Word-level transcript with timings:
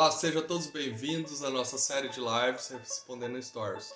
Olá, 0.00 0.10
sejam 0.10 0.40
todos 0.40 0.66
bem-vindos 0.68 1.44
à 1.44 1.50
nossa 1.50 1.76
série 1.76 2.08
de 2.08 2.20
lives 2.20 2.70
Respondendo 2.70 3.42
Stories. 3.42 3.92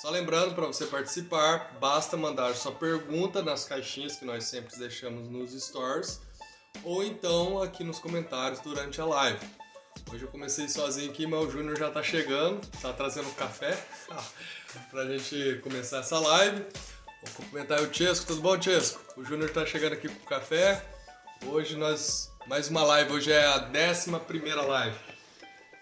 Só 0.00 0.10
lembrando, 0.10 0.54
para 0.54 0.68
você 0.68 0.86
participar, 0.86 1.76
basta 1.80 2.16
mandar 2.16 2.54
sua 2.54 2.70
pergunta 2.70 3.42
nas 3.42 3.64
caixinhas 3.64 4.14
que 4.14 4.24
nós 4.24 4.44
sempre 4.44 4.78
deixamos 4.78 5.28
nos 5.28 5.60
stories 5.60 6.20
ou 6.84 7.02
então 7.02 7.60
aqui 7.60 7.82
nos 7.82 7.98
comentários 7.98 8.60
durante 8.60 9.00
a 9.00 9.06
live. 9.06 9.44
Hoje 10.08 10.22
eu 10.22 10.30
comecei 10.30 10.68
sozinho 10.68 11.10
aqui, 11.10 11.26
mas 11.26 11.48
o 11.48 11.50
Júnior 11.50 11.76
já 11.76 11.88
está 11.88 12.00
chegando, 12.00 12.64
está 12.72 12.92
trazendo 12.92 13.28
café 13.34 13.76
para 14.88 15.02
a 15.02 15.18
gente 15.18 15.58
começar 15.64 15.98
essa 15.98 16.20
live. 16.20 16.64
Vou 17.24 17.34
cumprimentar 17.38 17.82
o 17.82 17.92
Chesco, 17.92 18.24
tudo 18.24 18.40
bom, 18.40 18.62
Chesco? 18.62 19.02
O 19.16 19.24
Júnior 19.24 19.48
está 19.48 19.66
chegando 19.66 19.94
aqui 19.94 20.08
com 20.08 20.22
o 20.24 20.28
café. 20.28 20.80
Hoje 21.44 21.76
nós, 21.76 22.30
mais 22.48 22.70
uma 22.70 22.82
live, 22.82 23.12
hoje 23.12 23.30
é 23.30 23.44
a 23.44 23.70
11 23.70 24.10
primeira 24.20 24.62
live 24.62 24.96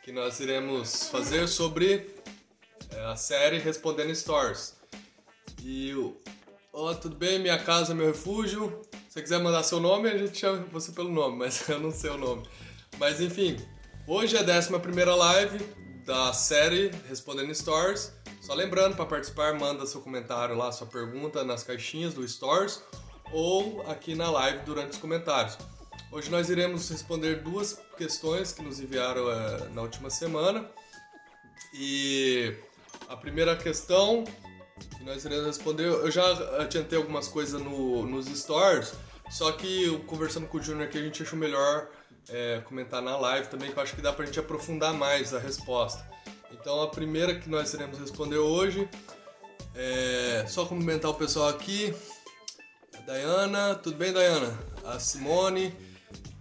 que 0.03 0.11
nós 0.11 0.41
iremos 0.41 1.09
fazer 1.09 1.47
sobre 1.47 2.13
é, 2.91 3.05
a 3.05 3.15
série 3.15 3.59
Respondendo 3.59 4.13
Stories. 4.13 4.75
E 5.63 5.95
o. 5.95 6.21
Oh, 6.73 6.93
tudo 6.93 7.15
bem? 7.15 7.39
Minha 7.39 7.57
casa, 7.57 7.95
meu 7.95 8.07
refúgio. 8.07 8.83
Se 9.09 9.15
você 9.15 9.23
quiser 9.23 9.39
mandar 9.39 9.63
seu 9.63 9.79
nome, 9.79 10.11
a 10.11 10.19
gente 10.19 10.37
chama 10.37 10.59
você 10.73 10.91
pelo 10.91 11.09
nome, 11.09 11.39
mas 11.47 11.69
eu 11.69 11.79
não 11.79 11.93
sei 11.93 12.11
o 12.11 12.19
nome. 12.19 12.45
Mas 12.99 13.21
enfim, 13.21 13.57
hoje 14.07 14.37
é 14.37 14.41
a 14.41 14.59
11 14.59 14.73
live 15.05 15.59
da 16.05 16.33
série 16.33 16.91
Respondendo 17.09 17.55
Stories. 17.55 18.13
Só 18.41 18.55
lembrando, 18.55 18.97
para 18.97 19.07
participar, 19.07 19.55
manda 19.55 19.87
seu 19.87 20.01
comentário 20.01 20.57
lá, 20.57 20.73
sua 20.73 20.89
pergunta 20.89 21.45
nas 21.45 21.63
caixinhas 21.63 22.13
do 22.13 22.27
Stories 22.27 22.83
ou 23.33 23.89
aqui 23.89 24.17
na 24.17 24.29
live 24.31 24.65
durante 24.65 24.91
os 24.91 24.99
comentários. 24.99 25.57
Hoje 26.11 26.31
nós 26.31 26.49
iremos 26.49 26.89
responder 26.89 27.43
duas 27.43 27.79
questões 27.97 28.53
que 28.53 28.63
nos 28.63 28.81
enviaram 28.81 29.31
é, 29.31 29.69
na 29.71 29.83
última 29.83 30.11
semana. 30.11 30.69
E 31.75 32.55
a 33.09 33.17
primeira 33.17 33.57
questão 33.57 34.25
que 34.97 35.05
nós 35.05 35.25
iremos 35.25 35.47
responder, 35.47 35.85
eu 35.85 36.11
já 36.11 36.25
adiantei 36.61 36.99
algumas 36.99 37.29
coisas 37.29 37.61
no, 37.61 38.07
nos 38.07 38.27
stories, 38.27 38.93
só 39.31 39.53
que 39.53 39.99
conversando 40.07 40.47
com 40.47 40.59
o 40.59 40.63
Junior 40.63 40.87
aqui 40.87 40.99
a 40.99 41.03
gente 41.03 41.23
achou 41.23 41.39
melhor 41.39 41.89
é, 42.29 42.61
comentar 42.65 43.03
na 43.03 43.17
live 43.17 43.49
também, 43.49 43.71
que 43.71 43.79
eu 43.79 43.83
acho 43.83 43.95
que 43.95 44.03
dá 44.03 44.13
pra 44.13 44.27
gente 44.27 44.39
aprofundar 44.39 44.93
mais 44.95 45.35
a 45.35 45.39
resposta. 45.39 46.07
Então 46.51 46.83
a 46.83 46.89
primeira 46.89 47.39
que 47.39 47.49
nós 47.49 47.73
iremos 47.75 47.99
responder 47.99 48.39
hoje 48.39 48.89
é 49.75 50.45
só 50.49 50.65
cumprimentar 50.65 51.11
o 51.11 51.15
pessoal 51.15 51.49
aqui. 51.49 51.95
Dayana, 53.07 53.75
tudo 53.77 53.97
bem, 53.97 54.13
Dayana? 54.13 54.76
A 54.87 54.99
Simone. 54.99 55.75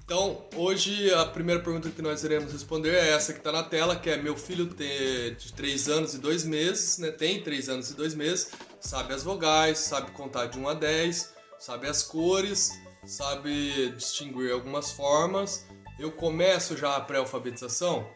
Então, 0.05 0.45
hoje 0.55 1.11
a 1.13 1.25
primeira 1.25 1.63
pergunta 1.63 1.89
que 1.89 2.01
nós 2.01 2.23
iremos 2.23 2.53
responder 2.53 2.93
é 2.93 3.09
essa 3.09 3.33
que 3.33 3.39
está 3.39 3.51
na 3.51 3.63
tela, 3.63 3.95
que 3.95 4.07
é 4.07 4.17
meu 4.17 4.37
filho 4.37 4.67
tem 4.67 5.33
de 5.33 5.51
3 5.53 5.89
anos 5.89 6.13
e 6.13 6.19
2 6.19 6.45
meses, 6.45 6.99
né? 6.99 7.09
Tem 7.09 7.41
3 7.41 7.69
anos 7.69 7.89
e 7.89 7.95
2 7.95 8.13
meses, 8.13 8.51
sabe 8.79 9.15
as 9.15 9.23
vogais, 9.23 9.79
sabe 9.79 10.11
contar 10.11 10.45
de 10.45 10.59
1 10.59 10.69
a 10.69 10.73
10, 10.75 11.33
sabe 11.57 11.87
as 11.87 12.03
cores, 12.03 12.71
sabe 13.03 13.89
distinguir 13.97 14.51
algumas 14.51 14.91
formas. 14.91 15.65
Eu 15.97 16.11
começo 16.11 16.77
já 16.77 16.95
a 16.97 17.01
pré-alfabetização? 17.01 18.07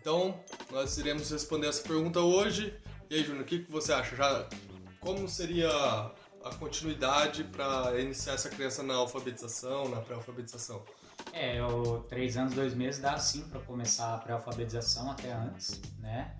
Então, 0.00 0.42
nós 0.72 0.98
iremos 0.98 1.30
responder 1.30 1.68
essa 1.68 1.82
pergunta 1.82 2.20
hoje. 2.20 2.74
E 3.08 3.14
aí, 3.14 3.22
Júnior, 3.22 3.42
o 3.42 3.46
que, 3.46 3.64
você 3.68 3.92
acha? 3.92 4.16
Já 4.16 4.48
como 5.00 5.28
seria 5.28 5.70
a 6.48 6.54
continuidade 6.54 7.44
para 7.44 7.98
iniciar 8.00 8.34
essa 8.34 8.48
criança 8.48 8.82
na 8.82 8.94
alfabetização, 8.94 9.88
na 9.88 10.00
pré-alfabetização? 10.00 10.82
É, 11.32 11.62
o 11.62 12.00
três 12.00 12.36
anos, 12.36 12.54
dois 12.54 12.74
meses 12.74 13.00
dá 13.00 13.16
sim 13.18 13.42
para 13.48 13.60
começar 13.60 14.14
a 14.14 14.18
pré-alfabetização 14.18 15.10
até 15.10 15.32
antes, 15.32 15.80
né? 16.00 16.34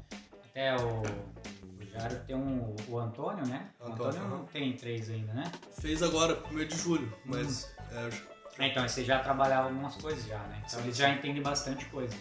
Até 0.50 0.74
o, 0.76 1.02
o 1.02 1.86
Jário 1.92 2.20
tem 2.26 2.34
um, 2.34 2.74
o 2.88 2.98
Antônio, 2.98 3.46
né? 3.46 3.70
O 3.80 3.92
Antônio, 3.92 4.28
não 4.28 4.44
tem 4.46 4.76
três 4.76 5.10
ainda, 5.10 5.32
né? 5.32 5.50
Fez 5.80 6.02
agora, 6.02 6.34
primeiro 6.34 6.70
de 6.70 6.76
julho, 6.76 7.12
mas... 7.24 7.74
Hum. 7.92 8.10
É, 8.58 8.66
então, 8.66 8.88
você 8.88 9.04
já 9.04 9.20
trabalhava 9.20 9.68
algumas 9.68 9.94
coisas 9.96 10.24
já, 10.26 10.38
né? 10.38 10.62
Então 10.66 10.80
eles 10.80 10.96
já 10.96 11.10
entendem 11.10 11.40
bastante 11.40 11.84
coisa. 11.86 12.16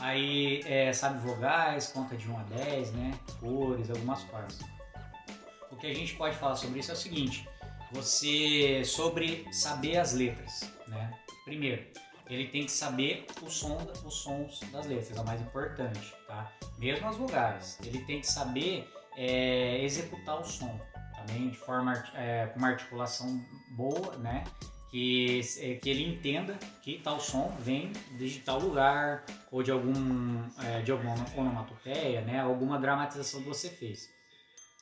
Aí, 0.00 0.60
é, 0.66 0.92
sabe 0.92 1.18
vogais, 1.18 1.88
conta 1.88 2.14
de 2.14 2.28
1 2.28 2.38
a 2.38 2.42
10, 2.42 2.92
né? 2.92 3.18
Cores, 3.40 3.90
algumas 3.90 4.22
formas. 4.24 4.58
Que 5.80 5.86
a 5.86 5.94
gente 5.94 6.14
pode 6.14 6.36
falar 6.36 6.56
sobre 6.56 6.80
isso 6.80 6.90
é 6.90 6.94
o 6.94 6.96
seguinte, 6.96 7.48
você 7.92 8.84
sobre 8.84 9.46
saber 9.52 9.98
as 9.98 10.12
letras, 10.12 10.70
né? 10.88 11.12
Primeiro, 11.44 11.86
ele 12.28 12.48
tem 12.48 12.64
que 12.64 12.72
saber 12.72 13.26
o 13.40 13.48
som, 13.48 13.78
os 14.04 14.14
sons 14.14 14.60
das 14.72 14.86
letras, 14.86 15.16
é 15.16 15.20
o 15.20 15.24
mais 15.24 15.40
importante, 15.40 16.14
tá? 16.26 16.52
Mesmo 16.78 17.08
as 17.08 17.16
vogais, 17.16 17.78
ele 17.84 18.04
tem 18.04 18.20
que 18.20 18.26
saber 18.26 18.86
é, 19.16 19.82
executar 19.82 20.40
o 20.40 20.44
som, 20.44 20.78
também 21.14 21.48
de 21.48 21.56
forma 21.56 21.92
é, 22.14 22.46
com 22.46 22.58
uma 22.58 22.68
articulação 22.68 23.40
boa, 23.70 24.16
né? 24.16 24.44
Que, 24.90 25.40
é, 25.58 25.74
que 25.74 25.90
ele 25.90 26.02
entenda 26.02 26.58
que 26.82 26.98
tal 26.98 27.20
som 27.20 27.54
vem 27.60 27.92
de 28.16 28.40
tal 28.40 28.58
lugar 28.58 29.24
ou 29.52 29.62
de 29.62 29.70
algum 29.70 30.42
é, 30.64 30.80
de 30.80 30.90
alguma 30.90 31.14
onomatopeia, 31.36 32.22
né? 32.22 32.40
Alguma 32.40 32.78
dramatização 32.78 33.42
que 33.42 33.48
você 33.48 33.68
fez. 33.68 34.17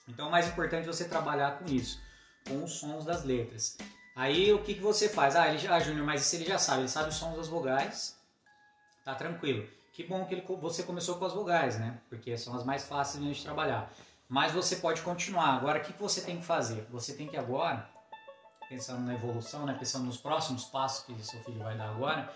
Então, 0.09 0.29
o 0.29 0.31
mais 0.31 0.47
importante 0.49 0.89
é 0.89 0.93
você 0.93 1.09
trabalhar 1.09 1.59
com 1.59 1.67
isso, 1.67 2.01
com 2.47 2.63
os 2.63 2.73
sons 2.73 3.05
das 3.05 3.25
letras. 3.25 3.77
Aí 4.15 4.53
o 4.53 4.63
que, 4.63 4.75
que 4.75 4.81
você 4.81 5.09
faz? 5.09 5.37
Ah, 5.37 5.53
ele, 5.53 5.67
ah, 5.69 5.79
Júnior, 5.79 6.07
mas 6.07 6.23
isso 6.23 6.37
ele 6.37 6.47
já 6.47 6.59
sabe, 6.59 6.83
ele 6.83 6.89
sabe 6.89 7.11
os 7.11 7.17
sons 7.17 7.37
das 7.37 7.49
vogais, 7.49 8.19
tá 9.05 9.15
tranquilo. 9.15 9.69
Que 9.93 10.05
bom 10.05 10.25
que 10.25 10.35
ele, 10.35 10.45
você 10.61 10.83
começou 10.83 11.17
com 11.17 11.25
as 11.25 11.33
vogais, 11.33 11.79
né? 11.79 11.99
Porque 12.09 12.37
são 12.37 12.55
as 12.55 12.65
mais 12.65 12.87
fáceis 12.87 13.37
de 13.37 13.43
trabalhar. 13.43 13.91
Mas 14.29 14.53
você 14.53 14.77
pode 14.77 15.03
continuar. 15.03 15.55
Agora, 15.55 15.79
o 15.79 15.83
que, 15.83 15.93
que 15.93 16.03
você 16.03 16.21
tem 16.21 16.39
que 16.39 16.45
fazer? 16.45 16.87
Você 16.91 17.15
tem 17.15 17.29
que 17.29 17.37
agora, 17.37 17.89
pensando 18.69 19.01
na 19.03 19.15
evolução, 19.15 19.65
né? 19.65 19.77
pensando 19.79 20.05
nos 20.05 20.17
próximos 20.17 20.65
passos 20.65 21.05
que 21.05 21.25
seu 21.25 21.43
filho 21.45 21.63
vai 21.63 21.77
dar 21.77 21.91
agora, 21.91 22.33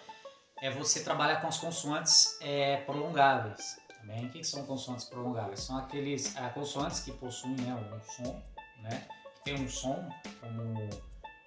é 0.63 0.71
você 0.71 1.03
trabalhar 1.03 1.41
com 1.41 1.49
as 1.49 1.59
consoantes 1.59 2.37
é, 2.41 2.79
prolongáveis. 2.79 3.80
Também. 4.01 4.27
O 4.27 4.31
que, 4.31 4.43
são 4.43 4.65
consoantes 4.65 5.05
prolongáveis? 5.05 5.61
São 5.61 5.77
aqueles 5.77 6.35
é, 6.37 6.49
consoantes 6.49 7.01
que 7.01 7.13
possuem 7.13 7.57
né, 7.57 7.75
um 7.75 8.01
som, 8.13 8.43
né? 8.83 9.07
Que 9.37 9.45
tem 9.45 9.55
um 9.55 9.69
som 9.69 10.09
como 10.41 10.89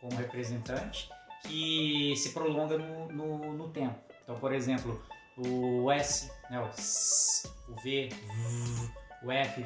como 0.03 0.17
representante 0.17 1.09
que 1.43 2.13
se 2.17 2.33
prolonga 2.33 2.77
no, 2.77 3.07
no, 3.11 3.53
no 3.53 3.69
tempo. 3.69 3.97
Então, 4.23 4.37
por 4.37 4.53
exemplo, 4.53 5.01
o 5.37 5.89
S, 5.91 6.31
né, 6.49 6.59
o, 6.59 6.67
S, 6.67 7.49
o 7.69 7.75
V, 7.81 8.09
o 9.23 9.31
F, 9.31 9.65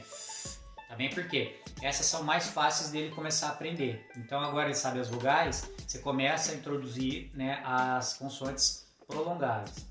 também 0.87 1.09
tá 1.09 1.15
porque 1.15 1.59
essas 1.81 2.05
são 2.05 2.23
mais 2.23 2.47
fáceis 2.47 2.91
dele 2.91 3.13
começar 3.13 3.47
a 3.47 3.51
aprender. 3.51 4.07
Então 4.15 4.39
agora 4.39 4.67
ele 4.67 4.75
sabe 4.75 4.99
as 4.99 5.09
vogais, 5.09 5.69
você 5.85 5.99
começa 5.99 6.51
a 6.51 6.55
introduzir 6.55 7.31
né, 7.33 7.61
as 7.63 8.13
consoantes 8.13 8.87
prolongadas. 9.07 9.85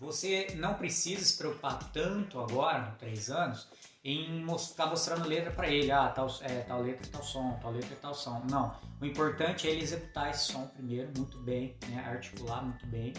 Você 0.00 0.48
não 0.56 0.74
precisa 0.74 1.24
se 1.24 1.36
preocupar 1.36 1.90
tanto 1.92 2.40
agora, 2.40 2.94
3 2.98 3.30
anos, 3.30 3.68
em 4.04 4.44
ficar 4.58 4.86
mostrando 4.86 5.26
letra 5.26 5.50
para 5.50 5.66
ele, 5.68 5.90
ah, 5.90 6.10
tal, 6.10 6.28
é, 6.42 6.60
tal 6.60 6.82
letra, 6.82 7.06
tal 7.10 7.22
som, 7.22 7.58
tal 7.62 7.72
letra, 7.72 7.96
tal 7.96 8.14
som. 8.14 8.42
Não, 8.50 8.76
o 9.00 9.06
importante 9.06 9.66
é 9.66 9.70
ele 9.70 9.82
executar 9.82 10.30
esse 10.30 10.52
som 10.52 10.66
primeiro, 10.66 11.10
muito 11.16 11.38
bem, 11.38 11.74
né, 11.88 12.04
articular 12.06 12.62
muito 12.62 12.86
bem, 12.86 13.14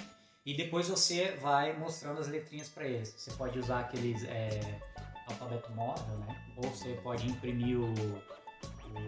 e 0.46 0.56
depois 0.56 0.88
você 0.88 1.32
vai 1.42 1.76
mostrando 1.76 2.20
as 2.20 2.28
letrinhas 2.28 2.70
para 2.70 2.86
eles. 2.86 3.16
Você 3.18 3.32
pode 3.32 3.58
usar 3.58 3.80
aqueles 3.80 4.24
é, 4.26 4.80
alfabeto 5.28 5.72
móvel, 5.72 6.18
né, 6.20 6.36
ou 6.56 6.70
você 6.70 6.94
pode 7.02 7.28
imprimir 7.28 7.80
o, 7.80 7.92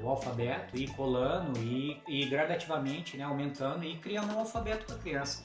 o 0.01 0.09
alfabeto 0.09 0.75
e 0.75 0.87
colando 0.87 1.59
e, 1.59 2.01
e 2.07 2.25
gradativamente, 2.25 3.17
né, 3.17 3.23
aumentando 3.23 3.83
e 3.83 3.99
criando 3.99 4.33
um 4.33 4.39
alfabeto 4.39 4.85
para 4.87 4.95
a 4.95 4.99
criança. 4.99 5.43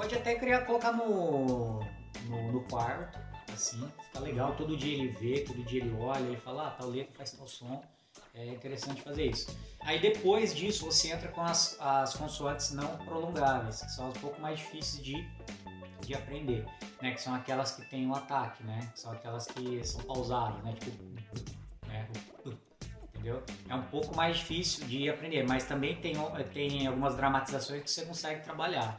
Pode 0.00 0.14
até 0.14 0.34
criar, 0.34 0.64
colocar 0.64 0.92
no, 0.92 1.78
no, 2.24 2.52
no 2.52 2.60
quarto, 2.62 3.18
assim, 3.52 3.86
fica 4.06 4.20
legal, 4.20 4.56
todo 4.56 4.74
dia 4.74 4.94
ele 4.94 5.08
vê, 5.08 5.40
todo 5.40 5.62
dia 5.62 5.82
ele 5.82 5.94
olha, 6.00 6.22
ele 6.22 6.38
fala, 6.38 6.68
ah, 6.68 6.70
tal 6.70 6.88
letra 6.88 7.12
faz 7.14 7.32
tal 7.32 7.46
som, 7.46 7.84
é 8.34 8.46
interessante 8.46 9.02
fazer 9.02 9.26
isso. 9.26 9.54
Aí 9.80 10.00
depois 10.00 10.54
disso 10.54 10.86
você 10.86 11.12
entra 11.12 11.28
com 11.28 11.42
as, 11.42 11.78
as 11.78 12.14
consoantes 12.14 12.70
não 12.70 12.96
prolongáveis, 12.96 13.82
que 13.82 13.90
são 13.90 14.08
um 14.08 14.12
pouco 14.14 14.40
mais 14.40 14.58
difíceis 14.58 15.04
de, 15.04 15.28
de 16.00 16.14
aprender, 16.14 16.64
né? 17.02 17.12
Que 17.12 17.20
são 17.20 17.34
aquelas 17.34 17.72
que 17.72 17.82
tem 17.90 18.06
o 18.06 18.08
um 18.08 18.14
ataque, 18.14 18.64
né? 18.64 18.90
Que 18.94 19.00
são 19.00 19.12
aquelas 19.12 19.46
que 19.48 19.86
são 19.86 20.00
pausadas, 20.04 20.64
né? 20.64 20.74
Tipo, 20.80 21.04
né? 21.86 22.08
entendeu? 23.20 23.42
É 23.68 23.74
um 23.74 23.82
pouco 23.82 24.16
mais 24.16 24.38
difícil 24.38 24.86
de 24.86 25.10
aprender, 25.10 25.46
mas 25.46 25.64
também 25.64 25.94
tem, 26.00 26.14
tem 26.54 26.86
algumas 26.86 27.14
dramatizações 27.14 27.82
que 27.82 27.90
você 27.90 28.06
consegue 28.06 28.42
trabalhar. 28.42 28.98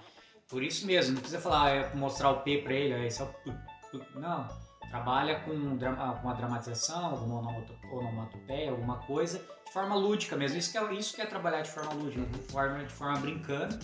Por 0.51 0.62
isso 0.62 0.86
mesmo, 0.86 1.13
não 1.13 1.21
precisa 1.21 1.42
falar, 1.42 1.69
é, 1.69 1.95
mostrar 1.95 2.30
o 2.30 2.42
P 2.42 2.57
para 2.57 2.74
ele, 2.74 2.94
é 2.94 3.24
o 3.24 4.19
não, 4.19 4.48
trabalha 4.89 5.39
com, 5.39 5.77
com 6.21 6.30
a 6.30 6.33
dramatização, 6.33 7.06
alguma 7.06 7.65
onomatopeia, 7.89 8.69
alguma 8.69 8.98
coisa, 8.98 9.39
de 9.39 9.71
forma 9.71 9.95
lúdica 9.95 10.36
mesmo. 10.36 10.57
Isso 10.57 10.69
que 10.69 10.77
é, 10.77 10.94
isso 10.94 11.15
que 11.15 11.21
é 11.21 11.25
trabalhar 11.25 11.62
de 11.62 11.71
forma 11.71 11.94
lúdica, 11.94 12.25
de 12.25 12.51
forma, 12.51 12.83
de 12.83 12.94
forma 12.94 13.18
brincando, 13.19 13.80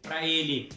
para 0.00 0.24
ele 0.24 0.70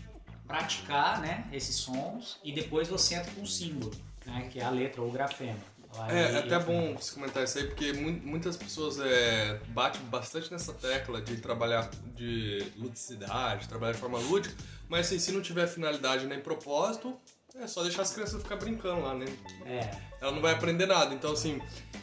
praticar 0.48 1.22
né, 1.22 1.48
esses 1.54 1.76
sons 1.76 2.40
e 2.44 2.52
depois 2.52 2.88
você 2.88 3.14
entra 3.14 3.32
com 3.32 3.44
o 3.44 3.48
símbolo, 3.48 3.92
né, 4.26 4.50
que 4.52 4.60
é 4.60 4.64
a 4.64 4.72
letra 4.72 5.00
ou 5.00 5.10
o 5.10 5.12
grafema. 5.12 5.60
É, 6.08 6.34
é 6.34 6.38
até 6.40 6.60
bom 6.60 6.96
você 6.96 7.14
comentar 7.14 7.44
isso 7.44 7.58
aí, 7.58 7.68
porque 7.68 7.94
muitas 7.94 8.58
pessoas 8.58 9.00
é, 9.00 9.60
batem 9.70 10.02
bastante 10.04 10.52
nessa 10.52 10.74
tecla 10.74 11.22
de 11.22 11.38
trabalhar 11.38 11.90
de 12.16 12.64
ludicidade, 12.78 13.68
trabalhar 13.68 13.94
de 13.94 14.00
forma 14.00 14.20
lúdica, 14.20 14.56
mas 14.90 15.06
assim, 15.06 15.20
se 15.20 15.32
não 15.32 15.42
tiver 15.42 15.68
finalidade 15.68 16.26
nem 16.26 16.42
propósito, 16.42 17.16
é 17.56 17.68
só 17.68 17.84
deixar 17.84 18.02
as 18.02 18.12
crianças 18.12 18.42
ficar 18.42 18.56
brincando 18.56 19.02
lá, 19.02 19.14
né? 19.14 19.26
É. 19.66 19.90
Ela 20.22 20.32
não 20.32 20.42
vai 20.42 20.54
aprender 20.54 20.86
nada. 20.86 21.14
Então, 21.14 21.32
assim, 21.32 21.62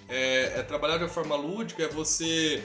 é, 0.09 0.59
é 0.59 0.63
trabalhar 0.63 0.99
de 0.99 1.09
forma 1.09 1.37
lúdica, 1.37 1.83
é 1.83 1.89
você 1.89 2.65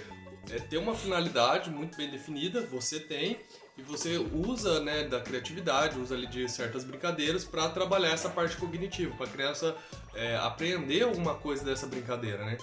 é, 0.49 0.59
ter 0.59 0.77
uma 0.77 0.95
finalidade 0.95 1.69
muito 1.69 1.97
bem 1.97 2.09
definida, 2.09 2.61
você 2.61 2.99
tem, 2.99 3.39
e 3.77 3.81
você 3.81 4.17
usa 4.17 4.79
né, 4.81 5.03
da 5.03 5.19
criatividade, 5.19 5.97
usa 5.97 6.15
ali 6.15 6.27
de 6.27 6.47
certas 6.49 6.83
brincadeiras 6.83 7.43
para 7.43 7.69
trabalhar 7.69 8.09
essa 8.09 8.29
parte 8.29 8.57
cognitiva, 8.57 9.15
para 9.15 9.25
a 9.25 9.29
criança 9.29 9.75
é, 10.13 10.35
aprender 10.37 11.03
alguma 11.03 11.35
coisa 11.35 11.63
dessa 11.63 11.87
brincadeira, 11.87 12.45
né? 12.45 12.57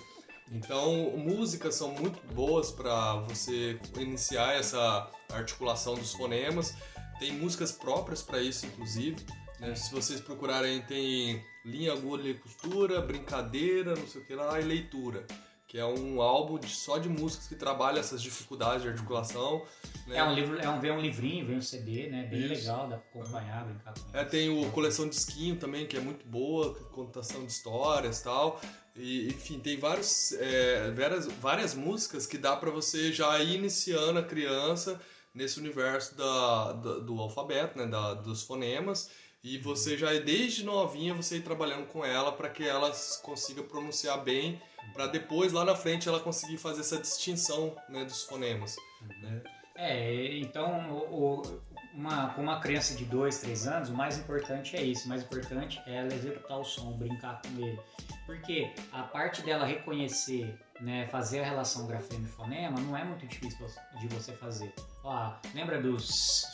Então, 0.51 1.13
músicas 1.17 1.75
são 1.75 1.93
muito 1.93 2.21
boas 2.33 2.71
para 2.71 3.17
você 3.29 3.79
iniciar 3.97 4.55
essa 4.55 5.11
articulação 5.31 5.95
dos 5.95 6.13
fonemas. 6.15 6.75
Tem 7.19 7.32
músicas 7.32 7.73
próprias 7.73 8.23
para 8.23 8.41
isso, 8.41 8.67
inclusive. 8.67 9.17
Né? 9.61 9.75
Se 9.75 9.93
vocês 9.93 10.20
procurarem, 10.20 10.81
tem 10.82 11.44
linha, 11.65 11.93
agulha 11.93 12.31
e 12.31 12.35
costura, 12.35 13.00
brincadeira, 13.00 13.94
não 13.97 14.06
sei 14.06 14.20
o 14.20 14.25
que 14.25 14.35
lá, 14.35 14.61
e 14.61 14.65
leitura 14.65 15.26
que 15.69 15.76
é 15.76 15.85
um 15.85 16.23
álbum 16.23 16.59
de, 16.59 16.70
só 16.70 16.97
de 16.97 17.11
músicas 17.11 17.47
que 17.47 17.55
trabalha 17.55 18.00
essas 18.00 18.23
dificuldades 18.23 18.82
de 18.82 18.88
articulação. 18.88 19.62
Né? 20.06 20.17
É 20.17 20.25
um 20.25 20.35
livro, 20.35 20.59
é 20.59 20.67
um, 20.67 20.81
vem 20.81 20.91
um 20.91 20.99
livrinho, 20.99 21.47
vem 21.47 21.59
um 21.59 21.62
CD, 21.62 22.06
né? 22.09 22.23
Bem 22.23 22.41
Isso. 22.41 22.55
legal, 22.55 22.88
dá 22.88 22.97
pra 22.97 23.21
acompanhar, 23.21 23.67
brincar 23.67 23.93
com 23.93 24.17
É, 24.17 24.25
tem 24.25 24.49
o 24.49 24.71
Coleção 24.71 25.06
de 25.06 25.14
Esquinho 25.14 25.56
também, 25.56 25.87
que 25.87 25.94
é 25.94 26.00
muito 26.00 26.26
boa, 26.26 26.75
contação 26.91 27.44
de 27.44 27.53
histórias 27.53 28.21
e 28.21 28.25
tal. 28.25 28.59
E, 28.97 29.29
enfim, 29.29 29.61
tem 29.61 29.79
vários, 29.79 30.32
é, 30.32 30.91
várias, 30.93 31.26
várias 31.26 31.75
músicas 31.75 32.26
que 32.26 32.38
dá 32.38 32.56
para 32.56 32.71
você 32.71 33.12
já 33.12 33.38
ir 33.38 33.56
iniciando 33.56 34.19
a 34.21 34.23
criança 34.23 34.99
nesse 35.38 35.58
universo 35.58 36.17
da, 36.17 36.73
da 36.73 36.99
do 36.99 37.19
alfabeto, 37.20 37.79
né? 37.79 37.87
Da, 37.87 38.14
dos 38.14 38.43
fonemas. 38.43 39.11
E 39.43 39.56
você 39.56 39.96
já, 39.96 40.12
desde 40.14 40.64
novinha, 40.64 41.14
você 41.14 41.37
ir 41.37 41.43
trabalhando 41.43 41.87
com 41.87 42.05
ela 42.05 42.32
para 42.32 42.50
que 42.50 42.64
ela 42.64 42.93
consiga 43.23 43.62
pronunciar 43.62 44.23
bem 44.23 44.61
para 44.93 45.06
depois 45.06 45.52
lá 45.52 45.64
na 45.64 45.76
frente 45.76 46.08
ela 46.08 46.19
conseguir 46.19 46.58
fazer 46.58 46.81
essa 46.81 46.99
distinção 46.99 47.76
né, 47.88 48.05
dos 48.05 48.25
fonemas. 48.25 48.76
Né? 49.23 49.43
É, 49.76 50.38
então 50.38 50.90
o, 50.90 51.43
o, 51.43 51.61
uma, 51.94 52.31
com 52.35 52.43
uma 52.43 52.58
criança 52.58 52.96
de 52.96 53.05
2, 53.05 53.38
3 53.38 53.67
anos, 53.69 53.88
o 53.90 53.94
mais 53.94 54.19
importante 54.19 54.76
é 54.76 54.82
isso, 54.82 55.06
o 55.06 55.08
mais 55.08 55.23
importante 55.23 55.81
é 55.87 55.96
ela 55.96 56.12
executar 56.12 56.58
o 56.58 56.64
som, 56.64 56.93
brincar 56.99 57.40
com 57.43 57.64
ele. 57.64 57.81
Porque 58.26 58.73
a 58.93 59.02
parte 59.05 59.43
dela 59.43 59.64
reconhecer, 59.64 60.58
né, 60.81 61.07
fazer 61.09 61.41
a 61.41 61.45
relação 61.45 61.87
grafema 61.87 62.27
e 62.27 62.31
fonema 62.31 62.81
não 62.81 62.97
é 62.97 63.05
muito 63.05 63.27
difícil 63.27 63.67
de 63.99 64.09
você 64.09 64.33
fazer. 64.33 64.73
Ó, 65.03 65.33
lembra 65.55 65.81
dos 65.81 66.07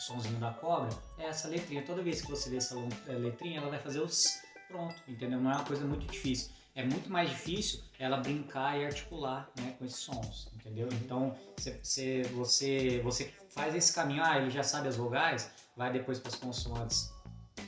sonzinhos 0.05 0.39
da 0.39 0.51
cobra? 0.51 0.89
É 1.17 1.25
essa 1.25 1.47
letrinha. 1.47 1.83
Toda 1.83 2.01
vez 2.01 2.21
que 2.21 2.29
você 2.29 2.49
vê 2.49 2.57
essa 2.57 2.75
letrinha, 3.07 3.59
ela 3.59 3.69
vai 3.69 3.79
fazer 3.79 3.99
os 3.99 4.39
pronto, 4.67 4.95
entendeu? 5.07 5.39
Não 5.39 5.51
é 5.51 5.55
uma 5.55 5.63
coisa 5.65 5.85
muito 5.85 6.05
difícil 6.07 6.51
é 6.75 6.83
muito 6.83 7.09
mais 7.09 7.29
difícil 7.29 7.79
ela 7.97 8.17
brincar 8.17 8.77
e 8.77 8.85
articular 8.85 9.49
né, 9.57 9.73
com 9.79 9.85
esses 9.85 9.99
sons, 9.99 10.49
entendeu? 10.53 10.89
Então, 10.91 11.33
você, 11.57 12.23
você, 12.33 12.99
você 13.01 13.33
faz 13.49 13.73
esse 13.73 13.93
caminho, 13.93 14.21
ah, 14.21 14.37
ele 14.37 14.49
já 14.49 14.61
sabe 14.61 14.89
as 14.89 14.97
vogais, 14.97 15.49
vai 15.75 15.91
depois 15.91 16.19
para 16.19 16.29
as 16.29 16.35
consoantes 16.35 17.14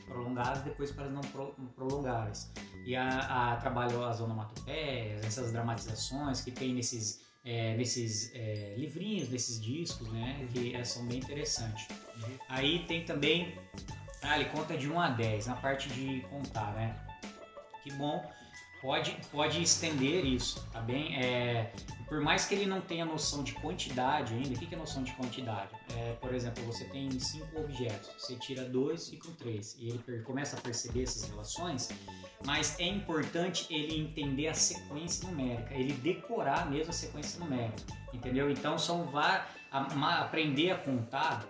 prolongadas, 0.06 0.64
depois 0.64 0.92
para 0.92 1.06
as 1.06 1.12
não 1.12 1.22
prolongadas. 1.76 2.52
E 2.86 2.96
a, 2.96 3.54
a 3.54 3.56
trabalho 3.58 4.04
as 4.06 4.20
onomatopeias, 4.20 5.26
essas 5.26 5.52
dramatizações 5.52 6.42
que 6.42 6.52
tem 6.52 6.74
nesses, 6.74 7.22
é, 7.44 7.76
nesses 7.76 8.32
é, 8.34 8.76
livrinhos, 8.78 9.30
nesses 9.30 9.60
discos, 9.60 10.12
né, 10.12 10.48
que 10.54 10.76
é, 10.76 10.84
são 10.84 11.06
bem 11.06 11.20
interessantes. 11.20 11.88
Aí 12.48 12.86
tem 12.88 13.04
também, 13.04 13.58
ah, 14.22 14.40
ele 14.40 14.50
conta 14.50 14.78
de 14.78 14.90
1 14.90 15.00
a 15.00 15.10
10 15.10 15.48
na 15.48 15.56
parte 15.56 15.90
de 15.90 16.22
contar, 16.30 16.74
né? 16.74 16.96
Que 17.84 17.92
bom 17.94 18.37
pode, 18.82 19.18
pode 19.32 19.62
estender 19.62 20.26
isso, 20.26 20.66
tá 20.72 20.80
bem? 20.80 21.16
É, 21.18 21.72
por 22.08 22.22
mais 22.22 22.46
que 22.46 22.56
ele 22.56 22.66
não 22.66 22.80
tenha 22.80 23.06
noção 23.06 23.44
de 23.44 23.54
quantidade 23.54 24.34
ainda, 24.34 24.50
o 24.50 24.58
que 24.58 24.74
é 24.74 24.78
noção 24.78 25.04
de 25.04 25.12
quantidade? 25.14 25.70
É, 25.96 26.14
por 26.14 26.34
exemplo, 26.34 26.64
você 26.66 26.86
tem 26.86 27.10
cinco 27.20 27.60
objetos, 27.60 28.10
você 28.18 28.36
tira 28.36 28.64
dois, 28.64 29.10
ficam 29.10 29.34
três, 29.34 29.76
e 29.80 29.90
ele 29.90 30.22
começa 30.24 30.58
a 30.58 30.62
perceber 30.62 31.04
essas 31.04 31.30
relações, 31.30 31.90
mas 32.46 32.80
é 32.80 32.88
importante 32.88 33.68
ele 33.70 34.00
entender 34.00 34.48
a 34.48 34.54
sequência 34.54 35.30
numérica, 35.30 35.74
ele 35.74 35.94
decorar 35.94 36.70
mesmo 36.70 36.92
a 36.92 36.94
sequência 36.94 37.40
numérica, 37.40 37.84
entendeu? 38.14 38.50
Então 38.50 38.78
são 38.78 39.10
aprender 39.72 40.72
a 40.72 40.78
contar 40.78 41.46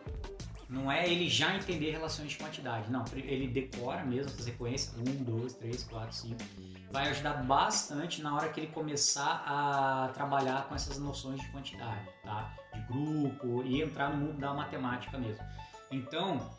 não 0.69 0.91
é 0.91 1.07
ele 1.09 1.29
já 1.29 1.55
entender 1.55 1.91
relações 1.91 2.29
de 2.29 2.37
quantidade, 2.37 2.91
não, 2.91 3.05
ele 3.13 3.47
decora 3.47 4.03
mesmo 4.03 4.31
essa 4.31 4.43
sequência, 4.43 4.91
um, 4.99 5.23
dois, 5.23 5.53
três, 5.53 5.83
quatro, 5.83 6.13
cinco 6.13 6.43
vai 6.91 7.09
ajudar 7.09 7.43
bastante 7.43 8.21
na 8.21 8.35
hora 8.35 8.49
que 8.49 8.61
ele 8.61 8.67
começar 8.67 9.43
a 9.45 10.09
trabalhar 10.13 10.67
com 10.67 10.75
essas 10.75 10.97
noções 10.97 11.39
de 11.41 11.47
quantidade, 11.49 12.07
tá? 12.23 12.53
De 12.73 12.81
grupo 12.81 13.63
e 13.63 13.81
entrar 13.81 14.09
no 14.09 14.17
mundo 14.25 14.39
da 14.39 14.53
matemática 14.53 15.17
mesmo. 15.17 15.43
Então, 15.91 16.49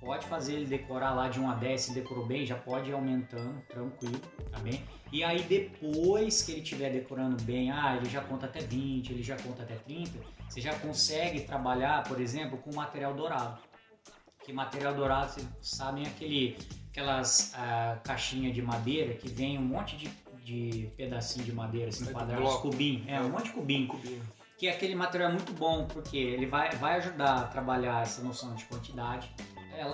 pode 0.00 0.26
fazer 0.26 0.54
ele 0.54 0.66
decorar 0.66 1.14
lá 1.14 1.28
de 1.28 1.40
1 1.40 1.50
a 1.50 1.54
10, 1.54 1.80
se 1.80 1.94
decorou 1.94 2.26
bem, 2.26 2.44
já 2.44 2.56
pode 2.56 2.90
ir 2.90 2.92
aumentando, 2.92 3.60
tranquilo, 3.68 4.20
tá 4.50 4.58
bem? 4.58 4.82
E 5.12 5.22
aí 5.24 5.42
depois 5.42 6.42
que 6.42 6.52
ele 6.52 6.60
estiver 6.60 6.90
decorando 6.90 7.42
bem, 7.44 7.70
ah, 7.70 7.96
ele 7.96 8.08
já 8.08 8.20
conta 8.20 8.46
até 8.46 8.60
20, 8.60 9.10
ele 9.10 9.22
já 9.22 9.36
conta 9.36 9.62
até 9.62 9.76
30, 9.76 10.18
você 10.48 10.60
já 10.60 10.78
consegue 10.78 11.40
trabalhar, 11.40 12.04
por 12.04 12.20
exemplo, 12.20 12.58
com 12.58 12.74
material 12.74 13.14
dourado. 13.14 13.58
Que 14.44 14.52
material 14.52 14.94
dourado, 14.94 15.32
vocês 15.32 15.46
sabem, 15.60 16.04
é 16.04 16.08
aquele 16.08 16.56
aquelas 16.96 17.52
uh, 17.54 18.00
caixinhas 18.02 18.54
de 18.54 18.62
madeira 18.62 19.12
que 19.14 19.28
vem 19.28 19.58
um 19.58 19.62
monte 19.62 19.96
de, 19.96 20.08
de 20.42 20.90
pedacinho 20.96 21.44
de 21.44 21.52
madeira 21.52 21.88
assim, 21.88 22.08
é 22.08 22.12
quadrados, 22.12 22.54
cubinho. 22.56 23.04
É, 23.06 23.20
um 23.20 23.28
monte 23.28 23.44
de 23.44 23.50
cubinho. 23.50 23.88
cubinho. 23.88 24.22
Que 24.56 24.68
é 24.68 24.72
aquele 24.72 24.94
material 24.94 25.30
muito 25.30 25.52
bom, 25.52 25.86
porque 25.86 26.16
ele 26.16 26.46
vai, 26.46 26.70
vai 26.76 26.96
ajudar 26.96 27.40
a 27.40 27.44
trabalhar 27.44 28.02
essa 28.02 28.22
noção 28.22 28.54
de 28.54 28.64
quantidade, 28.64 29.30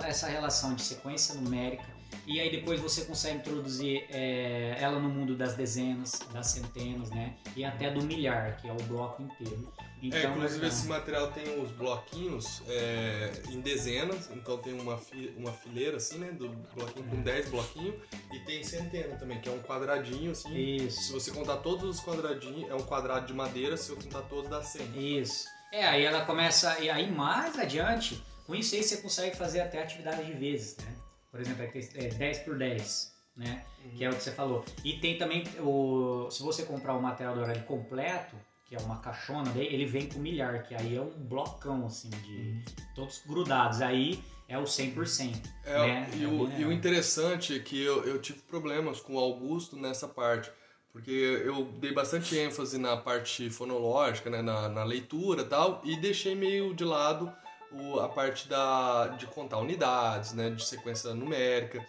essa 0.05 0.27
relação 0.27 0.73
de 0.75 0.81
sequência 0.81 1.35
numérica, 1.35 1.93
e 2.25 2.39
aí 2.39 2.49
depois 2.49 2.79
você 2.79 3.03
consegue 3.05 3.37
introduzir 3.37 4.05
é, 4.09 4.77
ela 4.79 4.99
no 4.99 5.09
mundo 5.09 5.35
das 5.35 5.55
dezenas, 5.55 6.19
das 6.31 6.47
centenas, 6.47 7.09
né? 7.09 7.35
E 7.55 7.65
até 7.65 7.91
do 7.91 8.01
milhar, 8.03 8.55
que 8.57 8.67
é 8.67 8.71
o 8.71 8.83
bloco 8.83 9.21
inteiro. 9.21 9.73
É, 9.77 10.07
então, 10.07 10.19
é, 10.19 10.25
inclusive 10.25 10.67
esse 10.67 10.87
material 10.87 11.31
tem 11.31 11.61
os 11.61 11.71
bloquinhos 11.71 12.61
é, 12.67 13.31
em 13.49 13.59
dezenas, 13.61 14.29
então 14.31 14.57
tem 14.57 14.79
uma, 14.79 14.97
fi, 14.97 15.33
uma 15.37 15.51
fileira 15.51 15.97
assim, 15.97 16.17
né? 16.17 16.31
Do 16.31 16.49
bloquinho 16.75 17.05
com 17.07 17.21
10 17.21 17.49
bloquinhos, 17.49 17.95
e 18.31 18.39
tem 18.39 18.63
centena 18.63 19.15
também, 19.15 19.39
que 19.39 19.49
é 19.49 19.51
um 19.51 19.61
quadradinho 19.61 20.31
assim. 20.31 20.53
Isso. 20.55 21.03
Se 21.03 21.13
você 21.13 21.31
contar 21.31 21.57
todos 21.57 21.83
os 21.97 22.03
quadradinhos, 22.03 22.69
é 22.69 22.75
um 22.75 22.83
quadrado 22.83 23.27
de 23.27 23.33
madeira, 23.33 23.75
se 23.75 23.89
eu 23.89 23.97
contar 23.97 24.21
todos 24.23 24.49
dá 24.49 24.61
100. 24.61 25.19
Isso. 25.19 25.45
É, 25.71 25.85
aí 25.85 26.03
ela 26.03 26.25
começa, 26.25 26.79
e 26.79 26.89
aí 26.89 27.11
mais 27.11 27.57
adiante, 27.57 28.21
com 28.45 28.55
isso 28.55 28.75
aí 28.75 28.83
você 28.83 28.97
consegue 28.97 29.35
fazer 29.35 29.61
até 29.61 29.81
atividade 29.81 30.25
de 30.25 30.33
vezes, 30.33 30.77
né? 30.77 30.95
Por 31.31 31.39
exemplo, 31.39 31.63
é 31.63 32.07
10 32.09 32.39
por 32.39 32.57
10, 32.57 33.11
né? 33.35 33.65
Uhum. 33.83 33.91
Que 33.91 34.05
é 34.05 34.09
o 34.09 34.15
que 34.15 34.23
você 34.23 34.31
falou. 34.31 34.63
E 34.83 34.99
tem 34.99 35.17
também, 35.17 35.43
o, 35.59 36.29
se 36.29 36.43
você 36.43 36.63
comprar 36.63 36.93
o 36.93 37.01
material 37.01 37.35
do 37.35 37.41
horário 37.41 37.63
completo, 37.63 38.35
que 38.65 38.75
é 38.75 38.79
uma 38.79 38.99
caixona 38.99 39.49
dele, 39.51 39.73
ele 39.73 39.85
vem 39.85 40.07
com 40.07 40.19
milhar, 40.19 40.63
que 40.63 40.75
aí 40.75 40.95
é 40.95 41.01
um 41.01 41.09
blocão, 41.09 41.85
assim, 41.87 42.09
de 42.09 42.37
uhum. 42.37 42.63
todos 42.95 43.21
grudados. 43.25 43.81
Aí 43.81 44.23
é 44.47 44.57
o 44.57 44.63
100%. 44.63 45.35
É, 45.65 45.77
né? 45.77 46.09
e, 46.13 46.23
é 46.23 46.27
o, 46.27 46.59
e 46.59 46.65
o 46.65 46.71
interessante 46.71 47.55
é 47.55 47.59
que 47.59 47.81
eu, 47.81 48.03
eu 48.03 48.21
tive 48.21 48.39
problemas 48.41 48.99
com 48.99 49.15
o 49.15 49.19
Augusto 49.19 49.75
nessa 49.75 50.07
parte 50.07 50.51
porque 50.93 51.11
eu 51.11 51.65
dei 51.79 51.91
bastante 51.91 52.37
ênfase 52.37 52.77
na 52.77 52.95
parte 52.95 53.49
fonológica, 53.49 54.29
né, 54.29 54.43
na, 54.43 54.69
na 54.69 54.83
leitura 54.83 55.41
e 55.41 55.45
tal, 55.45 55.81
e 55.83 55.97
deixei 55.97 56.35
meio 56.35 56.71
de 56.71 56.85
lado 56.85 57.33
o, 57.73 57.99
a 57.99 58.09
parte 58.09 58.47
da, 58.47 59.07
de 59.07 59.25
contar 59.27 59.57
unidades, 59.57 60.33
né, 60.33 60.49
de 60.49 60.63
sequência 60.63 61.13
numérica. 61.13 61.85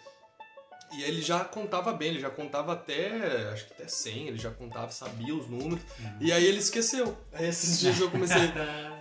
E 0.97 1.03
ele 1.03 1.21
já 1.21 1.43
contava 1.43 1.91
bem, 1.91 2.09
ele 2.09 2.19
já 2.19 2.29
contava 2.29 2.73
até, 2.73 3.49
acho 3.51 3.65
que 3.67 3.73
até 3.73 3.87
100, 3.87 4.27
ele 4.27 4.37
já 4.37 4.49
contava, 4.49 4.91
sabia 4.91 5.35
os 5.35 5.47
números. 5.47 5.81
Uhum. 5.99 6.17
E 6.21 6.31
aí 6.31 6.45
ele 6.45 6.59
esqueceu. 6.59 7.17
Aí 7.33 7.47
esses 7.47 7.79
dias 7.79 7.99
eu 7.99 8.09
comecei, 8.09 8.51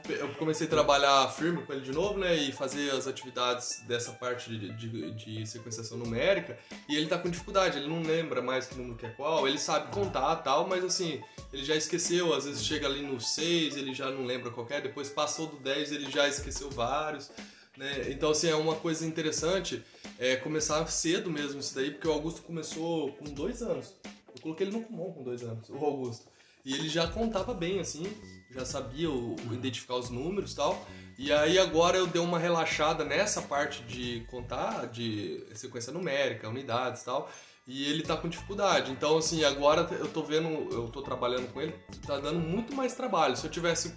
eu 0.08 0.28
comecei 0.34 0.66
a 0.66 0.70
trabalhar 0.70 1.28
firme 1.30 1.62
com 1.62 1.72
ele 1.72 1.82
de 1.82 1.92
novo, 1.92 2.18
né? 2.18 2.34
E 2.34 2.52
fazer 2.52 2.90
as 2.90 3.06
atividades 3.06 3.82
dessa 3.86 4.12
parte 4.12 4.50
de, 4.50 4.72
de, 4.72 5.10
de 5.12 5.46
sequenciação 5.46 5.96
numérica. 5.96 6.58
E 6.88 6.96
ele 6.96 7.06
tá 7.06 7.16
com 7.16 7.30
dificuldade, 7.30 7.78
ele 7.78 7.88
não 7.88 8.02
lembra 8.02 8.42
mais 8.42 8.66
que 8.66 8.74
número 8.74 8.96
que 8.96 9.06
é 9.06 9.10
qual. 9.10 9.46
Ele 9.46 9.58
sabe 9.58 9.92
contar 9.92 10.36
tal, 10.36 10.66
mas 10.66 10.84
assim, 10.84 11.22
ele 11.52 11.64
já 11.64 11.76
esqueceu. 11.76 12.34
Às 12.34 12.44
vezes 12.44 12.64
chega 12.64 12.86
ali 12.86 13.02
no 13.02 13.20
6, 13.20 13.76
ele 13.76 13.94
já 13.94 14.10
não 14.10 14.24
lembra 14.24 14.50
qualquer. 14.50 14.82
Depois 14.82 15.08
passou 15.08 15.46
do 15.46 15.56
10, 15.58 15.92
ele 15.92 16.10
já 16.10 16.26
esqueceu 16.26 16.70
vários. 16.70 17.30
Né? 17.76 18.10
Então, 18.10 18.30
assim, 18.30 18.48
é 18.48 18.54
uma 18.54 18.76
coisa 18.76 19.06
interessante 19.06 19.82
é, 20.18 20.36
começar 20.36 20.86
cedo 20.86 21.30
mesmo 21.30 21.60
isso 21.60 21.74
daí, 21.74 21.90
porque 21.90 22.06
o 22.06 22.12
Augusto 22.12 22.42
começou 22.42 23.12
com 23.12 23.24
dois 23.24 23.62
anos. 23.62 23.94
Eu 24.34 24.42
coloquei 24.42 24.66
ele 24.66 24.76
no 24.76 24.82
Kumon 24.84 25.12
com 25.12 25.22
dois 25.22 25.42
anos, 25.42 25.68
o 25.68 25.84
Augusto. 25.84 26.26
E 26.64 26.72
ele 26.72 26.88
já 26.88 27.06
contava 27.06 27.52
bem, 27.52 27.78
assim, 27.78 28.04
já 28.50 28.64
sabia 28.64 29.10
o, 29.10 29.34
o 29.34 29.54
identificar 29.54 29.96
os 29.96 30.08
números 30.08 30.52
e 30.52 30.56
tal. 30.56 30.86
E 31.18 31.30
aí 31.30 31.58
agora 31.58 31.98
eu 31.98 32.06
dei 32.06 32.20
uma 32.20 32.38
relaxada 32.38 33.04
nessa 33.04 33.42
parte 33.42 33.82
de 33.82 34.24
contar, 34.30 34.86
de 34.86 35.44
sequência 35.54 35.92
numérica, 35.92 36.48
unidades 36.48 37.02
e 37.02 37.04
tal. 37.04 37.30
E 37.66 37.84
ele 37.90 38.02
tá 38.02 38.16
com 38.16 38.28
dificuldade. 38.28 38.90
Então, 38.92 39.18
assim, 39.18 39.44
agora 39.44 39.88
eu 39.92 40.08
tô 40.08 40.22
vendo, 40.22 40.48
eu 40.72 40.88
tô 40.88 41.02
trabalhando 41.02 41.50
com 41.52 41.60
ele, 41.60 41.74
tá 42.06 42.18
dando 42.18 42.38
muito 42.38 42.74
mais 42.74 42.94
trabalho. 42.94 43.36
Se 43.36 43.46
eu 43.46 43.50
tivesse 43.50 43.94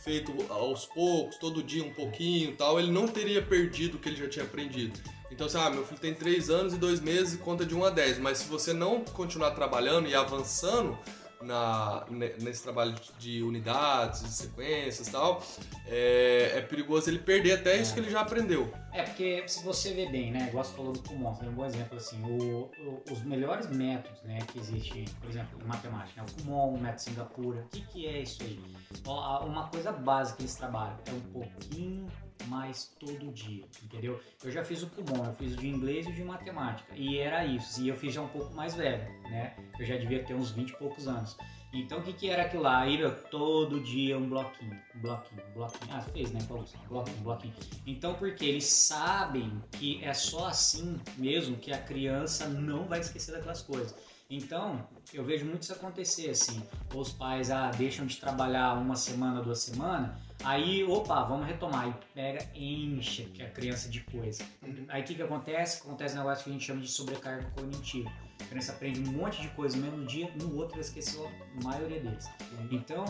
feito 0.00 0.32
aos 0.48 0.86
poucos, 0.86 1.36
todo 1.36 1.62
dia 1.62 1.82
um 1.82 1.92
pouquinho 1.92 2.54
tal, 2.56 2.78
ele 2.78 2.90
não 2.92 3.08
teria 3.08 3.42
perdido 3.42 3.96
o 3.96 3.98
que 3.98 4.08
ele 4.08 4.16
já 4.16 4.28
tinha 4.28 4.44
aprendido. 4.44 4.98
Então, 5.30 5.46
assim, 5.46 5.58
ah, 5.58 5.68
meu 5.68 5.84
filho 5.84 6.00
tem 6.00 6.14
3 6.14 6.50
anos 6.50 6.74
e 6.74 6.78
2 6.78 7.00
meses 7.00 7.38
conta 7.40 7.66
de 7.66 7.74
1 7.74 7.84
a 7.84 7.90
10. 7.90 8.18
Mas 8.18 8.38
se 8.38 8.48
você 8.48 8.72
não 8.72 9.04
continuar 9.04 9.50
trabalhando 9.50 10.08
e 10.08 10.14
avançando, 10.14 10.96
na, 11.40 12.04
nesse 12.40 12.62
trabalho 12.62 12.94
de 13.18 13.42
unidades, 13.42 14.22
de 14.22 14.30
sequências 14.30 15.08
e 15.08 15.12
tal, 15.12 15.42
é, 15.86 16.52
é, 16.54 16.60
perigoso 16.62 17.10
ele 17.10 17.18
perder 17.18 17.52
até 17.52 17.76
isso 17.76 17.94
que 17.94 18.00
ele 18.00 18.10
já 18.10 18.20
aprendeu. 18.20 18.72
É, 18.92 19.02
porque 19.02 19.46
se 19.46 19.62
você 19.62 19.92
vê 19.92 20.06
bem, 20.06 20.32
né, 20.32 20.46
igual 20.48 20.64
você 20.64 20.74
falou 20.74 20.92
do 20.92 21.02
Kumon, 21.02 21.34
tem 21.34 21.48
um 21.48 21.52
bom 21.52 21.66
exemplo 21.66 21.96
assim, 21.98 22.22
o, 22.22 22.70
o, 22.78 23.02
os 23.10 23.22
melhores 23.22 23.68
métodos 23.68 24.22
né, 24.22 24.38
que 24.50 24.58
existem, 24.58 25.04
por 25.20 25.28
exemplo, 25.28 25.58
em 25.62 25.66
matemática, 25.66 26.22
né, 26.22 26.28
o 26.28 26.42
Kumon, 26.42 26.74
o 26.74 26.80
método 26.80 27.02
Singapura, 27.02 27.60
o 27.60 27.68
que, 27.68 27.80
que 27.82 28.06
é 28.06 28.22
isso 28.22 28.42
aí? 28.42 28.60
Uma 29.06 29.68
coisa 29.68 29.92
básica 29.92 30.38
que 30.38 30.42
eles 30.44 30.54
trabalham 30.54 30.98
é 31.06 31.10
um 31.12 31.20
pouquinho 31.20 32.06
mais 32.46 32.94
todo 32.98 33.32
dia, 33.32 33.64
entendeu? 33.82 34.20
Eu 34.44 34.50
já 34.50 34.64
fiz 34.64 34.82
o 34.82 34.90
Kumon, 34.90 35.24
eu 35.24 35.34
fiz 35.34 35.54
o 35.54 35.56
de 35.56 35.68
inglês 35.68 36.06
e 36.06 36.10
o 36.10 36.14
de 36.14 36.22
matemática, 36.22 36.94
e 36.94 37.18
era 37.18 37.44
isso, 37.44 37.82
e 37.82 37.88
eu 37.88 37.96
fiz 37.96 38.14
já 38.14 38.22
um 38.22 38.28
pouco 38.28 38.54
mais 38.54 38.74
velho, 38.74 39.04
né? 39.30 39.56
Eu 39.78 39.86
já 39.86 39.96
devia 39.96 40.22
ter 40.22 40.34
uns 40.34 40.50
20 40.50 40.70
e 40.70 40.76
poucos 40.76 41.08
anos. 41.08 41.36
Então 41.72 41.98
o 41.98 42.02
que, 42.02 42.12
que 42.12 42.30
era 42.30 42.42
aquilo 42.42 42.62
lá? 42.62 42.80
Aí, 42.80 42.96
meu, 42.96 43.14
todo 43.24 43.80
dia 43.80 44.16
um 44.16 44.28
bloquinho, 44.28 44.80
um 44.94 45.00
bloquinho, 45.00 45.42
um 45.50 45.52
bloquinho. 45.52 45.92
Ah, 45.92 46.00
fez, 46.00 46.30
né, 46.30 46.40
Paulo? 46.48 46.64
Bloquinho, 46.88 47.18
bloquinho. 47.18 47.54
Então, 47.86 48.14
porque 48.14 48.44
eles 48.44 48.66
sabem 48.66 49.62
que 49.72 50.02
é 50.02 50.14
só 50.14 50.48
assim 50.48 50.98
mesmo 51.16 51.56
que 51.56 51.72
a 51.72 51.78
criança 51.78 52.48
não 52.48 52.86
vai 52.86 53.00
esquecer 53.00 53.32
daquelas 53.32 53.62
coisas. 53.62 53.94
Então, 54.28 54.84
eu 55.14 55.24
vejo 55.24 55.44
muito 55.44 55.62
isso 55.62 55.72
acontecer, 55.72 56.30
assim. 56.30 56.60
Os 56.92 57.12
pais, 57.12 57.50
ah, 57.50 57.70
deixam 57.70 58.06
de 58.06 58.16
trabalhar 58.16 58.74
uma 58.74 58.96
semana, 58.96 59.40
duas 59.40 59.60
semanas, 59.60 60.16
aí, 60.42 60.82
opa, 60.82 61.22
vamos 61.22 61.46
retomar. 61.46 61.84
Aí 61.84 61.94
pega, 62.12 62.44
enche 62.52 63.30
a 63.40 63.48
criança 63.50 63.88
de 63.88 64.00
coisa. 64.00 64.42
Uhum. 64.62 64.84
Aí 64.88 65.02
o 65.02 65.04
que, 65.04 65.14
que 65.14 65.22
acontece? 65.22 65.80
Acontece 65.82 66.14
um 66.14 66.18
negócio 66.18 66.42
que 66.42 66.50
a 66.50 66.52
gente 66.52 66.64
chama 66.64 66.80
de 66.80 66.88
sobrecarga 66.88 67.48
cognitiva. 67.50 68.10
A 68.40 68.44
criança 68.44 68.72
aprende 68.72 69.00
um 69.00 69.12
monte 69.12 69.40
de 69.40 69.48
coisa 69.48 69.76
no 69.76 69.82
mesmo 69.82 70.06
dia, 70.06 70.30
no 70.36 70.56
outro 70.56 70.74
ela 70.74 70.82
esqueceu 70.82 71.26
a 71.26 71.64
maioria 71.64 72.00
deles. 72.00 72.26
Então, 72.70 73.04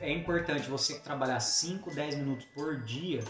é 0.00 0.12
importante 0.12 0.68
você 0.68 0.98
trabalhar 0.98 1.40
5, 1.40 1.94
10 1.94 2.16
minutos 2.16 2.46
por 2.54 2.82
dia, 2.82 3.22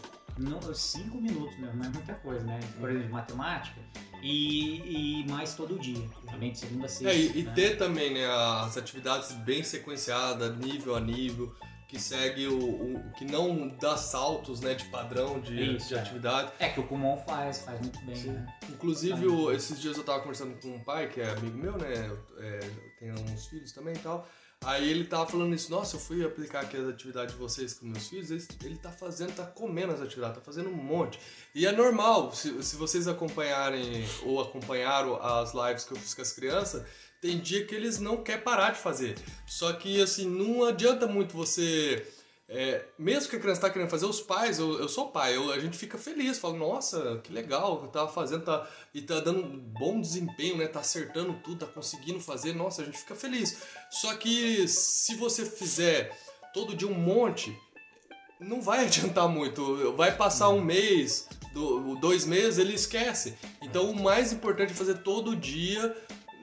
5 0.74 1.20
minutos 1.20 1.58
não 1.58 1.68
é 1.68 1.88
muita 1.88 2.14
coisa, 2.14 2.44
né? 2.44 2.60
Por 2.78 2.90
exemplo, 2.90 3.10
matemática, 3.10 3.80
e, 4.22 5.22
e 5.22 5.28
mais 5.28 5.54
todo 5.54 5.78
dia, 5.78 6.08
também 6.26 6.52
de 6.52 6.58
segunda 6.58 6.86
a 6.86 6.88
sexta. 6.88 7.14
É, 7.14 7.38
e, 7.38 7.42
né? 7.42 7.52
ter 7.54 7.76
também 7.76 8.14
né, 8.14 8.26
as 8.26 8.76
atividades 8.76 9.32
bem 9.32 9.62
sequenciadas, 9.62 10.56
nível 10.58 10.94
a 10.94 11.00
nível, 11.00 11.54
que 11.88 11.99
segue 11.99 12.47
o, 12.47 12.59
o, 12.59 13.12
que 13.12 13.25
não 13.25 13.68
dá 13.80 13.97
saltos 13.97 14.61
né, 14.61 14.75
de 14.75 14.85
padrão 14.85 15.40
de, 15.40 15.76
Isso, 15.76 15.88
de 15.88 15.95
é. 15.95 16.00
atividade. 16.00 16.52
É 16.59 16.68
que 16.68 16.78
o 16.78 16.87
Kumon 16.87 17.16
faz, 17.26 17.62
faz 17.62 17.80
muito 17.80 17.99
bem. 18.04 18.14
Né? 18.25 18.47
Inclusive, 18.68 19.26
o, 19.26 19.50
esses 19.50 19.80
dias 19.80 19.97
eu 19.97 20.04
tava 20.04 20.21
conversando 20.21 20.61
com 20.61 20.68
um 20.68 20.85
pai, 20.85 21.09
que 21.09 21.18
é 21.21 21.30
amigo 21.30 21.57
meu, 21.57 21.78
né? 21.78 22.14
É, 22.38 22.61
tem 22.99 23.11
uns 23.12 23.47
filhos 23.47 23.73
também 23.73 23.95
e 23.95 23.99
tal. 23.99 24.28
Aí 24.64 24.90
ele 24.90 25.04
tava 25.04 25.25
falando 25.25 25.54
isso, 25.54 25.71
nossa, 25.71 25.97
eu 25.97 26.00
fui 26.00 26.25
aplicar 26.25 26.62
aqui 26.62 26.76
as 26.76 26.88
atividades 26.88 27.33
de 27.33 27.40
vocês 27.40 27.75
com 27.75 27.87
meus 27.87 28.09
filhos, 28.09 28.30
ele, 28.30 28.45
ele 28.64 28.76
tá 28.76 28.90
fazendo, 28.90 29.33
tá 29.35 29.47
comendo 29.47 29.92
as 29.92 30.00
atividades, 30.00 30.38
tá 30.38 30.42
fazendo 30.42 30.68
um 30.68 30.75
monte. 30.75 31.18
E 31.54 31.64
é 31.64 31.71
normal, 31.71 32.33
se, 32.33 32.61
se 32.62 32.75
vocês 32.75 33.07
acompanharem 33.07 34.04
ou 34.25 34.42
acompanharam 34.42 35.23
as 35.23 35.54
lives 35.54 35.85
que 35.85 35.92
eu 35.92 35.97
fiz 35.97 36.12
com 36.12 36.23
as 36.23 36.33
crianças, 36.33 36.85
tem 37.20 37.38
dia 37.38 37.64
que 37.64 37.75
eles 37.75 37.98
não 37.98 38.18
querem 38.18 38.42
parar 38.42 38.70
de 38.70 38.78
fazer. 38.78 39.16
Só 39.46 39.72
que, 39.72 40.00
assim, 40.00 40.28
não 40.28 40.64
adianta 40.64 41.06
muito 41.06 41.37
você. 41.37 42.06
É, 42.50 42.87
mesmo 42.98 43.28
que 43.28 43.37
a 43.37 43.38
criança 43.38 43.58
está 43.58 43.70
querendo 43.70 43.90
fazer, 43.90 44.06
os 44.06 44.22
pais, 44.22 44.58
eu, 44.58 44.80
eu 44.80 44.88
sou 44.88 45.10
pai, 45.10 45.37
eu, 45.37 45.52
a 45.52 45.58
gente 45.58 45.76
fica 45.76 45.98
feliz, 45.98 46.38
fala, 46.38 46.56
nossa, 46.56 47.20
que 47.22 47.30
legal, 47.30 47.87
tava 47.88 48.10
fazendo, 48.10 48.44
tá, 48.44 48.66
e 48.94 49.02
tá 49.02 49.20
dando 49.20 49.42
bom 49.42 50.00
desempenho, 50.00 50.56
né? 50.56 50.66
Tá 50.66 50.80
acertando 50.80 51.34
tudo, 51.44 51.66
tá 51.66 51.66
conseguindo 51.66 52.20
fazer, 52.20 52.54
nossa, 52.54 52.80
a 52.80 52.84
gente 52.87 52.98
fica 52.98 53.14
feliz. 53.14 53.62
Só 53.90 54.14
que 54.14 54.66
se 54.66 55.14
você 55.16 55.44
fizer 55.44 56.16
todo 56.54 56.75
dia 56.75 56.88
um 56.88 56.94
monte, 56.94 57.54
não 58.40 58.62
vai 58.62 58.84
adiantar 58.87 59.28
muito. 59.28 59.92
Vai 59.94 60.16
passar 60.16 60.48
um 60.48 60.62
mês, 60.62 61.28
dois 62.00 62.25
meses, 62.25 62.58
ele 62.58 62.75
esquece. 62.75 63.37
Então 63.60 63.90
o 63.90 64.02
mais 64.02 64.32
importante 64.32 64.72
é 64.72 64.75
fazer 64.75 64.98
todo 64.98 65.37
dia 65.37 65.94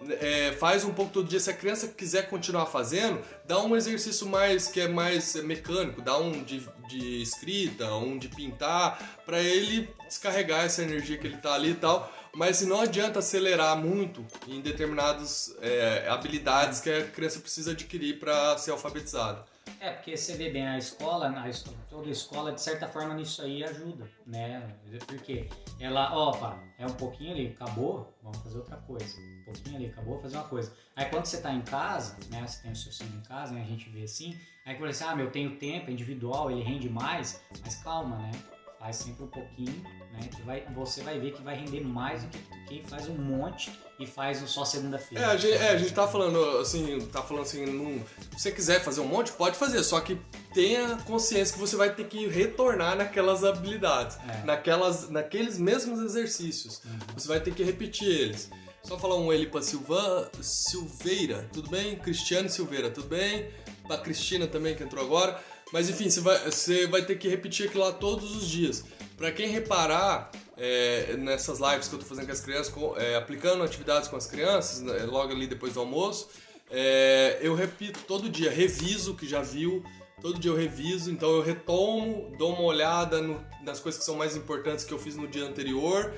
é, 0.10 0.52
faz 0.54 0.84
um 0.84 0.94
pouco 0.94 1.12
todo 1.12 1.28
dia. 1.28 1.40
Se 1.40 1.50
a 1.50 1.54
criança 1.54 1.88
quiser 1.88 2.30
continuar 2.30 2.66
fazendo, 2.66 3.22
dá 3.46 3.62
um 3.62 3.75
exercício 3.75 4.28
mais 4.28 4.68
que 4.68 4.82
é 4.82 4.88
mais 4.88 5.36
mecânico, 5.44 6.02
dá 6.02 6.18
um 6.18 6.44
de, 6.44 6.68
de 6.88 7.22
escrita, 7.22 7.94
um 7.96 8.18
de 8.18 8.28
pintar, 8.28 9.22
para 9.25 9.42
ele 9.42 9.90
descarregar 10.08 10.66
essa 10.66 10.84
energia 10.84 11.18
que 11.18 11.28
ele 11.28 11.38
tá 11.38 11.54
ali 11.54 11.72
e 11.72 11.75
tal. 11.75 12.12
Mas 12.36 12.62
não 12.62 12.82
adianta 12.82 13.20
acelerar 13.20 13.78
muito 13.78 14.25
em 14.48 14.60
determinadas 14.60 15.56
é, 15.62 16.06
habilidades 16.10 16.82
que 16.82 16.90
a 16.90 17.06
criança 17.06 17.40
precisa 17.40 17.72
adquirir 17.72 18.20
para 18.20 18.58
ser 18.58 18.72
alfabetizada. 18.72 19.46
É, 19.79 19.91
porque 19.91 20.15
você 20.15 20.36
vê 20.36 20.50
bem, 20.50 20.67
a 20.67 20.77
escola, 20.77 21.29
a 21.39 21.50
escola, 21.50 21.77
toda 21.89 22.10
escola, 22.10 22.51
de 22.51 22.62
certa 22.62 22.88
forma, 22.88 23.13
nisso 23.13 23.41
aí 23.41 23.63
ajuda, 23.63 24.10
né? 24.25 24.75
Porque 25.05 25.50
ela, 25.79 26.15
opa, 26.15 26.58
é 26.77 26.86
um 26.86 26.94
pouquinho 26.94 27.32
ali, 27.32 27.48
acabou, 27.48 28.13
vamos 28.24 28.38
fazer 28.39 28.58
outra 28.58 28.77
coisa. 28.77 29.20
Um 29.20 29.44
pouquinho 29.44 29.75
ali, 29.75 29.86
acabou, 29.88 30.20
fazer 30.22 30.38
uma 30.38 30.48
coisa. 30.48 30.74
Aí 30.96 31.05
quando 31.05 31.25
você 31.25 31.38
está 31.38 31.53
em 31.53 31.62
casa, 31.62 32.17
né? 32.29 32.46
Você 32.48 32.62
tem 32.62 32.72
o 32.72 32.75
seu 32.75 32.91
filho 32.91 33.17
em 33.17 33.24
casa, 33.24 33.53
né? 33.53 33.62
A 33.62 33.65
gente 33.65 33.89
vê 33.89 34.03
assim, 34.03 34.38
aí 34.65 34.75
você 34.77 35.03
assim, 35.03 35.03
ah, 35.05 35.15
meu, 35.15 35.29
tenho 35.29 35.58
tempo, 35.58 35.89
é 35.89 35.94
individual, 35.94 36.50
ele 36.50 36.63
rende 36.63 36.89
mais, 36.89 37.41
mas 37.63 37.75
calma, 37.75 38.17
né? 38.17 38.32
Faz 38.79 38.98
sempre 38.98 39.24
um 39.24 39.27
pouquinho, 39.27 39.84
né? 40.13 40.27
Que 40.34 40.41
vai, 40.44 40.65
você 40.74 41.01
vai 41.03 41.20
ver 41.20 41.34
que 41.34 41.41
vai 41.41 41.55
render 41.55 41.82
mais 41.82 42.24
do 42.24 42.29
que 42.29 42.65
quem 42.65 42.84
faz 42.84 43.08
um 43.08 43.17
monte 43.17 43.72
e 44.00 44.06
faz 44.06 44.38
só 44.50 44.66
segunda-feira. 44.66 45.24
É, 45.24 45.28
a 45.28 45.38
gente, 45.38 45.54
é, 45.54 45.70
a 45.70 45.78
gente 45.78 45.94
tá 45.94 46.08
falando 46.08 46.60
assim, 46.60 47.00
tá 47.12 47.22
falando 47.22 47.44
assim, 47.44 47.66
num, 47.66 48.04
se 48.36 48.44
você 48.44 48.52
quiser 48.52 48.84
fazer 48.84 49.02
um 49.02 49.08
monte, 49.08 49.32
pode 49.32 49.58
fazer, 49.58 49.82
só 49.84 50.00
que 50.02 50.18
tenha 50.54 50.98
consciência 51.06 51.54
que 51.54 51.60
você 51.60 51.75
vai 51.75 51.94
ter 51.94 52.06
que 52.06 52.28
retornar 52.28 52.96
naquelas 52.96 53.44
habilidades, 53.44 54.18
é. 54.28 54.46
naquelas, 54.46 55.10
naqueles 55.10 55.58
mesmos 55.58 56.02
exercícios. 56.02 56.82
Uhum. 56.84 57.00
Você 57.16 57.28
vai 57.28 57.40
ter 57.40 57.54
que 57.54 57.64
repetir 57.64 58.08
eles. 58.08 58.50
Só 58.84 59.00
falar 59.00 59.16
um 59.16 59.34
ele 59.34 59.48
para 59.48 59.64
Silvan, 59.64 60.30
Silveira, 60.42 61.50
tudo 61.52 61.72
bem? 61.72 61.96
Cristiano 61.96 62.48
Silveira, 62.48 62.92
tudo 62.92 63.08
bem? 63.08 63.50
Para 63.88 63.98
Cristina 63.98 64.46
também 64.46 64.75
que 64.75 64.84
entrou 64.84 65.04
agora. 65.04 65.40
Mas 65.74 65.90
enfim, 65.90 66.08
você 66.08 66.20
vai, 66.20 66.38
você 66.40 66.86
vai 66.86 67.02
ter 67.02 67.18
que 67.18 67.28
repetir 67.28 67.68
aquilo 67.68 67.84
lá 67.84 67.92
todos 67.92 68.36
os 68.36 68.48
dias. 68.48 68.84
Para 69.18 69.32
quem 69.32 69.50
reparar 69.50 70.30
é, 70.57 71.15
nessas 71.17 71.59
lives 71.59 71.88
que 71.88 71.95
eu 71.95 72.00
tô 72.00 72.05
fazendo 72.05 72.25
com 72.25 72.31
as 72.31 72.41
crianças, 72.41 72.74
com, 72.74 72.97
é, 72.97 73.15
aplicando 73.15 73.63
atividades 73.63 74.07
com 74.07 74.15
as 74.15 74.25
crianças, 74.25 74.81
né, 74.81 75.05
logo 75.05 75.31
ali 75.31 75.47
depois 75.47 75.74
do 75.74 75.79
almoço, 75.79 76.29
é, 76.71 77.39
eu 77.41 77.53
repito 77.55 78.00
todo 78.07 78.29
dia, 78.29 78.50
reviso 78.50 79.13
o 79.13 79.15
que 79.15 79.27
já 79.27 79.41
viu, 79.41 79.83
todo 80.21 80.39
dia 80.39 80.51
eu 80.51 80.55
reviso, 80.55 81.12
então 81.12 81.29
eu 81.29 81.41
retomo, 81.41 82.33
dou 82.38 82.53
uma 82.53 82.63
olhada 82.63 83.21
no, 83.21 83.45
nas 83.63 83.79
coisas 83.79 84.00
que 84.00 84.05
são 84.05 84.15
mais 84.15 84.35
importantes 84.35 84.85
que 84.85 84.93
eu 84.93 85.00
fiz 85.00 85.15
no 85.15 85.27
dia 85.27 85.45
anterior 85.45 86.13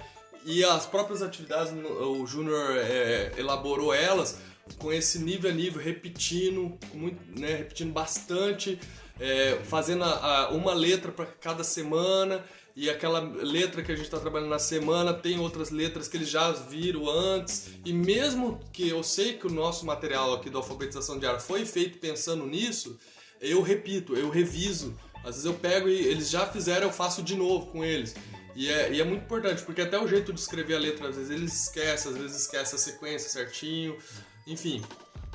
e 0.45 0.63
as 0.63 0.85
próprias 0.85 1.21
atividades, 1.21 1.73
o 1.73 2.25
Júnior 2.25 2.77
é, 2.77 3.33
elaborou 3.37 3.93
elas 3.93 4.39
com 4.77 4.91
esse 4.93 5.19
nível 5.19 5.49
a 5.49 5.53
nível, 5.53 5.81
repetindo, 5.81 6.77
muito, 6.93 7.39
né, 7.39 7.55
repetindo 7.55 7.91
bastante, 7.91 8.79
é, 9.19 9.57
fazendo 9.63 10.03
a, 10.03 10.45
a, 10.45 10.49
uma 10.51 10.73
letra 10.73 11.11
para 11.11 11.25
cada 11.25 11.63
semana 11.63 12.43
e 12.77 12.91
aquela 12.91 13.19
letra 13.19 13.81
que 13.81 13.91
a 13.91 13.95
gente 13.95 14.05
está 14.05 14.19
trabalhando 14.19 14.51
na 14.51 14.59
semana 14.59 15.11
tem 15.11 15.39
outras 15.39 15.71
letras 15.71 16.07
que 16.07 16.15
eles 16.15 16.29
já 16.29 16.51
viram 16.51 17.09
antes. 17.09 17.71
E 17.83 17.91
mesmo 17.91 18.59
que 18.71 18.87
eu 18.87 19.01
sei 19.01 19.33
que 19.33 19.47
o 19.47 19.49
nosso 19.51 19.83
material 19.83 20.35
aqui 20.35 20.47
da 20.47 20.59
alfabetização 20.59 21.17
diária 21.17 21.39
foi 21.39 21.65
feito 21.65 21.97
pensando 21.97 22.45
nisso, 22.45 22.99
eu 23.41 23.63
repito, 23.63 24.15
eu 24.15 24.29
reviso. 24.29 24.95
Às 25.23 25.37
vezes 25.37 25.45
eu 25.45 25.55
pego 25.55 25.89
e 25.89 26.05
eles 26.05 26.29
já 26.29 26.45
fizeram, 26.45 26.85
eu 26.85 26.93
faço 26.93 27.23
de 27.23 27.35
novo 27.35 27.65
com 27.71 27.83
eles. 27.83 28.15
E 28.55 28.69
é, 28.71 28.93
e 28.93 29.01
é 29.01 29.03
muito 29.03 29.23
importante, 29.23 29.63
porque 29.63 29.81
até 29.81 29.99
o 29.99 30.07
jeito 30.07 30.31
de 30.31 30.39
escrever 30.39 30.75
a 30.75 30.79
letra, 30.79 31.09
às 31.09 31.15
vezes 31.15 31.31
eles 31.31 31.63
esquecem, 31.63 32.11
às 32.11 32.17
vezes 32.19 32.41
esquece 32.41 32.75
a 32.75 32.77
sequência 32.77 33.27
certinho, 33.27 33.97
enfim. 34.45 34.83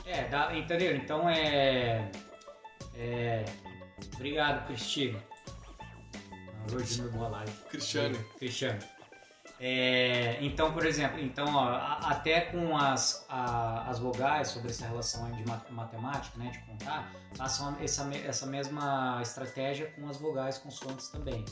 É, 0.06 0.28
dá, 0.28 0.56
entendeu? 0.56 0.94
Então 0.94 1.28
é. 1.28 2.08
é... 2.94 3.44
Obrigado, 4.14 4.64
Cristina. 4.68 5.31
Júnior, 6.68 7.10
boa 7.12 7.28
live. 7.28 7.52
Cristiane. 7.70 8.18
Cristiano. 8.38 8.78
É, 9.60 10.38
então, 10.44 10.72
por 10.72 10.84
exemplo, 10.84 11.20
então, 11.20 11.54
ó, 11.54 11.68
até 12.06 12.40
com 12.40 12.76
as, 12.76 13.24
a- 13.28 13.88
as 13.88 13.98
vogais 13.98 14.48
sobre 14.48 14.70
essa 14.70 14.86
relação 14.86 15.30
de 15.32 15.44
ma- 15.46 15.64
matemática, 15.70 16.36
né, 16.38 16.50
de 16.50 16.58
contar, 16.60 17.12
façam 17.36 17.76
essa, 17.80 18.12
essa 18.16 18.46
mesma 18.46 19.20
estratégia 19.22 19.86
com 19.92 20.08
as 20.08 20.16
vogais 20.16 20.58
consoantes 20.58 21.08
também. 21.08 21.44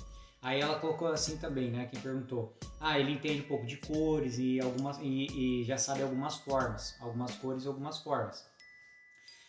Aí 0.43 0.61
ela 0.61 0.79
colocou 0.81 1.09
assim 1.09 1.37
também, 1.37 1.71
né, 1.71 1.87
quem 1.87 2.01
perguntou, 2.01 2.57
ah, 2.81 2.99
ele 2.99 3.13
entende 3.13 3.43
um 3.43 3.47
pouco 3.49 3.67
de 3.67 3.77
cores 3.77 4.39
e, 4.39 4.59
algumas, 4.61 4.99
e, 4.99 5.61
e 5.61 5.65
já 5.65 5.77
sabe 5.77 6.03
algumas 6.03 6.37
formas, 6.39 6.97
algumas 7.01 7.35
cores 7.37 7.65
e 7.65 7.69
algumas 7.69 7.99
formas. 7.99 8.45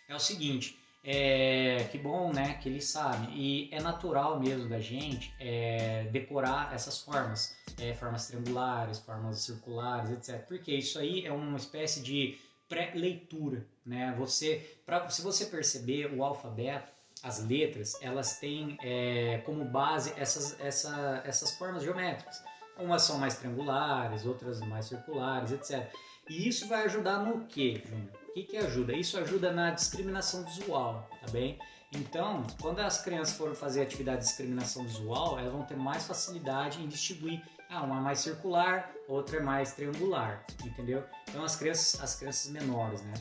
É 0.07 0.13
o 0.15 0.19
seguinte, 0.19 0.77
é, 1.03 1.87
que 1.91 1.97
bom, 1.97 2.31
né, 2.31 2.55
que 2.61 2.69
ele 2.69 2.81
sabe. 2.81 3.27
E 3.33 3.69
é 3.71 3.81
natural 3.81 4.39
mesmo 4.39 4.69
da 4.69 4.79
gente 4.79 5.33
é, 5.39 6.07
decorar 6.11 6.73
essas 6.73 6.99
formas, 7.01 7.55
é, 7.79 7.93
formas 7.93 8.27
triangulares, 8.27 8.99
formas 8.99 9.39
circulares, 9.39 10.11
etc. 10.11 10.45
Porque 10.47 10.71
isso 10.71 10.99
aí 10.99 11.25
é 11.25 11.31
uma 11.31 11.57
espécie 11.57 12.01
de 12.01 12.37
pré-leitura, 12.69 13.65
né? 13.85 14.15
Você, 14.17 14.79
pra, 14.85 15.09
se 15.09 15.21
você 15.21 15.45
perceber 15.45 16.13
o 16.13 16.23
alfabeto, 16.23 16.91
as 17.23 17.43
letras, 17.43 17.97
elas 18.01 18.39
têm 18.39 18.77
é, 18.81 19.39
como 19.45 19.65
base 19.65 20.13
essas, 20.17 20.59
essa, 20.59 21.21
essas 21.25 21.51
formas 21.57 21.83
geométricas. 21.83 22.41
Umas 22.77 23.03
são 23.03 23.19
mais 23.19 23.37
triangulares, 23.37 24.25
outras 24.25 24.59
mais 24.61 24.85
circulares, 24.85 25.51
etc. 25.51 25.91
E 26.29 26.47
isso 26.47 26.67
vai 26.67 26.85
ajudar 26.85 27.19
no 27.19 27.45
que, 27.45 27.83
Júnior? 27.85 28.20
O 28.31 28.33
que, 28.33 28.43
que 28.43 28.55
ajuda? 28.55 28.93
Isso 28.93 29.17
ajuda 29.17 29.51
na 29.51 29.71
discriminação 29.71 30.45
visual, 30.45 31.05
tá 31.19 31.29
bem? 31.33 31.59
Então, 31.91 32.47
quando 32.61 32.79
as 32.79 33.03
crianças 33.03 33.35
forem 33.35 33.53
fazer 33.53 33.81
atividade 33.81 34.21
de 34.21 34.27
discriminação 34.27 34.85
visual, 34.85 35.37
elas 35.37 35.51
vão 35.51 35.63
ter 35.63 35.75
mais 35.75 36.07
facilidade 36.07 36.81
em 36.81 36.87
distinguir. 36.87 37.43
Ah, 37.69 37.83
uma 37.83 37.97
é 37.97 37.99
mais 37.99 38.19
circular, 38.19 38.89
outra 39.05 39.35
é 39.35 39.39
mais 39.41 39.73
triangular, 39.73 40.45
entendeu? 40.63 41.03
Então, 41.27 41.43
as 41.43 41.57
crianças, 41.57 42.01
as 42.01 42.15
crianças 42.15 42.49
menores, 42.49 43.01
né? 43.01 43.13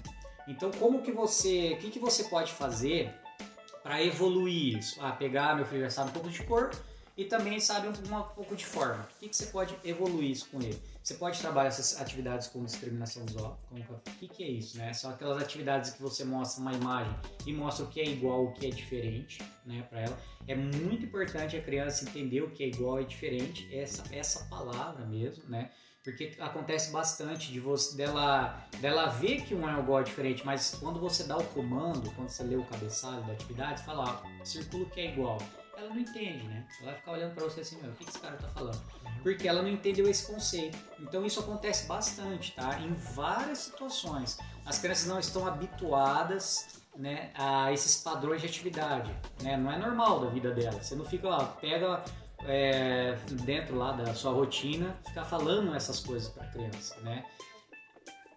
Então, 0.47 0.71
como 0.71 1.03
que 1.03 1.11
você, 1.11 1.73
o 1.73 1.79
que, 1.79 1.91
que 1.91 1.99
você 1.99 2.23
pode 2.25 2.53
fazer 2.53 3.13
para 3.83 4.01
evoluir 4.01 4.79
isso? 4.79 4.97
Ah, 5.03 5.11
pegar, 5.11 5.57
meu 5.57 5.67
filho 5.67 5.83
já 5.83 5.91
sabe 5.91 6.11
um 6.11 6.13
pouco 6.13 6.29
de 6.29 6.45
cor 6.45 6.71
e 7.17 7.25
também 7.25 7.61
sabe 7.61 7.89
um, 7.89 7.91
um 7.91 8.23
pouco 8.23 8.57
de 8.57 8.65
forma. 8.65 9.09
O 9.17 9.21
que, 9.21 9.29
que 9.29 9.37
você 9.37 9.47
pode 9.47 9.77
evoluir 9.85 10.31
isso 10.31 10.49
com 10.51 10.61
ele? 10.61 10.81
Você 11.03 11.15
pode 11.15 11.39
trabalhar 11.41 11.69
essas 11.69 12.01
atividades 12.01 12.49
com 12.49 12.65
discriminação 12.65 13.25
visual. 13.25 13.61
O 13.71 14.11
que, 14.19 14.29
que 14.29 14.45
é 14.45 14.49
isso? 14.49 14.79
Né? 14.79 14.93
São 14.93 15.11
aquelas 15.11 15.43
atividades 15.43 15.91
que 15.91 16.03
você 16.03 16.25
mostra 16.25 16.61
uma 16.61 16.73
imagem 16.73 17.15
e 17.47 17.53
mostra 17.53 17.85
o 17.85 17.89
que 17.89 18.01
é 18.01 18.05
igual, 18.05 18.45
o 18.45 18.53
que 18.53 18.67
é 18.67 18.71
diferente 18.71 19.43
né, 19.65 19.83
para 19.89 20.01
ela. 20.01 20.19
É 20.47 20.55
muito 20.55 21.05
importante 21.05 21.57
a 21.57 21.63
criança 21.63 22.05
entender 22.05 22.43
o 22.43 22.51
que 22.51 22.63
é 22.65 22.69
igual 22.69 23.01
e 23.01 23.05
diferente, 23.05 23.69
essa, 23.75 24.05
essa 24.15 24.45
palavra 24.45 25.05
mesmo, 25.07 25.49
né? 25.49 25.71
Porque 26.03 26.35
acontece 26.41 26.91
bastante 26.91 27.53
de 27.53 27.61
você 27.61 27.95
dela, 27.95 28.67
dela 28.81 29.07
ver 29.07 29.43
que 29.43 29.55
um 29.55 29.69
é 29.69 29.73
e 29.73 30.03
diferente, 30.03 30.45
mas 30.47 30.75
quando 30.81 30.99
você 30.99 31.25
dá 31.25 31.37
o 31.37 31.45
comando, 31.49 32.11
quando 32.13 32.31
você 32.31 32.43
lê 32.43 32.57
o 32.57 32.65
cabeçalho 32.65 33.23
da 33.27 33.35
atividade, 33.35 33.83
fala, 33.85 34.23
ó, 34.25 34.45
círculo 34.45 34.89
que 34.89 35.01
é 35.01 35.13
igual. 35.13 35.39
Ela 35.81 35.89
não 35.89 35.99
entende, 35.99 36.47
né? 36.47 36.67
Ela 36.81 36.91
vai 36.91 37.01
ficar 37.01 37.13
olhando 37.13 37.35
para 37.35 37.45
você 37.45 37.61
assim, 37.61 37.81
meu, 37.81 37.91
o 37.91 37.95
que 37.95 38.05
esse 38.07 38.19
cara 38.19 38.37
tá 38.37 38.49
falando? 38.49 38.79
Porque 39.23 39.49
ela 39.49 39.63
não 39.63 39.69
entendeu 39.69 40.07
esse 40.07 40.31
conceito. 40.31 40.77
Então 40.99 41.25
isso 41.25 41.41
acontece 41.41 41.87
bastante, 41.87 42.53
tá? 42.53 42.79
Em 42.81 42.93
várias 42.93 43.59
situações. 43.59 44.39
As 44.67 44.79
crianças 44.79 45.07
não 45.07 45.19
estão 45.19 45.47
habituadas 45.47 46.83
né, 46.97 47.31
a 47.35 47.73
esses 47.73 48.03
padrões 48.03 48.43
de 48.43 48.47
atividade. 48.47 49.11
Né? 49.43 49.57
Não 49.57 49.73
é 49.73 49.79
normal 49.79 50.21
da 50.21 50.29
vida 50.29 50.51
dela. 50.51 50.83
Você 50.83 50.95
não 50.95 51.05
fica 51.07 51.29
lá, 51.29 51.47
pega 51.47 52.05
é, 52.45 53.17
dentro 53.45 53.75
lá 53.77 53.93
da 53.93 54.15
sua 54.15 54.33
rotina, 54.33 54.95
ficar 55.07 55.25
falando 55.25 55.75
essas 55.75 56.01
coisas 56.01 56.29
para 56.29 56.47
criança, 56.49 56.95
né? 57.01 57.25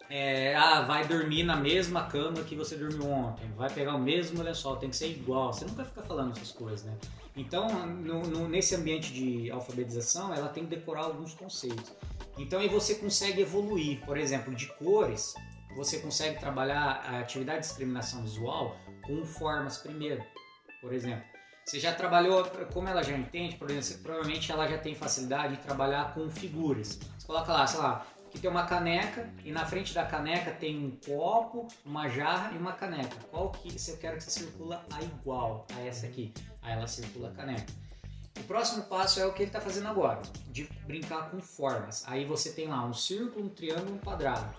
É, 0.10 0.54
ah, 0.56 0.82
vai 0.82 1.08
dormir 1.08 1.44
na 1.44 1.56
mesma 1.56 2.04
cama 2.04 2.44
que 2.44 2.56
você 2.56 2.76
dormiu 2.76 3.10
ontem, 3.10 3.50
vai 3.56 3.70
pegar 3.70 3.96
o 3.96 4.00
mesmo 4.00 4.44
lençol, 4.44 4.76
tem 4.76 4.90
que 4.90 4.96
ser 4.96 5.10
igual. 5.10 5.52
Você 5.52 5.66
nunca 5.66 5.84
fica 5.86 6.04
falando 6.04 6.32
essas 6.34 6.52
coisas, 6.52 6.84
né? 6.84 6.96
Então, 7.36 7.68
no- 7.88 8.22
no- 8.22 8.48
nesse 8.48 8.76
ambiente 8.76 9.12
de 9.12 9.50
alfabetização, 9.50 10.34
ela 10.34 10.50
tem 10.50 10.66
que 10.66 10.76
decorar 10.76 11.06
alguns 11.06 11.34
conceitos. 11.34 11.92
Então, 12.38 12.60
aí 12.60 12.68
você 12.68 12.96
consegue 12.96 13.42
evoluir. 13.42 14.02
Por 14.06 14.18
exemplo, 14.18 14.54
de 14.54 14.68
cores, 14.74 15.34
você 15.76 15.98
consegue 16.00 16.40
trabalhar 16.40 17.04
a 17.08 17.20
atividade 17.20 17.62
de 17.62 17.68
discriminação 17.68 18.22
visual 18.22 18.76
com 19.02 19.26
formas 19.26 19.78
primeiro. 19.78 20.24
Por 20.82 20.94
exemplo, 20.94 21.24
você 21.66 21.80
já 21.80 21.94
trabalhou, 21.94 22.44
como 22.74 22.88
ela 22.90 23.02
já 23.02 23.18
entende, 23.18 23.56
por 23.56 23.72
exemplo, 23.72 24.04
provavelmente 24.04 24.52
ela 24.52 24.68
já 24.68 24.78
tem 24.78 24.94
facilidade 24.94 25.54
em 25.54 25.58
trabalhar 25.58 26.14
com 26.14 26.30
figuras. 26.30 27.00
Você 27.18 27.26
coloca 27.26 27.52
lá, 27.54 27.66
sei 27.66 27.80
lá, 27.80 28.06
que 28.34 28.40
tem 28.40 28.50
uma 28.50 28.66
caneca 28.66 29.30
e 29.46 29.52
na 29.52 29.64
frente 29.64 29.94
da 29.94 30.04
caneca 30.04 30.52
tem 30.52 30.84
um 30.84 30.92
copo, 31.06 31.68
uma 31.86 32.10
jarra 32.10 32.52
e 32.54 32.58
uma 32.58 32.74
caneca. 32.74 33.16
Qual 33.30 33.52
que 33.52 33.72
você 33.72 33.96
quer 33.96 34.18
que 34.18 34.24
você 34.24 34.32
circula 34.32 34.84
a 34.92 35.04
igual 35.04 35.68
a 35.76 35.82
essa 35.82 36.08
aqui? 36.08 36.34
Aí 36.64 36.74
ela 36.74 36.88
circula 36.88 37.30
a 37.30 37.32
caneca. 37.32 37.72
O 38.40 38.44
próximo 38.46 38.84
passo 38.86 39.20
é 39.20 39.26
o 39.28 39.32
que 39.32 39.44
ele 39.44 39.50
está 39.50 39.62
fazendo 39.62 39.88
agora, 39.88 40.20
de 40.50 40.68
brincar 40.88 41.30
com 41.30 41.40
formas. 41.40 42.04
Aí 42.08 42.26
você 42.26 42.52
tem 42.52 42.68
lá 42.68 42.84
um 42.84 42.94
círculo, 42.94 43.46
um 43.46 43.50
triângulo, 43.50 43.94
um 43.94 44.00
quadrado. 44.00 44.52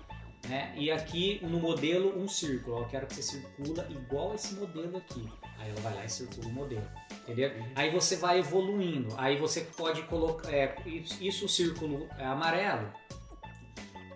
Né? 0.48 0.72
E 0.76 0.92
aqui 0.92 1.40
no 1.42 1.58
modelo 1.58 2.16
um 2.16 2.28
círculo. 2.28 2.78
Eu 2.78 2.86
quero 2.86 3.06
que 3.08 3.14
você 3.16 3.22
circula 3.22 3.84
igual 3.90 4.36
esse 4.36 4.54
modelo 4.54 4.96
aqui. 4.98 5.28
Aí 5.58 5.70
ela 5.70 5.80
vai 5.80 5.94
lá 5.94 6.04
e 6.04 6.08
circula 6.08 6.46
o 6.46 6.52
modelo. 6.52 6.88
Entendeu? 7.22 7.50
Aí 7.74 7.90
você 7.90 8.16
vai 8.16 8.38
evoluindo. 8.38 9.08
Aí 9.16 9.36
você 9.36 9.62
pode 9.62 10.02
colocar. 10.02 10.52
é, 10.52 10.76
isso 10.86 11.46
o 11.46 11.48
círculo 11.48 12.08
é 12.16 12.24
amarelo. 12.24 12.88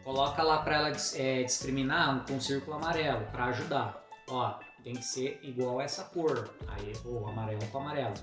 Coloca 0.09 0.42
lá 0.42 0.62
para 0.62 0.77
ela 0.77 0.92
é, 1.16 1.42
discriminar 1.42 2.25
com 2.27 2.37
um 2.37 2.40
círculo 2.40 2.79
amarelo 2.79 3.27
para 3.27 3.44
ajudar. 3.49 4.03
Ó, 4.27 4.55
tem 4.83 4.94
que 4.94 5.05
ser 5.05 5.38
igual 5.42 5.81
a 5.81 5.85
essa 5.85 6.03
cor. 6.03 6.49
Aí, 6.66 6.94
ou 7.05 7.29
amarelo 7.29 7.61
com 7.66 7.77
amarelo. 7.77 8.14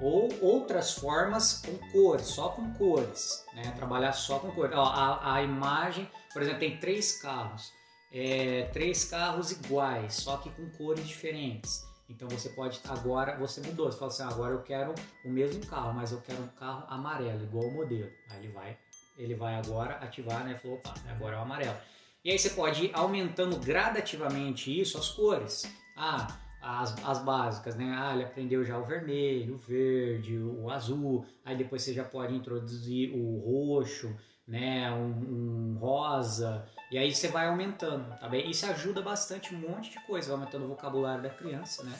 Ou 0.00 0.30
outras 0.40 0.92
formas 0.92 1.60
com 1.60 1.76
cores, 1.90 2.28
só 2.28 2.48
com 2.48 2.72
cores, 2.72 3.44
né? 3.54 3.74
Trabalhar 3.76 4.14
só 4.14 4.38
com 4.38 4.52
cores. 4.52 4.74
Ó, 4.74 4.84
a, 4.84 5.34
a 5.34 5.42
imagem, 5.42 6.10
por 6.32 6.40
exemplo, 6.40 6.60
tem 6.60 6.78
três 6.78 7.20
carros, 7.20 7.70
é, 8.10 8.70
três 8.72 9.04
carros 9.04 9.52
iguais, 9.52 10.14
só 10.14 10.38
que 10.38 10.48
com 10.48 10.70
cores 10.70 11.06
diferentes. 11.06 11.84
Então 12.08 12.26
você 12.26 12.48
pode 12.48 12.80
agora 12.88 13.36
você 13.38 13.60
mudou, 13.60 13.92
você 13.92 13.98
fala 13.98 14.10
assim, 14.10 14.22
ah, 14.22 14.28
agora 14.28 14.54
eu 14.54 14.62
quero 14.62 14.94
o 15.24 15.28
mesmo 15.28 15.64
carro, 15.66 15.92
mas 15.92 16.10
eu 16.10 16.22
quero 16.22 16.42
um 16.42 16.48
carro 16.48 16.84
amarelo 16.88 17.42
igual 17.42 17.66
o 17.66 17.74
modelo. 17.74 18.10
Aí 18.30 18.38
ele 18.38 18.48
vai, 18.48 18.78
ele 19.16 19.34
vai 19.34 19.54
agora 19.54 19.94
ativar, 19.96 20.44
né? 20.44 20.56
Falou, 20.58 20.78
opa, 20.78 20.94
agora 21.08 21.36
é 21.36 21.38
o 21.38 21.42
amarelo. 21.42 21.76
E 22.24 22.30
aí 22.30 22.38
você 22.38 22.50
pode 22.50 22.86
ir 22.86 22.90
aumentando 22.94 23.58
gradativamente 23.58 24.80
isso, 24.80 24.96
as 24.96 25.10
cores. 25.10 25.70
Ah, 25.96 26.26
as, 26.60 26.96
as 27.04 27.22
básicas, 27.22 27.76
né? 27.76 27.94
Ah, 27.96 28.14
ele 28.14 28.24
aprendeu 28.24 28.64
já 28.64 28.78
o 28.78 28.84
vermelho, 28.84 29.54
o 29.54 29.58
verde, 29.58 30.38
o 30.38 30.70
azul. 30.70 31.26
Aí 31.44 31.56
depois 31.56 31.82
você 31.82 31.92
já 31.92 32.04
pode 32.04 32.34
introduzir 32.34 33.12
o 33.14 33.38
roxo, 33.38 34.16
né? 34.48 34.90
Um, 34.90 35.74
um 35.74 35.78
rosa. 35.78 36.66
E 36.94 36.98
aí 36.98 37.12
você 37.12 37.26
vai 37.26 37.48
aumentando, 37.48 38.08
tá 38.20 38.28
bem? 38.28 38.48
Isso 38.48 38.64
ajuda 38.66 39.02
bastante 39.02 39.52
um 39.52 39.58
monte 39.58 39.90
de 39.90 39.98
coisa, 40.06 40.28
vai 40.28 40.38
aumentando 40.38 40.66
o 40.66 40.68
vocabulário 40.68 41.24
da 41.24 41.28
criança, 41.28 41.82
né? 41.82 41.92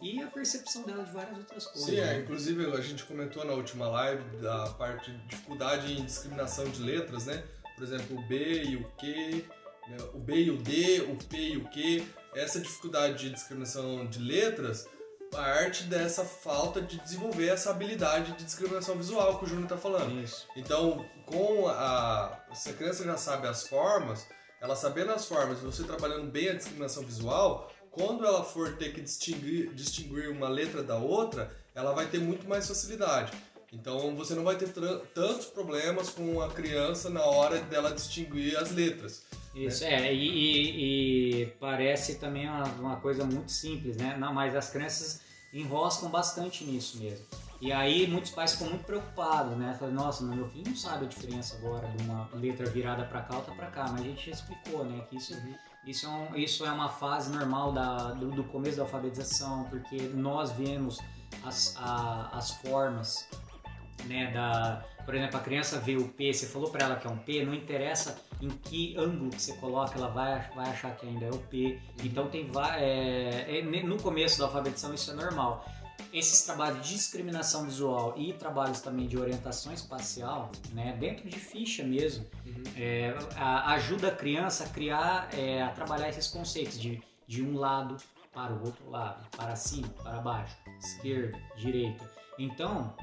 E 0.00 0.22
a 0.22 0.26
percepção 0.26 0.84
dela 0.84 1.04
de 1.04 1.12
várias 1.12 1.36
outras 1.36 1.66
coisas. 1.66 1.84
Sim, 1.84 1.96
é, 1.98 2.06
né? 2.06 2.20
inclusive 2.20 2.64
a 2.72 2.80
gente 2.80 3.04
comentou 3.04 3.44
na 3.44 3.52
última 3.52 3.86
live 3.88 4.24
da 4.38 4.70
parte 4.70 5.10
de 5.10 5.18
dificuldade 5.26 5.92
em 5.92 6.02
discriminação 6.02 6.64
de 6.70 6.80
letras, 6.80 7.26
né? 7.26 7.44
Por 7.76 7.84
exemplo, 7.84 8.16
o 8.18 8.26
B 8.26 8.62
e 8.62 8.76
o 8.76 8.84
Q, 8.96 9.44
né? 9.86 9.96
o 10.14 10.18
B 10.18 10.44
e 10.44 10.50
o 10.50 10.56
D, 10.56 11.00
o 11.02 11.16
P 11.26 11.36
e 11.36 11.56
o 11.58 11.68
Q. 11.68 12.06
Essa 12.34 12.58
dificuldade 12.58 13.18
de 13.18 13.30
discriminação 13.30 14.06
de 14.06 14.18
letras 14.18 14.88
parte 15.30 15.84
dessa 15.84 16.24
falta 16.24 16.80
de 16.80 16.98
desenvolver 17.00 17.48
essa 17.48 17.68
habilidade 17.68 18.32
de 18.32 18.44
discriminação 18.44 18.96
visual 18.96 19.38
que 19.38 19.44
o 19.44 19.46
Júnior 19.46 19.64
está 19.64 19.76
falando. 19.76 20.18
Isso. 20.22 20.46
Então, 20.56 21.04
com 21.26 21.68
a. 21.68 22.34
Se 22.54 22.70
a 22.70 22.72
criança 22.72 23.04
já 23.04 23.18
sabe 23.18 23.46
as 23.46 23.68
formas, 23.68 24.26
ela 24.60 24.74
sabendo 24.76 25.12
as 25.12 25.26
formas, 25.26 25.60
você 25.60 25.82
trabalhando 25.84 26.30
bem 26.30 26.48
a 26.48 26.54
discriminação 26.54 27.02
visual, 27.04 27.72
quando 27.90 28.24
ela 28.26 28.44
for 28.44 28.76
ter 28.76 28.92
que 28.92 29.00
distinguir, 29.00 29.72
distinguir 29.74 30.28
uma 30.30 30.48
letra 30.48 30.82
da 30.82 30.96
outra, 30.96 31.50
ela 31.74 31.92
vai 31.92 32.06
ter 32.06 32.18
muito 32.20 32.48
mais 32.48 32.66
facilidade. 32.68 33.32
Então, 33.72 34.16
você 34.16 34.34
não 34.34 34.44
vai 34.44 34.56
ter 34.56 34.68
tantos 35.14 35.46
problemas 35.46 36.08
com 36.10 36.40
a 36.40 36.48
criança 36.48 37.10
na 37.10 37.22
hora 37.22 37.60
dela 37.60 37.92
distinguir 37.92 38.56
as 38.56 38.70
letras. 38.72 39.22
Isso, 39.54 39.84
é, 39.84 40.12
e, 40.14 40.28
e- 40.28 41.42
e 41.42 41.46
parece 41.60 42.14
também 42.16 42.48
uma, 42.48 42.64
uma 42.64 42.96
coisa 43.00 43.24
muito 43.24 43.52
simples, 43.52 43.96
né? 43.96 44.16
Não, 44.18 44.32
mas 44.32 44.54
as 44.56 44.70
crianças 44.70 45.20
enroscam 45.52 46.08
bastante 46.08 46.64
nisso 46.64 46.98
mesmo. 46.98 47.26
E 47.60 47.72
aí 47.72 48.06
muitos 48.06 48.30
pais 48.30 48.52
ficam 48.52 48.68
muito 48.68 48.84
preocupados, 48.84 49.56
né? 49.56 49.74
Falam, 49.78 49.94
nossa, 49.94 50.22
mas 50.24 50.36
meu 50.36 50.48
filho 50.48 50.68
não 50.68 50.76
sabe 50.76 51.06
a 51.06 51.08
diferença 51.08 51.56
agora 51.56 51.88
de 51.88 52.04
uma 52.04 52.28
letra 52.34 52.66
virada 52.70 53.04
para 53.04 53.22
cá, 53.22 53.36
outra 53.36 53.54
para 53.54 53.66
cá. 53.66 53.86
Mas 53.90 54.02
a 54.02 54.04
gente 54.04 54.26
já 54.26 54.32
explicou, 54.32 54.84
né? 54.84 55.04
Que 55.10 55.16
isso, 55.16 55.36
isso, 55.84 56.06
é, 56.06 56.08
um- 56.08 56.36
isso 56.36 56.64
é 56.64 56.70
uma 56.70 56.88
fase 56.88 57.32
normal 57.32 57.72
da, 57.72 58.12
do, 58.12 58.30
do 58.30 58.44
começo 58.44 58.76
da 58.76 58.84
alfabetização, 58.84 59.64
porque 59.64 59.96
nós 60.14 60.52
vemos 60.52 61.00
as, 61.44 61.74
a- 61.76 62.30
as 62.32 62.52
formas 62.52 63.28
né, 64.04 64.30
da, 64.30 64.84
por 65.04 65.14
exemplo, 65.14 65.36
a 65.38 65.40
criança 65.40 65.78
vê 65.80 65.96
o 65.96 66.06
P, 66.08 66.32
você 66.32 66.46
falou 66.46 66.70
para 66.70 66.84
ela 66.84 66.96
que 66.96 67.06
é 67.06 67.10
um 67.10 67.18
P, 67.18 67.44
não 67.44 67.52
interessa 67.52 68.16
em 68.40 68.48
que 68.48 68.96
ângulo 68.96 69.30
que 69.30 69.42
você 69.42 69.54
coloca, 69.54 69.98
ela 69.98 70.08
vai, 70.08 70.48
vai 70.54 70.70
achar 70.70 70.94
que 70.94 71.06
ainda 71.06 71.26
é 71.26 71.30
o 71.30 71.38
P. 71.38 71.80
Então 72.04 72.28
tem 72.28 72.48
é, 72.76 73.58
é, 73.58 73.62
no 73.82 74.00
começo 74.00 74.38
da 74.38 74.44
alfabetização 74.44 74.94
isso 74.94 75.10
é 75.10 75.14
normal. 75.14 75.66
Esses 76.12 76.42
trabalhos 76.42 76.86
de 76.86 76.94
discriminação 76.94 77.64
visual 77.64 78.14
e 78.16 78.32
trabalhos 78.32 78.80
também 78.80 79.06
de 79.06 79.18
orientação 79.18 79.72
espacial, 79.72 80.50
né, 80.72 80.96
dentro 80.98 81.28
de 81.28 81.38
ficha 81.38 81.84
mesmo, 81.84 82.24
uhum. 82.46 82.62
é, 82.76 83.14
a, 83.36 83.72
ajuda 83.74 84.08
a 84.08 84.14
criança 84.14 84.64
a 84.64 84.68
criar, 84.68 85.28
é, 85.34 85.62
a 85.62 85.68
trabalhar 85.68 86.08
esses 86.08 86.28
conceitos 86.28 86.80
de, 86.80 87.02
de 87.26 87.42
um 87.42 87.56
lado 87.56 87.96
para 88.32 88.52
o 88.52 88.64
outro 88.64 88.88
lado, 88.88 89.26
para 89.36 89.56
cima, 89.56 89.88
para 90.02 90.20
baixo, 90.20 90.56
esquerda, 90.78 91.38
direita. 91.56 92.08
Então, 92.38 92.94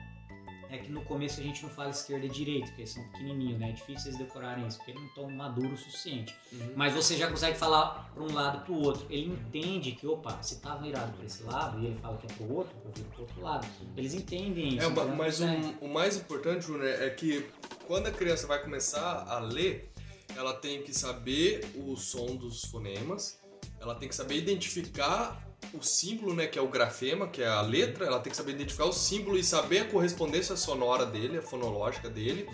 é 0.70 0.78
que 0.78 0.92
no 0.92 1.02
começo 1.04 1.40
a 1.40 1.44
gente 1.44 1.64
não 1.64 1.70
fala 1.70 1.90
esquerda 1.90 2.26
e 2.26 2.30
direita, 2.30 2.68
porque 2.68 2.82
eles 2.82 2.92
são 2.92 3.04
pequenininhos, 3.10 3.60
né? 3.60 3.70
É 3.70 3.72
difícil 3.74 4.08
eles 4.08 4.18
decorarem 4.18 4.68
isso, 4.68 4.78
porque 4.78 4.92
eles 4.92 5.02
não 5.02 5.10
estão 5.10 5.30
maduros 5.30 5.82
o 5.82 5.84
suficiente. 5.84 6.36
Uhum. 6.52 6.74
Mas 6.76 6.94
você 6.94 7.18
já 7.18 7.30
consegue 7.30 7.58
falar 7.58 8.12
para 8.14 8.24
um 8.24 8.34
lado 8.34 8.66
para 8.66 8.74
o 8.74 8.82
outro. 8.82 9.06
Ele 9.10 9.32
entende 9.32 9.92
que, 9.94 10.08
opa, 10.08 10.42
se 10.42 10.60
tá 10.60 10.76
virado 10.76 11.16
para 11.16 11.26
esse 11.26 11.44
lado 11.44 11.80
e 11.82 11.88
ele 11.88 11.98
fala 12.00 12.18
que 12.18 12.26
é 12.26 12.36
para 12.36 12.46
o 12.46 12.56
outro, 12.56 12.76
eu 12.84 12.92
viro 12.92 13.10
para 13.10 13.22
outro 13.22 13.42
lado. 13.42 13.68
Eles 13.96 14.14
entendem 14.14 14.76
isso. 14.76 14.86
É, 14.86 14.90
então, 14.90 15.16
mas 15.16 15.40
um, 15.40 15.72
o 15.82 15.88
mais 15.88 16.18
importante, 16.18 16.66
Júnior, 16.66 16.88
é 16.88 17.10
que 17.10 17.46
quando 17.88 18.08
a 18.08 18.12
criança 18.12 18.48
vai 18.48 18.62
começar 18.62 19.26
a 19.28 19.40
ler, 19.40 19.92
ela 20.36 20.54
tem 20.54 20.82
que 20.82 20.94
saber 20.94 21.66
o 21.76 21.96
som 21.96 22.36
dos 22.36 22.66
fonemas, 22.66 23.40
ela 23.80 23.96
tem 23.96 24.10
que 24.10 24.16
saber 24.16 24.36
identificar 24.36 25.46
o 25.78 25.84
símbolo, 25.84 26.34
né, 26.34 26.48
que 26.48 26.58
é 26.58 26.62
o 26.62 26.68
grafema, 26.68 27.28
que 27.28 27.42
é 27.42 27.48
a 27.48 27.62
letra, 27.62 28.06
ela 28.06 28.20
tem 28.20 28.32
que 28.32 28.38
saber 28.38 28.54
identificar 28.54 28.86
o 28.86 28.94
símbolo 28.94 29.38
e 29.38 29.44
saber 29.44 29.80
a 29.80 29.86
correspondência 29.86 30.56
sonora 30.56 31.06
dele, 31.06 31.38
a 31.38 31.42
fonológica 31.42 32.10
dele, 32.10 32.50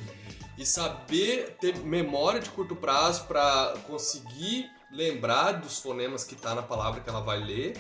e 0.58 0.66
saber 0.66 1.56
ter 1.60 1.78
memória 1.80 2.40
de 2.40 2.50
curto 2.50 2.76
prazo 2.76 3.26
para 3.26 3.74
conseguir 3.88 4.70
lembrar 4.92 5.54
dos 5.54 5.80
fonemas 5.80 6.24
que 6.24 6.34
está 6.34 6.54
na 6.54 6.62
palavra 6.62 7.02
que 7.02 7.10
ela 7.10 7.22
vai 7.22 7.40
ler 7.40 7.78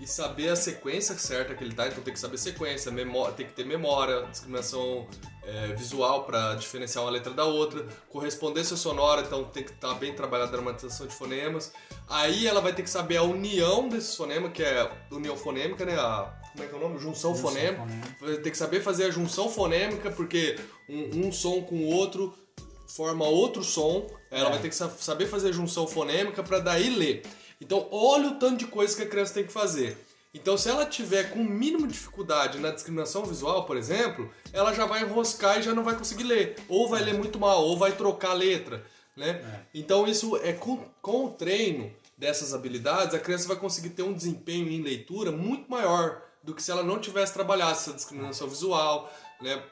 e 0.00 0.06
saber 0.06 0.48
a 0.48 0.56
sequência 0.56 1.16
certa 1.16 1.54
que 1.54 1.62
ele 1.62 1.74
tá, 1.74 1.88
então 1.88 2.02
tem 2.02 2.12
que 2.12 2.20
saber 2.20 2.38
sequência, 2.38 2.90
memória, 2.90 3.34
tem 3.34 3.46
que 3.46 3.52
ter 3.52 3.64
memória, 3.64 4.22
discriminação 4.26 5.06
é, 5.50 5.74
visual 5.74 6.24
para 6.24 6.54
diferenciar 6.54 7.04
uma 7.04 7.10
letra 7.10 7.32
da 7.32 7.44
outra, 7.44 7.84
correspondência 8.08 8.76
sonora, 8.76 9.22
então 9.22 9.44
tem 9.44 9.64
que 9.64 9.70
estar 9.70 9.88
tá 9.88 9.94
bem 9.94 10.14
trabalhada 10.14 10.50
a 10.50 10.52
dramatização 10.52 11.06
de 11.06 11.14
fonemas. 11.14 11.72
Aí 12.08 12.46
ela 12.46 12.60
vai 12.60 12.72
ter 12.72 12.82
que 12.82 12.90
saber 12.90 13.16
a 13.16 13.22
união 13.22 13.88
desses 13.88 14.14
fonemas, 14.14 14.52
que 14.52 14.62
é 14.62 14.90
união 15.10 15.36
fonêmica, 15.36 15.84
né? 15.84 15.94
A, 15.98 16.32
como 16.52 16.64
é 16.64 16.66
que 16.66 16.74
é 16.74 16.78
o 16.78 16.80
nome? 16.80 16.98
Junção, 16.98 17.34
junção 17.34 17.36
fonêmica. 17.36 17.86
Vai 18.20 18.36
ter 18.36 18.50
que 18.50 18.58
saber 18.58 18.80
fazer 18.80 19.04
a 19.04 19.10
junção 19.10 19.48
fonêmica, 19.48 20.10
porque 20.10 20.58
um, 20.88 21.26
um 21.26 21.32
som 21.32 21.62
com 21.62 21.76
o 21.76 21.86
outro 21.86 22.34
forma 22.88 23.24
outro 23.26 23.62
som. 23.62 24.06
Ela 24.30 24.48
é. 24.48 24.52
vai 24.52 24.58
ter 24.60 24.68
que 24.68 24.74
saber 24.74 25.26
fazer 25.26 25.48
a 25.48 25.52
junção 25.52 25.86
fonêmica 25.86 26.42
para 26.42 26.60
daí 26.60 26.90
ler. 26.90 27.22
Então, 27.60 27.88
olha 27.90 28.30
o 28.30 28.34
tanto 28.38 28.58
de 28.58 28.66
coisa 28.66 28.96
que 28.96 29.02
a 29.02 29.06
criança 29.06 29.34
tem 29.34 29.44
que 29.44 29.52
fazer. 29.52 29.96
Então, 30.32 30.56
se 30.56 30.68
ela 30.68 30.86
tiver 30.86 31.30
com 31.30 31.40
o 31.40 31.44
mínimo 31.44 31.86
de 31.86 31.92
dificuldade 31.92 32.60
na 32.60 32.70
discriminação 32.70 33.24
visual, 33.24 33.66
por 33.66 33.76
exemplo, 33.76 34.30
ela 34.52 34.72
já 34.72 34.86
vai 34.86 35.02
enroscar 35.02 35.58
e 35.58 35.62
já 35.62 35.74
não 35.74 35.82
vai 35.82 35.96
conseguir 35.96 36.22
ler. 36.22 36.56
Ou 36.68 36.88
vai 36.88 37.02
ler 37.02 37.14
muito 37.14 37.38
mal, 37.38 37.64
ou 37.64 37.76
vai 37.76 37.92
trocar 37.92 38.30
a 38.30 38.34
letra. 38.34 38.84
Né? 39.16 39.30
É. 39.30 39.60
Então, 39.74 40.06
isso 40.06 40.36
é 40.36 40.52
com, 40.52 40.84
com 41.02 41.26
o 41.26 41.30
treino 41.30 41.92
dessas 42.16 42.54
habilidades, 42.54 43.14
a 43.14 43.18
criança 43.18 43.48
vai 43.48 43.56
conseguir 43.56 43.90
ter 43.90 44.02
um 44.02 44.12
desempenho 44.12 44.68
em 44.68 44.82
leitura 44.82 45.32
muito 45.32 45.70
maior 45.70 46.22
do 46.42 46.54
que 46.54 46.62
se 46.62 46.70
ela 46.70 46.82
não 46.82 46.98
tivesse 46.98 47.32
trabalhado 47.32 47.72
essa 47.72 47.92
discriminação 47.92 48.46
visual, 48.46 49.12
né? 49.40 49.62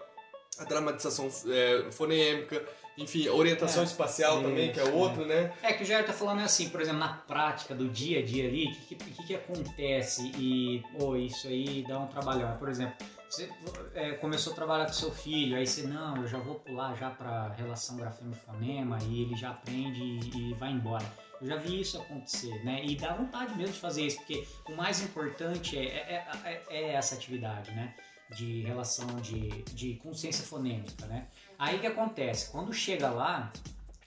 a 0.58 0.64
dramatização 0.64 1.30
é, 1.46 1.90
fonêmica 1.92 2.66
enfim, 2.98 3.28
orientação 3.28 3.82
é, 3.82 3.86
espacial 3.86 4.42
também, 4.42 4.72
que 4.72 4.80
é 4.80 4.84
outro, 4.84 5.24
né? 5.24 5.52
É 5.62 5.72
que 5.72 5.84
o 5.84 5.86
Jair 5.86 6.04
tá 6.04 6.12
falando 6.12 6.40
assim, 6.40 6.68
por 6.68 6.80
exemplo, 6.80 6.98
na 6.98 7.14
prática 7.14 7.74
do 7.74 7.88
dia 7.88 8.18
a 8.18 8.24
dia 8.24 8.48
ali, 8.48 8.66
o 8.66 8.74
que, 8.74 8.94
que, 8.96 9.26
que, 9.26 9.34
acontece 9.34 10.32
e, 10.36 10.82
pô, 10.98 11.16
isso 11.16 11.46
aí 11.46 11.84
dá 11.86 11.98
um 11.98 12.08
trabalhão. 12.08 12.56
Por 12.56 12.68
exemplo, 12.68 12.94
você 13.28 13.48
é, 13.94 14.12
começou 14.12 14.52
a 14.52 14.56
trabalhar 14.56 14.86
com 14.86 14.92
seu 14.92 15.12
filho, 15.12 15.56
aí 15.56 15.66
você, 15.66 15.82
não, 15.82 16.16
eu 16.16 16.26
já 16.26 16.38
vou 16.38 16.56
pular 16.56 16.96
já 16.96 17.10
para 17.10 17.48
relação 17.52 17.96
grafema-fonema 17.96 18.98
e 19.08 19.22
ele 19.22 19.36
já 19.36 19.50
aprende 19.50 20.02
e, 20.02 20.50
e 20.50 20.54
vai 20.54 20.72
embora. 20.72 21.04
Eu 21.40 21.46
já 21.46 21.56
vi 21.56 21.80
isso 21.80 21.98
acontecer, 21.98 22.64
né? 22.64 22.84
E 22.84 22.96
dá 22.96 23.14
vontade 23.14 23.54
mesmo 23.54 23.74
de 23.74 23.78
fazer 23.78 24.06
isso, 24.06 24.16
porque 24.18 24.44
o 24.68 24.74
mais 24.74 25.00
importante 25.02 25.78
é, 25.78 25.82
é, 25.84 26.26
é, 26.44 26.62
é 26.68 26.92
essa 26.94 27.14
atividade, 27.14 27.70
né? 27.70 27.94
De 28.34 28.62
relação 28.62 29.06
de, 29.20 29.62
de 29.72 29.94
consciência 29.96 30.44
fonêmica, 30.44 31.06
né? 31.06 31.28
Aí 31.58 31.78
que 31.80 31.86
acontece? 31.86 32.50
Quando 32.50 32.72
chega 32.72 33.10
lá, 33.10 33.52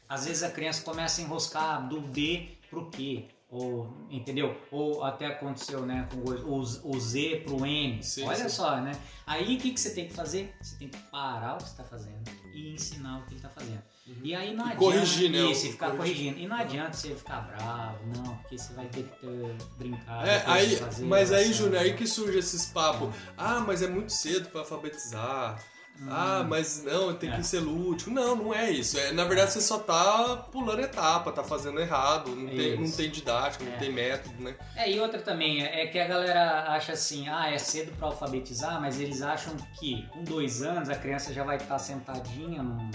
às 0.08 0.26
vezes 0.26 0.42
a 0.42 0.50
criança 0.50 0.82
começa 0.84 1.20
a 1.20 1.24
enroscar 1.24 1.88
do 1.88 2.00
D 2.00 2.48
pro 2.70 2.90
Q. 2.90 3.28
Ou, 3.50 3.94
entendeu? 4.10 4.56
Ou 4.72 5.04
até 5.04 5.26
aconteceu, 5.26 5.86
né, 5.86 6.08
com 6.10 6.20
o, 6.20 6.60
o 6.62 7.00
Z 7.02 7.44
pro 7.46 7.66
N. 7.66 8.02
Sim, 8.02 8.24
Olha 8.24 8.48
sim. 8.48 8.56
só, 8.56 8.80
né? 8.80 8.94
Aí 9.28 9.56
o 9.56 9.60
que, 9.60 9.72
que 9.72 9.80
você 9.80 9.94
tem 9.94 10.08
que 10.08 10.14
fazer? 10.14 10.56
Você 10.62 10.78
tem 10.78 10.88
que 10.88 10.98
parar 11.10 11.56
o 11.56 11.58
que 11.58 11.64
você 11.64 11.72
está 11.72 11.84
fazendo 11.84 12.24
e 12.54 12.74
ensinar 12.74 13.20
o 13.20 13.24
que 13.24 13.32
ele 13.32 13.36
está 13.36 13.50
fazendo. 13.50 13.82
Uhum. 14.08 14.16
E 14.24 14.34
aí 14.34 14.54
não 14.54 14.68
e 14.68 14.72
adianta 14.72 14.78
corrigir, 14.78 15.30
né? 15.30 15.52
isso, 15.52 15.70
ficar 15.70 15.92
corrigindo. 15.98 16.40
E 16.40 16.48
não 16.48 16.56
adianta 16.56 16.94
você 16.94 17.14
ficar 17.14 17.42
bravo, 17.42 18.00
não, 18.16 18.38
porque 18.38 18.58
você 18.58 18.74
vai 18.74 18.86
ter 18.88 19.04
que 19.04 19.20
ter, 19.20 19.58
brincar. 19.78 20.26
É, 20.26 20.44
aí, 20.46 20.78
fazer, 20.78 21.06
mas 21.06 21.34
aí, 21.34 21.52
Júnior, 21.52 21.82
aí 21.82 21.94
que 21.94 22.08
surge 22.08 22.38
esses 22.38 22.68
papos. 22.68 23.14
Ah, 23.38 23.60
mas 23.60 23.82
é 23.82 23.88
muito 23.90 24.14
cedo 24.14 24.50
para 24.50 24.62
alfabetizar. 24.62 25.62
Ah, 26.10 26.44
mas 26.48 26.84
não, 26.84 27.14
tem 27.14 27.32
é. 27.32 27.36
que 27.36 27.44
ser 27.44 27.60
lúdico. 27.60 28.10
Não, 28.10 28.36
não 28.36 28.54
é 28.54 28.72
isso. 28.72 28.98
É, 28.98 29.12
na 29.12 29.24
verdade, 29.24 29.52
você 29.52 29.62
só 29.62 29.78
tá 29.78 30.48
pulando 30.52 30.82
etapa, 30.82 31.32
tá 31.32 31.44
fazendo 31.44 31.80
errado, 31.80 32.36
não, 32.36 32.48
tem, 32.48 32.80
não 32.80 32.92
tem 32.92 33.10
didática, 33.10 33.64
não 33.64 33.74
é. 33.74 33.78
tem 33.78 33.92
método, 33.92 34.42
né? 34.42 34.56
É, 34.76 34.92
e 34.92 35.00
outra 35.00 35.22
também, 35.22 35.64
é 35.64 35.86
que 35.88 36.00
a 36.00 36.08
galera 36.08 36.72
acha 36.72 36.94
assim, 36.94 37.28
ah, 37.30 37.52
é 37.52 37.58
cedo 37.58 37.92
para 37.98 38.08
alfabetizar, 38.08 38.82
mas 38.82 39.00
eles 39.00 39.22
acham 39.22 39.56
que 39.80 40.08
com 40.08 40.24
dois 40.24 40.64
anos 40.64 40.90
a 40.90 40.96
criança 40.96 41.34
já 41.34 41.44
vai 41.44 41.58
estar 41.58 41.68
tá 41.68 41.80
sentadinha 41.80 42.64
num, 42.64 42.90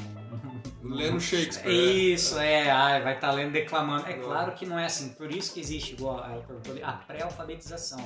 Lendo 0.82 1.20
Shakespeare. 1.20 1.66
Né? 1.66 1.72
Isso, 1.72 2.38
é, 2.38 2.70
ah, 2.70 3.00
vai 3.00 3.14
estar 3.14 3.28
tá 3.28 3.32
lendo, 3.32 3.52
declamando. 3.52 4.06
É 4.06 4.14
claro 4.14 4.52
que 4.52 4.64
não 4.66 4.78
é 4.78 4.87
assim, 4.87 5.11
por 5.11 5.30
isso 5.30 5.52
que 5.52 5.61
existe 5.61 5.94
igual 5.94 6.18
a 6.82 6.92
pré-alfabetização 6.92 7.98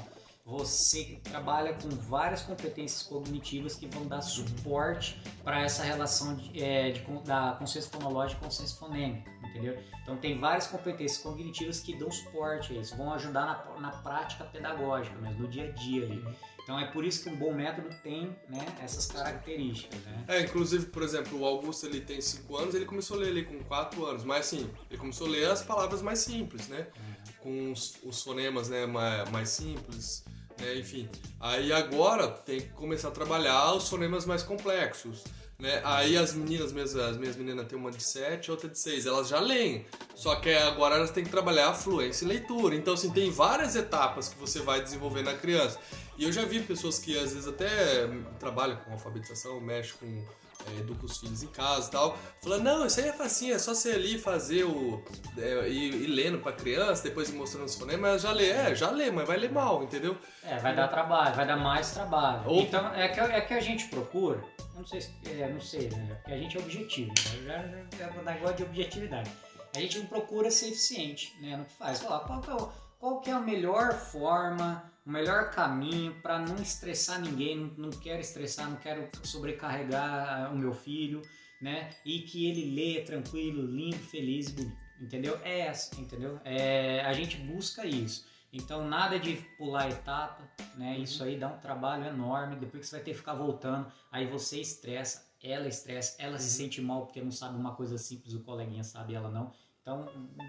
você 0.44 1.20
trabalha 1.22 1.74
com 1.74 1.88
várias 1.88 2.42
competências 2.42 3.03
cognitivas 3.03 3.74
que 3.74 3.87
vão 3.87 4.07
dar 4.07 4.22
suporte 4.22 5.20
para 5.44 5.62
essa 5.62 5.83
relação 5.83 6.35
de, 6.35 6.62
é, 6.62 6.90
de, 6.90 7.00
da 7.24 7.57
consciência 7.59 7.90
fonológica 7.90 8.40
e 8.40 8.44
consciência 8.44 8.76
fonêmica, 8.76 9.31
entendeu? 9.48 9.79
Então 10.03 10.16
tem 10.16 10.38
várias 10.38 10.66
competências 10.66 11.22
cognitivas 11.22 11.81
que 11.81 11.96
dão 11.96 12.11
suporte 12.11 12.72
a 12.72 12.81
isso, 12.81 12.96
vão 12.96 13.12
ajudar 13.14 13.46
na, 13.46 13.81
na 13.81 13.90
prática 13.90 14.44
pedagógica, 14.44 15.16
mesmo, 15.20 15.42
no 15.42 15.48
dia 15.48 15.68
a 15.68 15.70
dia 15.72 16.05
ali. 16.05 16.24
Então 16.62 16.79
é 16.79 16.87
por 16.87 17.05
isso 17.05 17.24
que 17.24 17.31
um 17.31 17.37
bom 17.37 17.53
método 17.53 17.88
tem 18.03 18.37
né, 18.48 18.64
essas 18.81 19.07
características. 19.07 19.98
Né? 20.03 20.24
É, 20.29 20.40
inclusive, 20.42 20.87
por 20.87 21.03
exemplo, 21.03 21.40
o 21.40 21.44
Augusto 21.44 21.87
ele 21.87 22.00
tem 22.00 22.20
5 22.20 22.57
anos, 22.57 22.74
ele 22.74 22.85
começou 22.85 23.16
a 23.16 23.20
ler 23.20 23.31
ali 23.31 23.44
com 23.44 23.59
4 23.64 24.07
anos, 24.07 24.24
mas 24.24 24.46
assim, 24.46 24.70
ele 24.88 24.98
começou 24.98 25.26
a 25.26 25.31
ler 25.31 25.50
as 25.50 25.62
palavras 25.62 26.00
mais 26.03 26.20
simples, 26.20 26.68
né? 26.68 26.87
Uhum. 26.96 27.19
Com 27.42 27.72
os, 27.72 27.94
os 28.05 28.22
fonemas 28.22 28.68
né, 28.68 28.87
mais, 28.87 29.31
mais 29.31 29.48
simples. 29.48 30.24
Né? 30.59 30.76
Enfim, 30.79 31.09
aí 31.38 31.72
agora 31.72 32.29
tem 32.29 32.61
que 32.61 32.68
começar 32.68 33.09
a 33.09 33.12
trabalhar 33.12 33.74
os 33.74 33.88
fonemas 33.88 34.26
mais 34.26 34.42
complexos. 34.42 35.24
Né? 35.61 35.81
Aí 35.85 36.16
as 36.16 36.33
meninas, 36.33 36.72
minhas, 36.72 36.96
as 36.96 37.18
minhas 37.18 37.37
meninas 37.37 37.66
têm 37.66 37.79
uma 37.79 37.90
de 37.90 38.03
7 38.03 38.50
outra 38.50 38.68
de 38.68 38.79
6, 38.79 39.05
elas 39.05 39.29
já 39.29 39.38
leem. 39.38 39.87
Só 40.14 40.37
que 40.37 40.50
agora 40.50 40.96
elas 40.96 41.11
têm 41.11 41.22
que 41.22 41.31
trabalhar 41.31 41.68
a 41.68 41.74
fluência 41.74 42.24
e 42.24 42.29
leitura. 42.29 42.74
Então, 42.74 42.94
assim, 42.94 43.11
tem 43.11 43.31
várias 43.31 43.76
etapas 43.76 44.29
que 44.31 44.38
você 44.38 44.61
vai 44.61 44.83
desenvolver 44.83 45.22
na 45.22 45.35
criança. 45.35 45.79
E 46.16 46.24
eu 46.24 46.33
já 46.33 46.44
vi 46.44 46.61
pessoas 46.61 46.98
que 46.98 47.16
às 47.18 47.33
vezes 47.33 47.46
até 47.46 48.09
trabalham 48.38 48.76
com 48.76 48.92
alfabetização, 48.92 49.61
mexem 49.61 49.94
com 49.98 50.24
é, 50.68 50.81
educa 50.81 51.07
os 51.07 51.18
filhos 51.18 51.42
em 51.42 51.49
casa 51.49 51.88
e 51.88 51.90
tal, 51.90 52.18
falando, 52.42 52.62
não, 52.62 52.87
isso 52.87 53.01
aí 53.01 53.09
é 53.09 53.12
facinho, 53.12 53.55
é 53.55 53.59
só 53.59 53.75
você 53.75 53.92
ali 53.92 54.18
fazer 54.18 54.64
o. 54.64 55.03
É, 55.38 55.68
ir, 55.68 55.94
ir 55.94 56.07
lendo 56.07 56.38
pra 56.38 56.53
criança, 56.53 57.03
depois 57.03 57.29
ir 57.29 57.35
mostrando 57.35 57.66
os 57.66 57.75
fonemas, 57.75 58.23
já 58.23 58.33
lê, 58.33 58.51
é, 58.51 58.75
já 58.75 58.90
lê, 58.90 59.11
mas 59.11 59.27
vai 59.27 59.37
ler 59.37 59.51
mal, 59.51 59.83
entendeu? 59.83 60.16
É, 60.44 60.57
vai 60.59 60.75
dar 60.75 60.88
trabalho, 60.88 61.35
vai 61.35 61.46
dar 61.46 61.57
mais 61.57 61.92
trabalho. 61.92 62.42
Ou... 62.46 62.62
Então, 62.62 62.92
é 62.94 63.09
que, 63.09 63.20
é 63.20 63.40
que 63.40 63.55
a 63.55 63.61
gente 63.61 63.87
procura, 63.88 64.42
não 64.75 64.87
sei, 64.87 65.01
é, 65.27 65.49
não 65.49 65.61
sei, 65.61 65.90
né? 65.90 66.14
Porque 66.20 66.33
a 66.33 66.38
gente 66.38 66.57
é 66.57 66.61
objetivo, 66.61 67.12
né? 67.44 67.85
já, 67.99 68.07
já, 68.07 68.12
já 68.12 68.23
negócio 68.23 68.57
de 68.57 68.62
objetividade. 68.64 69.31
A 69.75 69.81
gente 69.81 69.99
não 69.99 70.07
procura 70.07 70.51
ser 70.51 70.68
eficiente, 70.68 71.37
né, 71.40 71.57
no 71.57 71.64
que 71.64 71.75
faz. 71.75 72.01
Falar, 72.01 72.20
qual 72.20 72.40
que 72.40 72.51
é, 72.51 72.68
qual 72.99 73.20
que 73.20 73.31
é 73.31 73.33
a 73.33 73.40
melhor 73.40 73.92
forma 73.92 74.89
o 75.06 75.10
melhor 75.10 75.50
caminho 75.50 76.14
para 76.22 76.38
não 76.38 76.56
estressar 76.56 77.20
ninguém, 77.20 77.72
não, 77.76 77.90
quero 77.90 78.20
estressar, 78.20 78.68
não 78.68 78.76
quero 78.76 79.08
sobrecarregar 79.24 80.46
ah, 80.46 80.50
o 80.50 80.56
meu 80.58 80.72
filho, 80.72 81.22
né? 81.60 81.90
E 82.04 82.20
que 82.22 82.46
ele 82.46 82.74
lê 82.74 83.02
tranquilo, 83.02 83.62
lindo, 83.66 83.96
feliz 83.98 84.48
e 84.48 84.52
bonito, 84.52 84.76
entendeu? 85.00 85.38
É 85.42 85.60
essa, 85.60 85.98
entendeu? 86.00 86.40
É, 86.44 87.00
a 87.02 87.12
gente 87.12 87.36
busca 87.38 87.84
isso. 87.86 88.26
Então 88.52 88.86
nada 88.88 89.18
de 89.18 89.36
pular 89.56 89.88
etapa, 89.90 90.42
né? 90.76 90.96
Uhum. 90.96 91.02
Isso 91.02 91.22
aí 91.22 91.38
dá 91.38 91.48
um 91.48 91.58
trabalho 91.58 92.04
enorme. 92.06 92.56
Depois 92.56 92.82
que 92.82 92.88
você 92.88 92.96
vai 92.96 93.04
ter 93.04 93.12
que 93.12 93.18
ficar 93.18 93.34
voltando, 93.34 93.90
aí 94.10 94.26
você 94.26 94.60
estressa, 94.60 95.30
ela 95.42 95.68
estressa, 95.68 96.16
ela 96.18 96.38
se 96.38 96.44
Uhum. 96.60 96.66
sente 96.66 96.80
mal 96.82 97.06
porque 97.06 97.22
não 97.22 97.30
sabe 97.30 97.56
uma 97.56 97.74
coisa 97.74 97.96
simples, 97.96 98.34
o 98.34 98.40
coleguinha 98.40 98.82
sabe 98.84 99.14
ela 99.14 99.30
não. 99.30 99.52
Então 99.83 100.07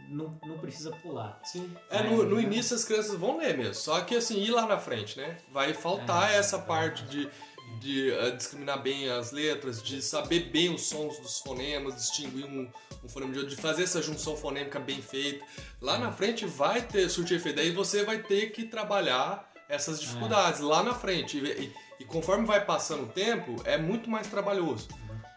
não, 0.09 0.37
não 0.45 0.57
precisa 0.57 0.91
pular. 0.91 1.39
Sim. 1.43 1.73
É, 1.89 2.03
no, 2.03 2.23
no 2.23 2.39
início 2.39 2.75
as 2.75 2.83
crianças 2.83 3.15
vão 3.15 3.37
ler 3.37 3.57
mesmo, 3.57 3.75
só 3.75 4.01
que 4.01 4.15
assim, 4.15 4.37
ir 4.41 4.51
lá 4.51 4.65
na 4.65 4.77
frente, 4.77 5.17
né? 5.17 5.37
Vai 5.51 5.73
faltar 5.73 6.31
É, 6.31 6.35
essa 6.35 6.59
parte 6.59 7.03
de, 7.05 7.29
de 7.79 8.11
eh, 8.11 8.31
discriminar 8.31 8.81
bem 8.81 9.09
as 9.09 9.31
letras, 9.31 9.81
de 9.81 10.01
saber 10.01 10.49
bem 10.51 10.73
os 10.73 10.83
sons 10.87 11.17
dos 11.19 11.39
fonemas, 11.39 11.95
distinguir 11.95 12.45
um, 12.45 12.69
um 13.03 13.07
fonema 13.09 13.31
de 13.31 13.39
outro, 13.39 13.55
de 13.55 13.61
fazer 13.61 13.83
essa 13.83 14.01
junção 14.01 14.35
fonêmica 14.35 14.79
bem 14.79 15.01
feita. 15.01 15.45
Lá 15.81 15.97
na 15.97 16.11
frente 16.11 16.45
vai 16.45 16.81
ter 16.81 17.07
surtir 17.09 17.37
efeito, 17.37 17.55
daí 17.55 17.71
você 17.71 18.03
vai 18.03 18.19
ter 18.21 18.51
que 18.51 18.65
trabalhar 18.65 19.49
essas 19.69 20.01
dificuldades 20.01 20.59
lá 20.59 20.83
na 20.83 20.93
frente. 20.93 21.37
E, 21.37 21.63
e- 21.67 21.73
e 22.01 22.03
conforme 22.05 22.45
vai 22.47 22.65
passando 22.65 23.03
o 23.03 23.07
tempo, 23.07 23.55
é 23.63 23.77
muito 23.77 24.09
mais 24.09 24.27
trabalhoso. 24.27 24.89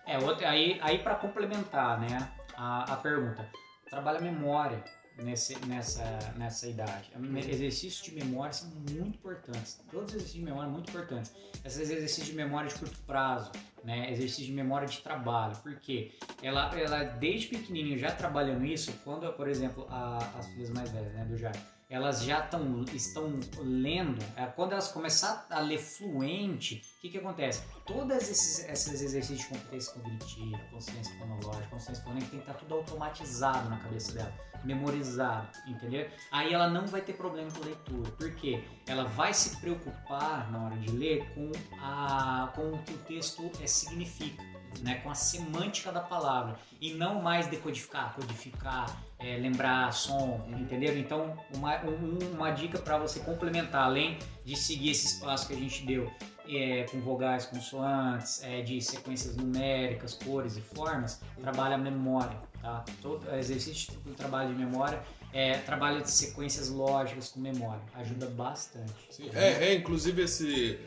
É, 0.06 0.18
outra, 0.18 0.48
aí, 0.50 0.78
aí 0.82 0.98
para 0.98 1.14
complementar, 1.14 2.00
né, 2.00 2.28
a, 2.56 2.94
a 2.94 2.96
pergunta, 2.96 3.46
trabalha 3.94 4.18
a 4.18 4.22
memória 4.22 4.82
nesse, 5.22 5.56
nessa, 5.66 6.02
nessa 6.36 6.66
idade. 6.68 7.12
Me- 7.16 7.40
Exercícios 7.48 8.02
de 8.02 8.12
memória 8.12 8.52
são 8.52 8.68
muito 8.70 9.16
importantes. 9.16 9.80
Todos 9.90 10.06
os 10.10 10.14
exercícios 10.16 10.40
de 10.40 10.44
memória 10.44 10.64
são 10.66 10.72
muito 10.72 10.90
importantes. 10.90 11.32
Esses 11.64 11.80
exercícios 11.80 12.26
de 12.26 12.34
memória 12.34 12.68
de 12.68 12.74
curto 12.74 12.98
prazo, 13.06 13.52
né, 13.84 14.10
exercício 14.10 14.46
de 14.46 14.52
memória 14.52 14.88
de 14.88 14.98
trabalho. 14.98 15.56
Por 15.58 15.76
quê? 15.78 16.12
Ela, 16.42 16.76
ela 16.78 17.04
desde 17.04 17.46
pequenininho 17.48 17.96
já 17.96 18.10
trabalhando 18.10 18.64
isso, 18.64 18.92
quando, 19.04 19.32
por 19.34 19.48
exemplo, 19.48 19.86
a- 19.88 20.18
as 20.38 20.46
filhas 20.48 20.70
mais 20.70 20.90
velhas, 20.90 21.12
né, 21.14 21.24
do 21.24 21.36
Jair, 21.36 21.54
elas 21.88 22.22
já 22.22 22.40
tão, 22.42 22.84
estão 22.92 23.38
lendo, 23.58 24.24
é, 24.36 24.46
quando 24.46 24.72
elas 24.72 24.88
começar 24.88 25.46
a 25.50 25.60
ler 25.60 25.78
fluente, 25.78 26.82
o 26.96 27.00
que, 27.00 27.10
que 27.10 27.18
acontece? 27.18 27.62
Todos 27.84 28.16
esses, 28.16 28.68
esses 28.68 29.02
exercícios 29.02 29.40
de 29.40 29.46
competência 29.46 29.92
cognitiva, 29.92 30.58
consciência 30.70 31.14
fonológica, 31.18 31.66
consciência 31.68 32.02
fonêmica, 32.02 32.30
tem 32.30 32.40
que 32.40 32.50
estar 32.50 32.58
tudo 32.58 32.74
automatizado 32.74 33.68
na 33.68 33.78
cabeça 33.78 34.12
dela, 34.12 34.32
memorizado, 34.64 35.48
entendeu? 35.66 36.08
Aí 36.30 36.52
ela 36.54 36.68
não 36.68 36.86
vai 36.86 37.02
ter 37.02 37.12
problema 37.12 37.50
com 37.50 37.64
leitura, 37.64 38.10
porque 38.12 38.64
ela 38.86 39.04
vai 39.04 39.34
se 39.34 39.60
preocupar 39.60 40.50
na 40.50 40.64
hora 40.64 40.76
de 40.76 40.90
ler 40.90 41.28
com, 41.34 41.52
a, 41.80 42.50
com 42.54 42.72
o 42.72 42.82
que 42.82 42.94
o 42.94 42.98
texto 42.98 43.50
é, 43.60 43.66
significa. 43.66 44.53
Né, 44.82 44.96
com 44.96 45.10
a 45.10 45.14
semântica 45.14 45.90
da 45.92 46.00
palavra 46.00 46.56
e 46.80 46.92
não 46.94 47.22
mais 47.22 47.46
decodificar, 47.46 48.14
codificar, 48.14 49.02
é, 49.18 49.36
lembrar 49.38 49.92
som, 49.92 50.44
entendeu? 50.58 50.98
Então, 50.98 51.36
uma, 51.54 51.76
um- 51.84 52.18
uma 52.34 52.50
dica 52.50 52.78
para 52.78 52.98
você 52.98 53.20
complementar, 53.20 53.84
além 53.84 54.18
de 54.44 54.56
seguir 54.56 54.90
esse 54.90 55.06
espaço 55.06 55.46
que 55.46 55.54
a 55.54 55.56
gente 55.56 55.84
deu 55.86 56.10
é, 56.46 56.82
com 56.90 57.00
vogais, 57.00 57.46
consoantes, 57.46 58.42
é, 58.42 58.60
de 58.60 58.78
sequências 58.82 59.34
numéricas, 59.36 60.12
cores 60.14 60.56
e 60.58 60.60
formas, 60.60 61.22
trabalha 61.40 61.76
a 61.76 61.78
memória, 61.78 62.36
tá? 62.60 62.84
Todo 63.00 63.26
exercício 63.34 63.94
do 64.00 64.12
trabalho 64.12 64.50
de 64.50 64.54
memória 64.62 65.02
é 65.32 65.56
trabalho 65.58 66.02
de 66.02 66.10
sequências 66.10 66.68
lógicas 66.68 67.30
com 67.30 67.40
memória, 67.40 67.80
ajuda 67.94 68.26
bastante. 68.26 68.92
Sim, 69.10 69.30
é, 69.32 69.68
é, 69.70 69.74
inclusive 69.74 70.22
esse 70.22 70.78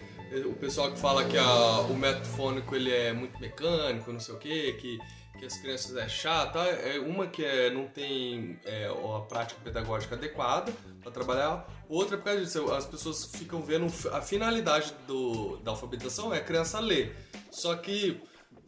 o 0.45 0.53
pessoal 0.53 0.91
que 0.91 0.99
fala 0.99 1.23
que 1.25 1.37
a- 1.37 1.81
o 1.81 1.95
método 1.95 2.25
fônico 2.25 2.75
ele 2.75 2.91
é 2.91 3.13
muito 3.13 3.39
mecânico, 3.39 4.11
não 4.11 4.19
sei 4.19 4.35
o 4.35 4.37
quê, 4.37 4.77
que, 4.79 4.97
que 5.39 5.45
as 5.45 5.57
crianças 5.57 5.95
é 5.95 6.07
chato, 6.09 6.57
é 6.59 6.99
uma 6.99 7.27
que 7.27 7.43
é, 7.45 7.69
não 7.69 7.87
tem 7.87 8.59
é, 8.65 8.87
a 8.87 9.19
prática 9.21 9.59
pedagógica 9.63 10.15
adequada 10.15 10.73
para 11.01 11.11
trabalhar, 11.11 11.67
outra 11.87 12.15
é 12.15 12.17
por 12.17 12.25
causa 12.25 12.41
disso, 12.41 12.71
as 12.73 12.85
pessoas 12.85 13.25
ficam 13.25 13.61
vendo 13.61 13.85
a 14.11 14.21
finalidade 14.21 14.93
do, 15.07 15.57
da 15.57 15.71
alfabetização 15.71 16.33
é 16.33 16.37
a 16.37 16.43
criança 16.43 16.79
ler, 16.79 17.15
só 17.51 17.75
que 17.75 18.21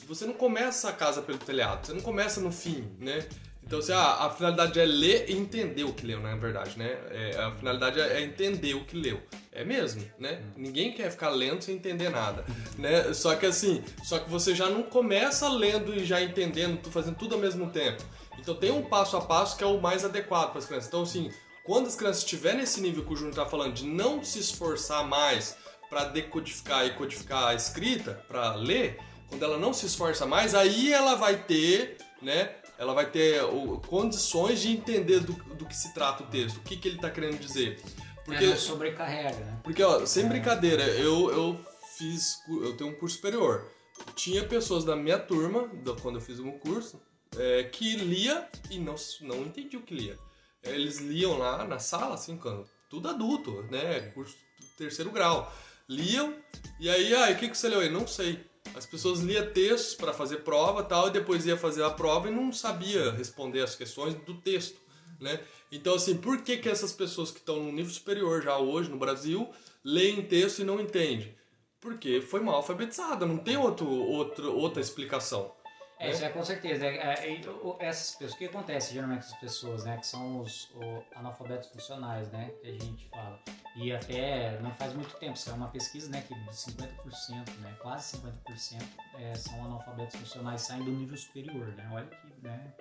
você 0.08 0.26
não 0.26 0.34
começa 0.34 0.90
a 0.90 0.94
casa 0.94 1.22
pelo 1.22 1.38
telhado, 1.40 1.86
você 1.86 1.94
não 1.94 2.02
começa 2.02 2.40
no 2.40 2.52
fim, 2.52 2.96
né? 3.00 3.28
Então, 3.70 3.78
assim, 3.78 3.92
ah, 3.92 4.26
a 4.26 4.32
finalidade 4.32 4.80
é 4.80 4.84
ler 4.84 5.30
e 5.30 5.38
entender 5.38 5.84
o 5.84 5.94
que 5.94 6.04
leu, 6.04 6.20
na 6.20 6.36
verdade, 6.36 6.76
né? 6.76 6.98
É, 7.12 7.38
a 7.38 7.52
finalidade 7.52 8.02
é 8.02 8.20
entender 8.20 8.74
o 8.74 8.84
que 8.84 8.98
leu. 8.98 9.22
É 9.52 9.64
mesmo, 9.64 10.04
né? 10.18 10.42
Ninguém 10.58 10.92
quer 10.92 11.12
ficar 11.12 11.30
lendo 11.30 11.62
sem 11.62 11.76
entender 11.76 12.10
nada, 12.10 12.44
né? 12.80 13.14
Só 13.14 13.36
que 13.36 13.46
assim, 13.46 13.84
só 14.04 14.18
que 14.18 14.28
você 14.28 14.56
já 14.56 14.68
não 14.72 14.82
começa 14.82 15.48
lendo 15.50 15.94
e 15.94 16.04
já 16.04 16.20
entendendo, 16.20 16.90
fazendo 16.90 17.16
tudo 17.16 17.36
ao 17.36 17.42
mesmo 17.42 17.70
tempo. 17.70 18.02
Então 18.40 18.56
tem 18.56 18.72
um 18.72 18.82
passo 18.82 19.16
a 19.16 19.22
passo 19.22 19.56
que 19.56 19.64
é 19.64 19.68
o 19.68 19.80
mais 19.80 20.04
adequado 20.04 20.50
para 20.50 20.58
as 20.58 20.66
crianças. 20.66 20.88
Então 20.88 21.04
assim, 21.04 21.32
quando 21.64 21.86
as 21.86 21.96
crianças 21.96 22.24
estiverem 22.24 22.62
nesse 22.62 22.82
nível 22.82 23.06
que 23.06 23.14
o 23.14 23.16
Júnior 23.16 23.36
tá 23.36 23.46
falando 23.46 23.76
de 23.76 23.86
não 23.86 24.24
se 24.24 24.40
esforçar 24.40 25.08
mais 25.08 25.56
para 25.92 26.06
decodificar 26.06 26.88
e 26.88 26.96
codificar 26.96 27.50
a 27.50 27.54
escrita, 27.54 28.26
para 28.28 28.56
ler, 28.56 28.98
quando 29.28 29.44
ela 29.44 29.60
não 29.60 29.74
se 29.74 29.86
esforça 29.86 30.26
mais, 30.26 30.56
aí 30.56 30.92
ela 30.92 31.14
vai 31.14 31.38
ter, 31.44 31.98
né? 32.20 32.56
Ela 32.80 32.94
vai 32.94 33.12
ter 33.12 33.44
o- 33.44 33.80
condições 33.88 34.62
de 34.62 34.70
entender 34.72 35.20
do, 35.20 35.34
do 35.54 35.66
que 35.66 35.76
se 35.76 35.94
trata 35.94 36.24
o 36.24 36.28
texto, 36.28 36.58
o 36.58 36.62
que, 36.62 36.78
que 36.78 36.88
ele 36.88 36.96
está 36.96 37.10
querendo 37.12 37.38
dizer. 37.38 37.80
Porque, 38.26 38.46
É, 38.46 38.56
sobrecarrega, 38.56 39.38
né? 39.38 39.60
porque 39.64 39.84
ó, 39.84 40.06
sem 40.06 40.28
brincadeira, 40.28 40.84
eu, 40.84 41.30
eu 41.32 41.66
fiz, 41.98 42.38
eu 42.48 42.76
tenho 42.78 42.92
um 42.92 42.96
curso 42.96 43.18
superior. 43.18 43.68
Tinha 44.16 44.46
pessoas 44.46 44.86
da 44.86 44.96
minha 44.96 45.20
turma, 45.20 45.68
do- 45.68 45.96
quando 45.98 46.16
eu 46.16 46.22
fiz 46.22 46.40
o 46.40 46.44
meu 46.44 46.54
curso, 46.54 47.02
é, 47.38 47.64
que 47.66 47.96
lia 47.98 48.48
e 48.72 48.80
não, 48.80 48.96
não 49.22 49.42
entendia 49.44 49.78
o 49.78 49.84
que 49.84 49.94
lia. 49.94 50.18
Eles 50.64 50.98
liam 51.00 51.38
lá 51.38 51.66
na 51.66 51.80
sala, 51.80 52.16
assim, 52.16 52.38
quando, 52.38 52.66
tudo 52.90 53.10
adulto, 53.10 53.64
né? 53.72 54.00
Curso 54.14 54.36
terceiro 54.78 55.12
grau. 55.12 55.52
Liam, 55.88 56.34
e 56.80 56.90
aí, 56.90 57.14
ah, 57.16 57.32
e 57.32 57.34
o 57.34 57.38
que, 57.38 57.50
que 57.50 57.58
você 57.58 57.68
leu 57.68 57.80
aí? 57.82 57.90
Não 57.90 58.08
sei. 58.08 58.46
As 58.76 58.86
pessoas 58.86 59.20
liam 59.20 59.46
textos 59.52 59.96
para 59.96 60.14
fazer 60.14 60.38
prova 60.38 60.84
tal, 60.84 61.08
e 61.08 61.12
depois 61.12 61.46
ia 61.46 61.58
fazer 61.58 61.84
a 61.84 61.90
prova 61.90 62.28
e 62.28 62.32
não 62.32 62.52
sabia 62.52 63.12
responder 63.12 63.62
as 63.62 63.76
questões 63.76 64.14
do 64.14 64.36
texto, 64.36 64.80
né? 65.20 65.40
Então, 65.72 65.96
assim, 65.96 66.18
por 66.18 66.42
que, 66.42 66.58
que 66.58 66.70
essas 66.70 66.92
pessoas 66.92 67.32
que 67.32 67.40
estão 67.40 67.62
no 67.62 67.72
nível 67.72 67.92
superior 67.92 68.42
já 68.42 68.58
hoje 68.58 68.90
no 68.90 68.98
Brasil 68.98 69.50
leem 69.84 70.22
texto 70.22 70.60
e 70.60 70.64
não 70.64 70.80
entendem? 70.80 71.36
Porque 71.80 72.22
foi 72.22 72.40
mal 72.40 72.56
alfabetizada, 72.56 73.26
não 73.26 73.38
tem 73.38 73.58
outro, 73.58 73.88
outro, 73.90 74.56
outra 74.56 74.82
explicação. 74.82 75.52
É, 76.00 76.06
né? 76.06 76.12
isso 76.12 76.24
é 76.26 76.30
com 76.30 76.44
certeza. 76.44 76.86
É, 76.86 77.42
é, 77.42 77.50
o- 77.50 77.76
essas 77.80 78.12
pessoas, 78.16 78.34
o 78.34 78.38
que 78.38 78.46
acontece 78.46 78.94
geralmente 78.94 79.28
com 79.28 79.34
as 79.34 79.40
pessoas, 79.40 79.84
né? 79.84 79.98
Que 79.98 80.08
são 80.08 80.40
os 80.40 80.72
o, 80.76 81.04
analfabetos 81.16 81.70
funcionais, 81.70 82.32
né? 82.32 82.52
Que 82.62 82.70
a 82.70 82.72
gente 82.72 83.10
fala. 83.10 83.40
E 83.76 83.92
até 83.92 84.60
não 84.62 84.74
faz 84.74 84.94
muito 84.94 85.16
tempo, 85.18 85.34
isso 85.38 85.50
é 85.50 85.54
uma 85.54 85.68
pesquisa, 85.68 86.10
né? 86.10 86.24
Que 86.28 86.34
50%, 86.34 87.50
né? 87.60 87.76
Quase 87.82 88.18
50% 88.18 88.82
é, 89.20 89.36
são 89.36 89.64
analfabetos 89.66 90.16
funcionais 90.20 90.62
saem 90.62 90.84
do 90.84 90.92
nível 90.92 91.18
superior, 91.18 91.68
né? 91.76 91.90
Olha 91.92 92.06
que 92.08 92.48
né? 92.48 92.74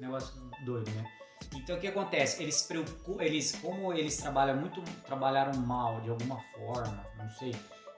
negócio 0.00 0.34
doido, 0.64 0.90
né? 0.92 1.04
Então 1.54 1.76
o 1.76 1.80
que 1.80 1.86
acontece? 1.88 2.42
Eles 2.42 2.62
preocupam, 2.62 3.22
eles, 3.22 3.52
como 3.56 3.92
eles 3.92 4.16
trabalham 4.16 4.56
muito, 4.56 4.80
trabalharam 5.04 5.58
mal 5.60 6.00
de 6.00 6.08
alguma 6.08 6.40
forma, 6.54 7.04
não 7.18 7.28
sei, 7.30 7.54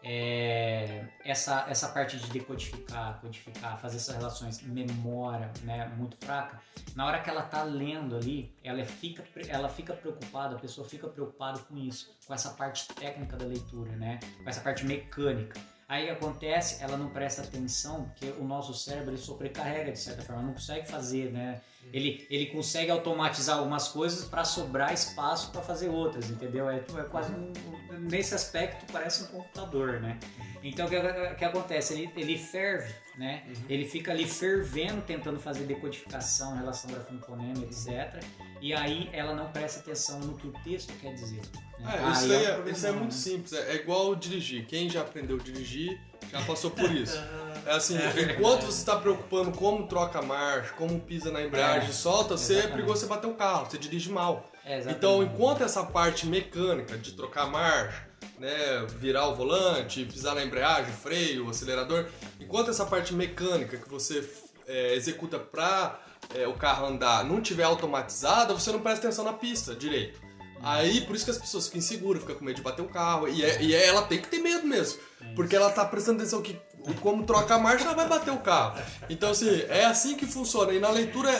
é, 0.06 1.06
essa, 1.24 1.64
essa 1.66 1.88
parte 1.88 2.18
de 2.18 2.30
decodificar, 2.30 3.18
codificar, 3.22 3.80
fazer 3.80 3.96
essas 3.96 4.14
relações, 4.14 4.60
memória, 4.60 5.50
né, 5.62 5.90
muito 5.96 6.16
fraca, 6.18 6.60
na 6.94 7.06
hora 7.06 7.22
que 7.22 7.30
ela 7.30 7.42
tá 7.42 7.62
lendo 7.62 8.14
ali, 8.14 8.54
ela 8.62 8.84
fica, 8.84 9.22
pre- 9.22 9.48
ela 9.48 9.68
fica 9.68 9.94
preocupada, 9.94 10.56
a 10.56 10.58
pessoa 10.58 10.86
fica 10.86 11.08
preocupada 11.08 11.58
com 11.60 11.76
isso, 11.78 12.14
com 12.26 12.34
essa 12.34 12.50
parte 12.50 12.86
técnica 12.88 13.34
da 13.34 13.46
leitura, 13.46 13.92
né, 13.92 14.20
com 14.42 14.48
essa 14.48 14.60
parte 14.60 14.84
mecânica. 14.84 15.58
Aí 15.88 16.08
acontece, 16.10 16.82
ela 16.82 16.96
não 16.96 17.10
presta 17.10 17.42
atenção, 17.42 18.04
porque 18.04 18.26
o 18.38 18.44
nosso 18.44 18.72
cérebro 18.74 19.10
ele 19.10 19.18
sobrecarrega 19.18 19.92
de 19.92 19.98
certa 19.98 20.22
forma, 20.22 20.42
não 20.42 20.52
consegue 20.52 20.88
fazer, 20.88 21.30
né? 21.30 21.60
Ele, 21.92 22.26
ele 22.28 22.46
consegue 22.46 22.90
automatizar 22.90 23.58
algumas 23.58 23.88
coisas 23.88 24.24
para 24.24 24.44
sobrar 24.44 24.92
espaço 24.92 25.50
para 25.52 25.62
fazer 25.62 25.88
outras, 25.88 26.28
entendeu? 26.30 26.68
É, 26.68 26.76
é 26.78 27.02
quase 27.04 27.32
um- 27.32 27.52
nesse 28.00 28.34
aspecto 28.34 28.84
parece 28.92 29.24
um 29.24 29.26
computador, 29.28 30.00
né? 30.00 30.18
Então 30.64 30.86
o 30.86 30.88
que, 30.88 31.34
que 31.36 31.44
acontece? 31.44 31.92
Ele, 31.92 32.10
ele 32.16 32.38
ferve, 32.38 32.92
né? 33.18 33.44
Ele 33.68 33.86
fica 33.86 34.10
ali 34.12 34.26
fervendo, 34.26 35.02
tentando 35.02 35.38
fazer 35.38 35.64
decodificação, 35.64 36.56
relação 36.56 36.90
grafo-fonema, 36.90 37.62
etc. 37.64 38.22
E 38.62 38.72
aí 38.72 39.10
ela 39.12 39.34
não 39.34 39.50
presta 39.52 39.80
atenção 39.80 40.18
no 40.20 40.36
que 40.38 40.46
o 40.46 40.52
texto 40.64 40.92
quer 41.00 41.12
dizer. 41.12 41.42
né? 41.78 41.92
É, 41.92 42.10
isso, 42.12 42.24
Aí 42.24 42.32
aí 42.32 42.36
um 42.36 42.48
é, 42.48 42.52
problema, 42.54 42.70
isso 42.76 42.86
é 42.86 42.92
muito 42.92 43.12
né? 43.12 43.18
simples. 43.18 43.52
É, 43.52 43.72
é 43.72 43.74
igual 43.76 44.14
dirigir. 44.14 44.64
Quem 44.66 44.88
já 44.88 45.02
aprendeu 45.02 45.36
a 45.36 45.42
dirigir 45.42 46.00
já 46.32 46.40
passou 46.40 46.70
por 46.70 46.90
isso. 46.96 47.22
É 47.66 47.72
assim, 47.72 47.96
enquanto 48.36 48.62
você 48.62 48.78
está 48.78 48.96
preocupando 48.96 49.52
como 49.52 49.86
troca 49.86 50.18
a 50.18 50.22
marcha, 50.22 50.72
como 50.74 50.98
pisa 51.00 51.30
na 51.30 51.42
embreagem, 51.42 51.90
É, 51.90 51.92
solta, 51.92 52.36
você 52.38 52.58
é 52.60 52.66
perigoso 52.68 53.00
você 53.00 53.06
bater 53.06 53.26
o 53.26 53.34
carro, 53.34 53.66
você 53.70 53.76
dirige 53.78 54.10
mal. 54.10 54.50
É. 54.64 54.80
Então, 54.90 55.22
enquanto 55.22 55.62
essa 55.62 55.84
parte 55.84 56.26
mecânica 56.26 56.96
de 56.96 57.12
trocar 57.12 57.42
a 57.42 57.46
marcha, 57.46 58.06
né, 58.38 58.86
virar 58.98 59.28
o 59.28 59.34
volante, 59.34 60.04
pisar 60.04 60.34
na 60.34 60.44
embreagem, 60.44 60.92
freio, 60.92 61.48
acelerador, 61.48 62.06
enquanto 62.40 62.70
essa 62.70 62.84
parte 62.84 63.14
mecânica 63.14 63.76
que 63.76 63.88
você 63.88 64.28
é, 64.66 64.94
executa 64.94 65.38
para 65.38 66.00
o 66.48 66.54
carro 66.54 66.86
andar 66.86 67.22
não 67.24 67.40
tiver 67.40 67.64
automatizada, 67.64 68.54
você 68.54 68.72
não 68.72 68.80
presta 68.80 69.06
atenção 69.06 69.24
na 69.24 69.34
pista 69.34 69.74
direito. 69.74 70.18
Aí, 70.62 71.02
por 71.02 71.14
isso 71.14 71.26
que 71.26 71.30
as 71.30 71.36
pessoas 71.36 71.66
ficam 71.66 71.78
inseguras, 71.78 72.22
ficam 72.22 72.36
com 72.36 72.44
medo 72.44 72.56
de 72.56 72.62
bater 72.62 72.80
o 72.80 72.88
carro. 72.88 73.28
E, 73.28 73.44
é- 73.44 73.62
e 73.62 73.74
é- 73.74 73.86
ela 73.86 74.02
tem 74.02 74.18
que 74.18 74.28
ter 74.28 74.38
medo 74.38 74.66
mesmo. 74.66 74.98
Porque 75.36 75.54
ela 75.54 75.70
tá 75.70 75.84
prestando 75.84 76.20
atenção 76.20 76.40
que 76.40 76.58
como 77.02 77.24
troca 77.24 77.54
a 77.54 77.58
marcha, 77.58 77.84
ela 77.84 77.94
vai 77.94 78.08
bater 78.08 78.30
o 78.32 78.38
carro. 78.38 78.80
Então, 79.10 79.30
assim, 79.30 79.50
é 79.68 79.84
assim 79.84 80.16
que 80.16 80.24
funciona. 80.26 80.72
E 80.72 80.80
na 80.80 80.88
leitura 80.88 81.30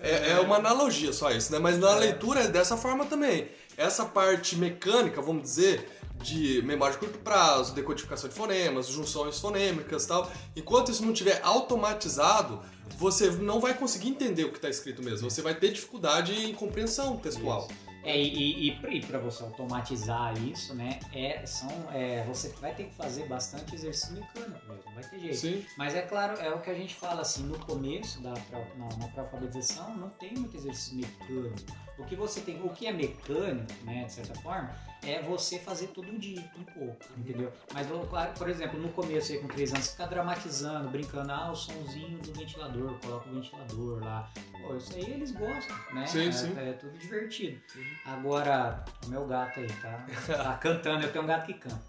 é, 0.00 0.30
é 0.30 0.40
uma 0.40 0.56
analogia 0.56 1.12
só 1.12 1.32
isso, 1.32 1.50
né? 1.50 1.58
Mas 1.58 1.76
na 1.76 1.92
leitura 1.96 2.42
é 2.44 2.46
dessa 2.48 2.76
forma 2.76 3.04
também. 3.04 3.48
Essa 3.76 4.04
parte 4.04 4.54
mecânica, 4.56 5.20
vamos 5.20 5.42
dizer, 5.42 5.88
de 6.22 6.62
memória 6.62 6.94
de 6.94 6.98
curto 6.98 7.18
prazo, 7.18 7.74
decodificação 7.74 8.28
de 8.28 8.34
fonemas, 8.34 8.88
junções 8.88 9.38
fonêmicas 9.38 10.04
e 10.04 10.08
tal, 10.08 10.30
enquanto 10.56 10.90
isso 10.90 11.04
não 11.04 11.12
tiver 11.12 11.40
automatizado, 11.42 12.60
você 12.96 13.30
não 13.30 13.60
vai 13.60 13.74
conseguir 13.74 14.08
entender 14.08 14.44
o 14.44 14.50
que 14.50 14.58
está 14.58 14.68
escrito 14.68 15.02
mesmo. 15.02 15.30
Você 15.30 15.42
vai 15.42 15.54
ter 15.54 15.72
dificuldade 15.72 16.32
em 16.32 16.52
compreensão 16.54 17.16
textual. 17.16 17.68
É, 18.04 18.16
e, 18.16 18.68
e, 18.68 18.70
e 18.70 19.00
para 19.02 19.18
você 19.18 19.42
automatizar 19.42 20.32
isso, 20.42 20.74
né, 20.74 20.98
é, 21.12 21.44
são, 21.44 21.68
é, 21.92 22.24
você 22.24 22.48
vai 22.60 22.74
ter 22.74 22.84
que 22.84 22.94
fazer 22.94 23.26
bastante 23.26 23.74
exercício 23.74 24.14
mecânico 24.14 24.66
mesmo, 24.66 24.82
não 24.86 24.94
vai 24.94 25.04
ter 25.04 25.18
jeito. 25.18 25.36
Sim. 25.36 25.66
Mas 25.76 25.94
é 25.94 26.02
claro, 26.02 26.40
é 26.40 26.50
o 26.50 26.60
que 26.60 26.70
a 26.70 26.74
gente 26.74 26.94
fala 26.94 27.20
assim, 27.20 27.42
no 27.42 27.58
começo 27.58 28.22
da 28.22 28.30
na, 28.30 28.88
na 28.96 29.08
pré-alfabetização 29.08 29.96
não 29.96 30.08
tem 30.10 30.32
muito 30.32 30.56
exercício 30.56 30.96
mecânico. 30.96 31.87
O 31.98 32.04
que 32.04 32.14
você 32.14 32.40
tem, 32.40 32.62
o 32.62 32.68
que 32.70 32.86
é 32.86 32.92
mecânico, 32.92 33.72
né, 33.84 34.04
de 34.04 34.12
certa 34.12 34.34
forma, 34.36 34.70
é 35.02 35.20
você 35.22 35.58
fazer 35.58 35.88
todo 35.88 36.18
dia, 36.18 36.48
um 36.56 36.64
pouco, 36.64 36.96
entendeu? 37.16 37.52
Mas 37.72 37.86
claro, 38.08 38.32
por 38.34 38.48
exemplo, 38.48 38.78
no 38.78 38.88
começo 38.90 39.32
aí 39.32 39.38
com 39.38 39.48
3 39.48 39.72
anos, 39.72 39.84
você 39.84 39.90
fica 39.92 40.06
dramatizando, 40.06 40.88
brincando, 40.88 41.32
ah, 41.32 41.50
o 41.50 41.56
somzinho 41.56 42.18
do 42.18 42.32
ventilador, 42.32 42.98
coloca 43.00 43.28
o 43.28 43.34
ventilador 43.34 44.04
lá. 44.04 44.30
Pô, 44.62 44.76
isso 44.76 44.94
aí 44.94 45.10
eles 45.10 45.32
gostam, 45.32 45.76
né? 45.92 46.06
Sim, 46.06 46.28
é, 46.28 46.32
sim. 46.32 46.54
é 46.56 46.72
tudo 46.72 46.96
divertido. 46.98 47.60
Agora, 48.04 48.84
o 49.04 49.08
meu 49.08 49.26
gato 49.26 49.60
aí 49.60 49.68
tá, 49.82 50.06
tá 50.26 50.56
cantando, 50.58 51.04
eu 51.04 51.12
tenho 51.12 51.24
um 51.24 51.28
gato 51.28 51.46
que 51.46 51.54
canta. 51.54 51.82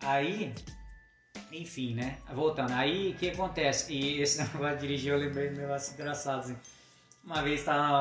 Aí, 0.00 0.54
enfim, 1.50 1.94
né? 1.94 2.18
Voltando, 2.32 2.72
aí 2.72 3.12
o 3.12 3.14
que 3.16 3.30
acontece? 3.30 3.92
E 3.92 4.20
esse 4.20 4.42
negócio 4.52 4.76
de 4.76 4.80
dirigir, 4.86 5.12
eu 5.12 5.18
lembrei 5.18 5.48
de 5.48 5.54
um 5.54 5.62
negócio 5.62 5.94
engraçado, 5.94 6.40
assim. 6.40 6.56
Uma 7.26 7.40
vez 7.42 7.64
tá, 7.64 8.00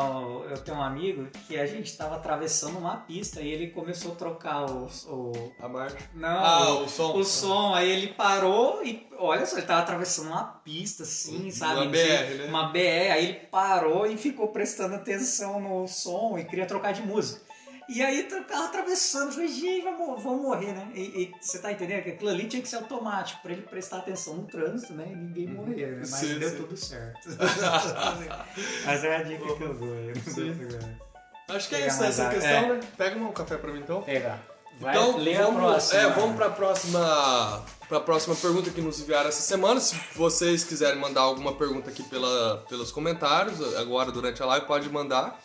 eu 0.50 0.58
tenho 0.58 0.78
um 0.78 0.84
amigo 0.84 1.28
que 1.48 1.58
a 1.58 1.66
gente 1.66 1.96
tava 1.96 2.16
atravessando 2.16 2.78
uma 2.78 2.98
pista 2.98 3.40
e 3.40 3.48
ele 3.48 3.68
começou 3.68 4.12
a 4.12 4.16
trocar 4.16 4.66
o. 4.70 4.88
o 5.08 5.52
A 5.62 5.70
marcha. 5.70 5.98
não, 6.14 6.28
Ah, 6.28 6.70
o, 6.74 6.84
o 6.84 6.90
som. 6.90 7.16
o 7.18 7.24
som, 7.24 7.74
aí 7.74 7.90
ele 7.90 8.08
parou 8.10 8.84
e 8.84 9.08
olha 9.18 9.46
só, 9.46 9.58
ele 9.58 9.66
tava 9.66 9.82
atravessando 9.82 10.28
uma 10.28 10.44
pista 10.44 11.04
assim, 11.04 11.50
sabe? 11.52 11.82
Uma 11.84 11.86
BR, 11.86 11.98
né? 12.38 12.46
Uma 12.50 12.64
BR, 12.70 13.12
aí 13.14 13.24
ele 13.26 13.34
parou 13.50 14.06
e 14.06 14.18
ficou 14.18 14.50
prestando 14.50 14.96
atenção 14.96 15.62
no 15.62 15.88
som 15.88 16.38
e 16.38 16.44
queria 16.44 16.66
trocar 16.66 16.92
de 16.92 17.02
música. 17.02 17.42
E 17.90 18.02
aí 18.02 18.28
o 18.32 18.44
carro 18.46 18.66
atravessando, 18.66 19.28
eu 19.28 19.32
falei, 19.34 19.48
gente, 19.48 19.84
vamos, 19.84 20.24
vamos 20.24 20.42
morrer, 20.42 20.74
né? 20.74 20.92
E, 20.94 21.02
e 21.02 21.32
você 21.42 21.60
tá 21.60 21.72
entendendo 21.72 22.04
que 22.04 22.10
aquilo 22.12 22.30
ali 22.30 22.48
tinha 22.48 22.62
que 22.62 22.68
ser 22.68 22.78
automático 22.78 23.42
pra 23.42 23.52
ele 23.52 23.62
prestar 23.64 23.98
atenção 23.98 24.36
no 24.36 24.44
trânsito, 24.48 24.94
né? 24.94 25.08
E 25.12 25.16
ninguém 25.16 25.48
morrer, 25.48 25.92
né? 25.92 25.98
Mas 26.00 26.10
Sim, 26.10 26.40
deu 26.40 26.50
sim. 26.50 26.56
tudo 26.58 26.78
certo. 26.78 27.30
Mas 28.86 29.04
é 29.04 29.16
a 29.16 29.24
dica 29.24 29.56
que 29.56 29.62
eu 29.64 29.74
dou. 29.74 29.96
Eu 29.96 31.56
Acho 31.56 31.70
que 31.70 31.76
é 31.76 31.88
isso, 31.88 32.00
mais 32.00 32.12
essa 32.20 32.24
água. 32.24 32.34
questão, 32.40 32.52
É. 32.52 32.74
né? 32.74 32.80
Pega 32.98 33.20
um 33.20 33.32
café 33.32 33.58
pra 33.58 33.72
mim 33.72 33.80
então. 33.80 34.02
Pegar. 34.02 34.42
Vai, 34.80 34.96
então, 34.96 35.10
a 35.20 35.52
vamos. 35.52 35.94
É, 35.94 36.10
vamos 36.10 36.36
pra 36.36 36.50
próxima, 36.50 37.64
pra 37.88 38.00
próxima 38.00 38.36
pergunta 38.36 38.72
que 38.72 38.82
nos 38.82 39.00
enviaram 39.00 39.30
essa 39.30 39.42
semana. 39.42 39.80
Se 39.80 39.96
vocês 40.16 40.64
quiserem 40.64 41.00
mandar 41.00 41.22
alguma 41.22 41.54
pergunta 41.56 41.90
aqui 41.92 42.02
pela, 42.04 42.66
pelos 42.68 42.92
comentários, 42.92 43.62
agora 43.76 44.12
durante 44.12 44.42
a 44.42 44.46
live, 44.48 44.66
pode 44.66 44.90
mandar. 44.90 45.40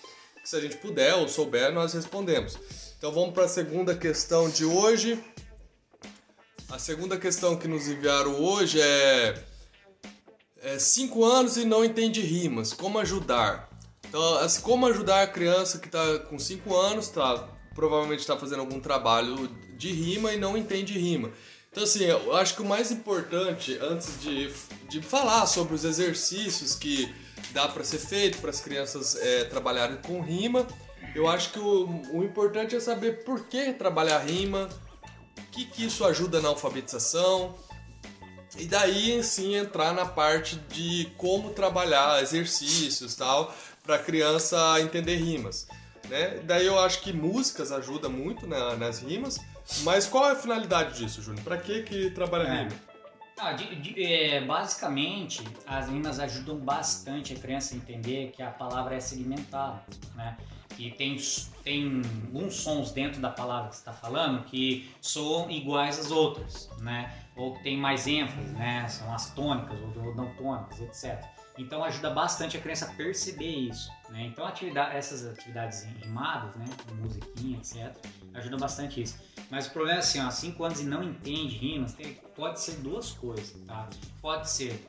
Se 0.48 0.56
a 0.56 0.60
gente 0.60 0.78
puder 0.78 1.14
ou 1.14 1.28
souber, 1.28 1.70
nós 1.74 1.92
respondemos. 1.92 2.56
Então 2.96 3.12
vamos 3.12 3.34
para 3.34 3.44
a 3.44 3.48
segunda 3.48 3.94
questão 3.94 4.48
de 4.48 4.64
hoje. 4.64 5.22
A 6.70 6.78
segunda 6.78 7.18
questão 7.18 7.54
que 7.54 7.68
nos 7.68 7.86
enviaram 7.86 8.42
hoje 8.42 8.80
é, 8.80 9.44
é 10.62 10.78
cinco 10.78 11.22
anos 11.22 11.58
e 11.58 11.66
não 11.66 11.84
entende 11.84 12.22
rimas. 12.22 12.72
Como 12.72 12.98
ajudar? 12.98 13.68
Então, 14.08 14.22
como 14.62 14.86
ajudar 14.86 15.24
a 15.24 15.26
criança 15.26 15.78
que 15.78 15.88
está 15.88 16.18
com 16.20 16.38
5 16.38 16.74
anos, 16.74 17.08
tá, 17.08 17.46
provavelmente 17.74 18.20
está 18.20 18.38
fazendo 18.38 18.60
algum 18.60 18.80
trabalho 18.80 19.48
de 19.76 19.92
rima 19.92 20.32
e 20.32 20.38
não 20.38 20.56
entende 20.56 20.98
rima. 20.98 21.30
Então, 21.70 21.84
assim, 21.84 22.04
eu 22.04 22.34
acho 22.34 22.54
que 22.54 22.62
o 22.62 22.64
mais 22.64 22.90
importante, 22.90 23.78
antes 23.82 24.18
de, 24.22 24.50
de 24.88 25.02
falar 25.02 25.44
sobre 25.44 25.74
os 25.74 25.84
exercícios 25.84 26.74
que 26.74 27.14
dá 27.50 27.68
para 27.68 27.84
ser 27.84 27.98
feito 27.98 28.38
para 28.38 28.50
as 28.50 28.60
crianças 28.60 29.16
é, 29.16 29.44
trabalharem 29.44 29.96
com 29.98 30.20
rima, 30.20 30.66
eu 31.14 31.26
acho 31.28 31.50
que 31.52 31.58
o, 31.58 31.86
o 32.12 32.22
importante 32.24 32.76
é 32.76 32.80
saber 32.80 33.24
por 33.24 33.46
que 33.46 33.72
trabalhar 33.72 34.18
rima, 34.18 34.68
o 35.38 35.42
que, 35.50 35.64
que 35.64 35.84
isso 35.86 36.04
ajuda 36.04 36.40
na 36.40 36.48
alfabetização, 36.48 37.54
e 38.56 38.66
daí 38.66 39.22
sim 39.22 39.54
entrar 39.56 39.92
na 39.94 40.04
parte 40.06 40.56
de 40.56 41.10
como 41.16 41.50
trabalhar 41.50 42.22
exercícios 42.22 43.14
tal 43.14 43.54
para 43.84 43.96
a 43.96 43.98
criança 43.98 44.80
entender 44.80 45.16
rimas, 45.16 45.66
né? 46.08 46.40
Daí 46.44 46.66
eu 46.66 46.78
acho 46.78 47.00
que 47.00 47.12
músicas 47.12 47.70
ajudam 47.72 48.10
muito 48.10 48.46
na- 48.46 48.74
nas 48.76 49.00
rimas, 49.00 49.38
mas 49.82 50.06
qual 50.06 50.28
é 50.28 50.32
a 50.32 50.36
finalidade 50.36 50.98
disso, 50.98 51.22
Júnior? 51.22 51.44
Para 51.44 51.56
que 51.58 51.82
que 51.82 52.10
trabalha 52.10 52.48
É. 52.48 52.62
rima? 52.64 52.70
Ah, 53.40 53.52
de- 53.52 53.74
de- 53.76 54.02
é, 54.02 54.40
basicamente, 54.44 55.42
as 55.66 55.88
rimas 55.88 56.18
ajudam 56.18 56.56
bastante 56.58 57.32
a 57.34 57.36
criança 57.36 57.74
a 57.74 57.76
entender 57.76 58.32
que 58.32 58.42
a 58.42 58.50
palavra 58.50 58.96
é 58.96 59.00
segmentada, 59.00 59.82
né? 60.16 60.36
Que 60.76 60.90
tem, 60.92 61.16
tem 61.62 62.02
alguns 62.26 62.54
sons 62.56 62.90
dentro 62.92 63.20
da 63.20 63.30
palavra 63.30 63.68
que 63.70 63.76
você 63.76 63.80
está 63.80 63.92
falando 63.92 64.44
que 64.44 64.90
soam 65.00 65.50
iguais 65.50 65.98
às 65.98 66.10
outras, 66.10 66.68
né? 66.80 67.12
Ou 67.36 67.54
que 67.54 67.62
tem 67.62 67.76
mais 67.76 68.06
ênfase, 68.06 68.48
né? 68.52 68.86
São 68.88 69.12
as 69.12 69.32
tônicas 69.34 69.78
ou 69.96 70.14
não 70.14 70.32
tônicas, 70.34 70.80
etc. 70.80 71.24
Então 71.58 71.82
ajuda 71.82 72.10
bastante 72.10 72.56
a 72.56 72.60
criança 72.60 72.86
a 72.86 72.94
perceber 72.94 73.50
isso, 73.50 73.90
né? 74.10 74.22
Então 74.26 74.46
atividade, 74.46 74.96
essas 74.96 75.26
atividades 75.26 75.82
rimadas, 76.02 76.54
né? 76.56 76.64
Musiquinha, 77.00 77.58
etc. 77.58 77.94
Ajudam 78.34 78.58
bastante 78.58 79.02
isso. 79.02 79.18
Mas 79.50 79.66
o 79.66 79.70
problema 79.72 79.96
é 79.98 80.00
assim, 80.00 80.20
ó, 80.20 80.30
5 80.30 80.62
anos 80.64 80.80
e 80.80 80.84
não 80.84 81.02
entende 81.02 81.56
rimas, 81.56 81.94
tem- 81.94 82.14
pode 82.36 82.60
ser 82.60 82.76
duas 82.76 83.10
coisas, 83.10 83.60
tá? 83.66 83.88
Pode 84.22 84.48
ser 84.48 84.86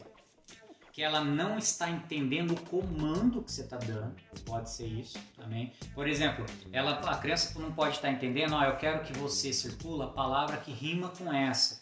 que 0.94 1.02
ela 1.02 1.24
não 1.24 1.58
está 1.58 1.90
entendendo 1.90 2.52
o 2.52 2.60
comando 2.62 3.42
que 3.42 3.52
você 3.52 3.62
está 3.62 3.78
dando, 3.78 4.14
pode 4.46 4.70
ser 4.70 4.86
isso 4.88 5.18
também. 5.38 5.72
Por 5.96 6.08
exemplo, 6.08 6.46
ela, 6.74 7.00
a 7.00 7.16
criança 7.18 7.58
não 7.60 7.72
pode 7.72 7.96
estar 7.96 8.12
entendendo, 8.12 8.54
ó, 8.54 8.64
eu 8.66 8.76
quero 8.76 9.02
que 9.04 9.14
você 9.18 9.54
circula 9.54 10.06
a 10.06 10.10
palavra 10.10 10.58
que 10.58 10.72
rima 10.72 11.10
com 11.10 11.32
essa. 11.32 11.80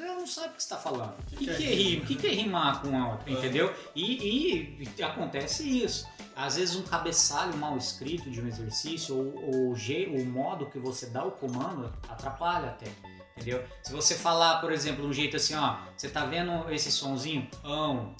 Ela 0.00 0.14
não 0.14 0.26
sabe 0.26 0.48
o 0.48 0.52
que 0.52 0.62
você 0.62 0.66
está 0.66 0.78
falando. 0.78 1.14
O 1.18 1.26
que, 1.26 1.36
que 1.36 1.50
é 1.50 1.54
que 1.54 1.64
é 1.64 1.74
rima? 1.74 2.02
O 2.02 2.06
que, 2.06 2.26
é 2.26 2.30
rimar 2.30 2.82
com 2.82 2.96
a 2.96 3.12
outra? 3.12 3.30
Entendeu? 3.30 3.74
E, 3.94 4.82
e 4.96 5.02
acontece 5.02 5.62
isso. 5.62 6.08
Às 6.34 6.56
vezes 6.56 6.76
um 6.76 6.82
cabeçalho 6.82 7.56
mal 7.56 7.76
escrito 7.76 8.30
de 8.30 8.40
um 8.40 8.46
exercício 8.46 9.14
ou, 9.14 9.34
ou 9.44 9.72
o, 9.72 10.24
modo 10.24 10.66
que 10.66 10.78
você 10.78 11.06
dá 11.06 11.24
o 11.24 11.32
comando 11.32 11.92
atrapalha 12.08 12.68
até. 12.68 12.86
Entendeu? 13.36 13.62
Se 13.82 13.92
você 13.92 14.14
falar, 14.14 14.60
por 14.60 14.72
exemplo, 14.72 15.06
um 15.06 15.12
jeito 15.12 15.36
assim, 15.36 15.54
ó, 15.54 15.78
você 15.96 16.08
tá 16.08 16.24
vendo 16.24 16.70
esse 16.70 16.90
sonzinho? 16.90 17.48
Ão. 17.62 18.14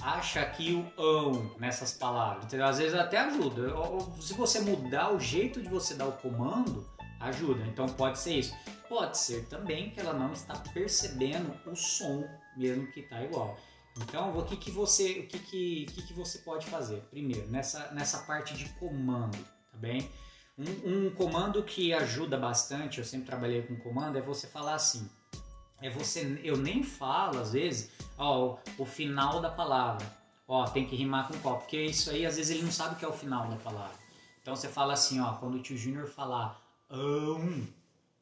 Acha 0.00 0.40
aqui 0.40 0.72
o 0.72 1.00
ão 1.00 1.54
nessas 1.58 1.92
palavras. 1.92 2.44
Entendeu? 2.46 2.66
Às 2.66 2.78
vezes 2.78 2.94
até 2.94 3.18
ajuda. 3.18 3.72
Se 4.20 4.34
você 4.34 4.60
mudar 4.60 5.14
o 5.14 5.20
jeito 5.20 5.62
de 5.62 5.68
você 5.68 5.94
dar 5.94 6.06
o 6.06 6.12
comando, 6.12 6.86
ajuda. 7.20 7.64
Então 7.66 7.86
pode 7.86 8.18
ser 8.18 8.38
isso. 8.38 8.54
Pode 8.88 9.18
ser 9.18 9.46
também 9.46 9.90
que 9.90 10.00
ela 10.00 10.12
não 10.12 10.32
está 10.32 10.54
percebendo 10.72 11.54
o 11.66 11.74
som 11.74 12.24
mesmo 12.56 12.86
que 12.92 13.00
está 13.00 13.22
igual. 13.22 13.58
Então, 13.96 14.36
o 14.36 14.44
que, 14.44 14.56
que 14.56 14.70
você, 14.70 15.20
o 15.20 15.26
que, 15.28 15.38
que, 15.38 15.86
que, 15.86 16.02
que 16.02 16.12
você 16.12 16.38
pode 16.38 16.66
fazer? 16.66 17.00
Primeiro, 17.10 17.48
nessa, 17.48 17.92
nessa 17.92 18.18
parte 18.18 18.54
de 18.54 18.68
comando, 18.70 19.38
tá 19.70 19.78
bem? 19.78 20.10
Um, 20.58 21.06
um 21.06 21.10
comando 21.10 21.62
que 21.62 21.92
ajuda 21.92 22.36
bastante, 22.36 22.98
eu 22.98 23.04
sempre 23.04 23.26
trabalhei 23.26 23.62
com 23.62 23.76
comando, 23.76 24.18
é 24.18 24.20
você 24.20 24.46
falar 24.46 24.74
assim. 24.74 25.08
É 25.80 25.90
você, 25.90 26.40
eu 26.42 26.56
nem 26.56 26.82
falo 26.82 27.38
às 27.38 27.52
vezes, 27.52 27.90
ó, 28.18 28.56
o 28.78 28.84
final 28.84 29.40
da 29.40 29.50
palavra. 29.50 30.06
Ó, 30.46 30.64
tem 30.66 30.86
que 30.86 30.96
rimar 30.96 31.28
com 31.28 31.38
qual? 31.38 31.58
Porque 31.58 31.80
isso 31.80 32.10
aí 32.10 32.26
às 32.26 32.36
vezes 32.36 32.50
ele 32.50 32.64
não 32.64 32.72
sabe 32.72 32.94
o 32.94 32.98
que 32.98 33.04
é 33.04 33.08
o 33.08 33.12
final 33.12 33.48
da 33.48 33.56
palavra. 33.56 33.96
Então 34.40 34.54
você 34.54 34.68
fala 34.68 34.92
assim, 34.92 35.20
ó, 35.20 35.34
quando 35.34 35.54
o 35.54 35.62
tio 35.62 35.76
Júnior 35.76 36.06
falar 36.06 36.60
ão, 36.90 37.66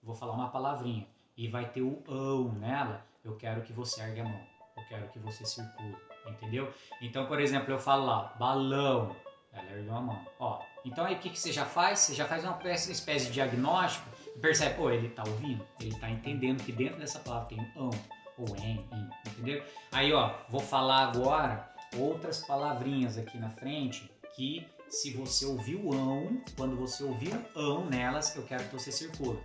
vou 0.03 0.14
falar 0.14 0.32
uma 0.32 0.48
palavrinha 0.48 1.07
e 1.36 1.48
vai 1.48 1.68
ter 1.70 1.82
o 1.82 2.03
ão 2.09 2.53
nela, 2.53 3.05
eu 3.24 3.36
quero 3.36 3.62
que 3.62 3.72
você 3.72 4.00
ergue 4.03 4.20
a 4.20 4.24
mão. 4.24 4.40
Eu 4.76 4.84
quero 4.88 5.09
que 5.09 5.18
você 5.18 5.44
circule, 5.44 5.96
entendeu? 6.26 6.72
Então, 7.00 7.26
por 7.26 7.40
exemplo, 7.40 7.72
eu 7.72 7.78
falo 7.78 8.07
lá, 8.07 8.34
balão, 8.38 9.14
ela 9.53 9.70
ergueu 9.70 9.94
a 9.94 10.00
mão. 10.00 10.26
Ó, 10.38 10.61
então 10.84 11.05
aí 11.05 11.14
o 11.14 11.18
que, 11.18 11.30
que 11.30 11.38
você 11.38 11.53
já 11.53 11.64
faz? 11.64 12.00
Você 12.00 12.14
já 12.14 12.26
faz 12.26 12.44
uma 12.44 12.59
espécie 12.64 13.26
de 13.26 13.32
diagnóstico 13.32 14.09
e 14.34 14.38
percebe, 14.38 14.76
pô, 14.76 14.90
ele 14.90 15.11
tá 15.11 15.22
ouvindo, 15.26 15.66
ele 15.80 15.94
tá 15.98 16.11
entendendo 16.11 16.62
que 16.62 16.72
dentro 16.72 16.98
dessa 16.98 17.20
palavra 17.20 17.48
tem 17.48 17.72
ão 17.76 17.90
ou 18.38 18.57
em, 18.57 18.78
em, 18.92 19.11
entendeu? 19.28 19.62
Aí, 19.92 20.12
ó, 20.12 20.34
vou 20.48 20.61
falar 20.61 21.09
agora 21.09 21.70
outras 21.96 22.44
palavrinhas 22.44 23.18
aqui 23.18 23.38
na 23.38 23.50
frente 23.50 24.11
que 24.34 24.66
se 24.88 25.12
você 25.12 25.44
ouvir 25.44 25.76
o 25.76 25.92
ão, 25.92 26.42
quando 26.57 26.76
você 26.76 27.05
ouvir 27.05 27.34
o 27.34 27.59
ão 27.59 27.86
nelas, 27.86 28.34
eu 28.34 28.42
quero 28.42 28.64
que 28.64 28.72
você 28.72 28.90
circule. 28.90 29.38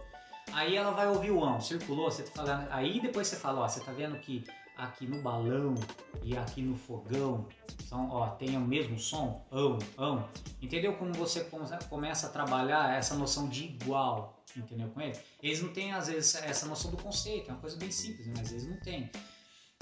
Aí 0.54 0.76
ela 0.76 0.92
vai 0.92 1.08
ouvir 1.08 1.32
o 1.32 1.44
ão, 1.44 1.60
circulou, 1.60 2.10
você 2.10 2.26
aí 2.72 3.00
depois 3.00 3.28
você 3.28 3.36
fala, 3.36 3.62
ó, 3.62 3.68
você 3.68 3.80
tá 3.80 3.92
vendo 3.92 4.18
que 4.20 4.44
aqui 4.78 5.08
no 5.08 5.22
balão 5.22 5.76
e 6.24 6.38
aqui 6.38 6.62
no 6.62 6.76
fogão 6.76 7.48
são, 7.86 8.10
ó, 8.12 8.28
tem 8.30 8.56
o 8.56 8.62
mesmo 8.62 8.98
som, 8.98 9.46
ão, 9.52 9.78
ão. 9.98 10.28
Entendeu 10.62 10.94
como 10.96 11.14
você 11.14 11.48
começa 11.90 12.28
a 12.28 12.30
trabalhar 12.30 12.96
essa 12.96 13.16
noção 13.16 13.50
de 13.50 13.66
igual, 13.66 14.42
entendeu 14.56 14.90
com 14.90 15.02
ele? 15.02 15.18
Eles 15.42 15.62
não 15.62 15.74
têm 15.74 15.92
às 15.94 16.08
vezes 16.08 16.36
essa 16.36 16.66
noção 16.66 16.92
do 16.92 16.98
conceito, 16.98 17.50
é 17.50 17.54
uma 17.54 17.60
coisa 17.60 17.78
bem 17.78 17.92
simples, 17.92 18.28
mas 18.28 18.52
eles 18.52 18.68
não 18.68 18.78
têm. 18.80 19.10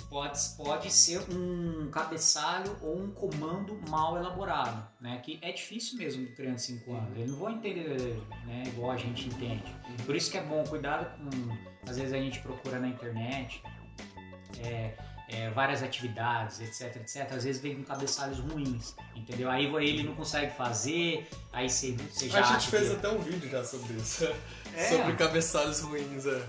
Pode, 0.10 0.40
pode 0.56 0.92
ser 0.92 1.20
um 1.32 1.90
cabeçalho 1.90 2.76
ou 2.82 3.02
um 3.02 3.12
comando 3.12 3.78
mal 3.90 4.18
elaborado, 4.18 4.88
né? 5.02 5.20
Que 5.24 5.40
é 5.42 5.52
difícil 5.52 5.98
mesmo 5.98 6.26
de 6.26 6.32
criança 6.34 6.74
de 6.74 6.80
5 6.80 6.94
anos. 6.94 7.18
Eles 7.18 7.32
não 7.32 7.38
vão 7.38 7.52
entender 7.52 8.22
né, 8.46 8.64
igual 8.68 8.92
a 8.92 8.98
gente 8.98 9.28
entende. 9.28 9.64
Por 10.06 10.16
isso 10.16 10.32
que 10.32 10.38
é 10.38 10.44
bom 10.44 10.64
cuidado 10.64 11.06
com. 11.18 11.90
Às 11.90 11.98
vezes 11.98 12.14
a 12.14 12.18
gente 12.18 12.40
procura 12.40 12.80
na 12.80 12.88
internet 12.88 13.62
é, 14.60 14.94
é, 15.28 15.50
várias 15.50 15.82
atividades, 15.82 16.62
etc, 16.62 16.96
etc. 16.98 17.32
Às 17.32 17.44
vezes 17.44 17.62
vem 17.62 17.76
com 17.76 17.84
cabeçalhos 17.84 18.40
ruins, 18.40 18.96
entendeu? 19.16 19.50
Aí 19.50 19.66
ele 19.66 20.04
não 20.04 20.16
consegue 20.16 20.56
fazer, 20.56 21.28
aí 21.52 21.70
você, 21.70 21.94
você 21.94 22.30
já. 22.30 22.40
A 22.40 22.54
gente 22.54 22.68
fez 22.68 22.90
que... 22.90 22.96
até 22.96 23.10
um 23.10 23.20
vídeo 23.20 23.50
já 23.50 23.64
sobre 23.64 23.94
isso. 23.96 24.28
É. 24.76 24.90
sobre 24.90 25.14
cabeçalhos 25.16 25.82
ruins, 25.82 26.26
é. 26.26 26.46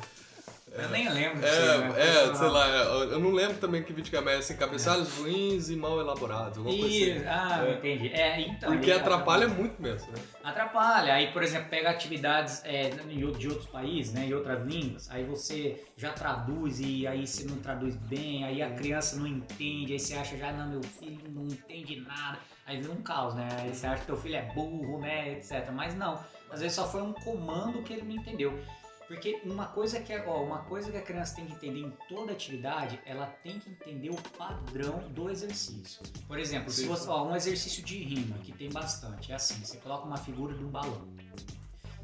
Eu 0.78 0.88
nem 0.90 1.08
lembro. 1.08 1.44
É, 1.44 1.50
sei, 1.50 1.78
né? 1.78 1.94
é 1.98 2.34
sei 2.34 2.48
lá, 2.48 2.68
eu 2.68 3.18
não 3.18 3.32
lembro 3.32 3.56
também 3.58 3.82
que 3.82 3.92
vídeo 3.92 4.10
que 4.10 4.16
é 4.16 4.34
assim, 4.36 4.56
cabeçalhos 4.56 5.18
é. 5.18 5.22
ruins 5.22 5.70
e 5.70 5.76
mal 5.76 6.00
elaborados. 6.00 6.58
Assim. 6.58 7.22
Ah, 7.26 7.64
é. 7.66 7.72
entendi. 7.72 8.08
É, 8.08 8.40
então, 8.40 8.72
Porque 8.72 8.92
atrapalha 8.92 9.48
muito 9.48 9.80
mesmo, 9.80 10.12
né? 10.12 10.18
Atrapalha. 10.44 11.14
Aí, 11.14 11.32
por 11.32 11.42
exemplo, 11.42 11.68
pega 11.70 11.90
atividades 11.90 12.62
é, 12.64 12.90
de 12.90 13.48
outros 13.48 13.66
países, 13.66 14.12
né, 14.12 14.26
em 14.26 14.34
outras 14.34 14.64
línguas, 14.66 15.10
aí 15.10 15.24
você 15.24 15.84
já 15.96 16.12
traduz 16.12 16.80
e 16.80 17.06
aí 17.06 17.26
você 17.26 17.44
não 17.44 17.56
traduz 17.56 17.96
bem, 17.96 18.44
aí 18.44 18.62
a 18.62 18.70
criança 18.70 19.16
não 19.16 19.26
entende, 19.26 19.92
aí 19.92 19.98
você 19.98 20.14
acha 20.14 20.36
já, 20.36 20.52
não, 20.52 20.68
meu 20.68 20.82
filho 20.82 21.20
não 21.30 21.44
entende 21.44 22.00
nada. 22.00 22.38
Aí 22.66 22.80
vira 22.80 22.92
um 22.92 23.02
caos, 23.02 23.34
né? 23.34 23.48
Aí 23.60 23.74
você 23.74 23.86
acha 23.86 24.00
que 24.00 24.06
teu 24.06 24.16
filho 24.16 24.36
é 24.36 24.42
burro, 24.42 24.98
né, 24.98 25.32
etc. 25.32 25.70
Mas 25.72 25.94
não, 25.94 26.18
às 26.50 26.60
vezes 26.60 26.74
só 26.74 26.88
foi 26.88 27.02
um 27.02 27.12
comando 27.12 27.82
que 27.82 27.92
ele 27.92 28.02
não 28.02 28.16
entendeu. 28.16 28.58
Porque 29.06 29.40
uma 29.44 29.66
coisa 29.66 30.00
que 30.00 30.16
ó, 30.16 30.42
uma 30.42 30.64
coisa 30.64 30.90
que 30.90 30.96
a 30.96 31.02
criança 31.02 31.36
tem 31.36 31.46
que 31.46 31.52
entender 31.52 31.80
em 31.80 31.90
toda 32.08 32.32
atividade, 32.32 33.00
ela 33.06 33.26
tem 33.26 33.58
que 33.58 33.70
entender 33.70 34.10
o 34.10 34.16
padrão 34.36 34.98
do 35.10 35.30
exercício. 35.30 36.02
Por 36.26 36.38
exemplo, 36.38 36.70
Sim. 36.70 36.82
se 36.82 36.88
você, 36.88 37.08
ó, 37.08 37.24
um 37.24 37.36
exercício 37.36 37.84
de 37.84 37.98
rima 38.02 38.36
que 38.38 38.52
tem 38.52 38.68
bastante, 38.70 39.30
é 39.30 39.36
assim, 39.36 39.64
você 39.64 39.76
coloca 39.78 40.06
uma 40.06 40.16
figura 40.16 40.54
de 40.54 40.64
um 40.64 40.68
balão. 40.68 41.06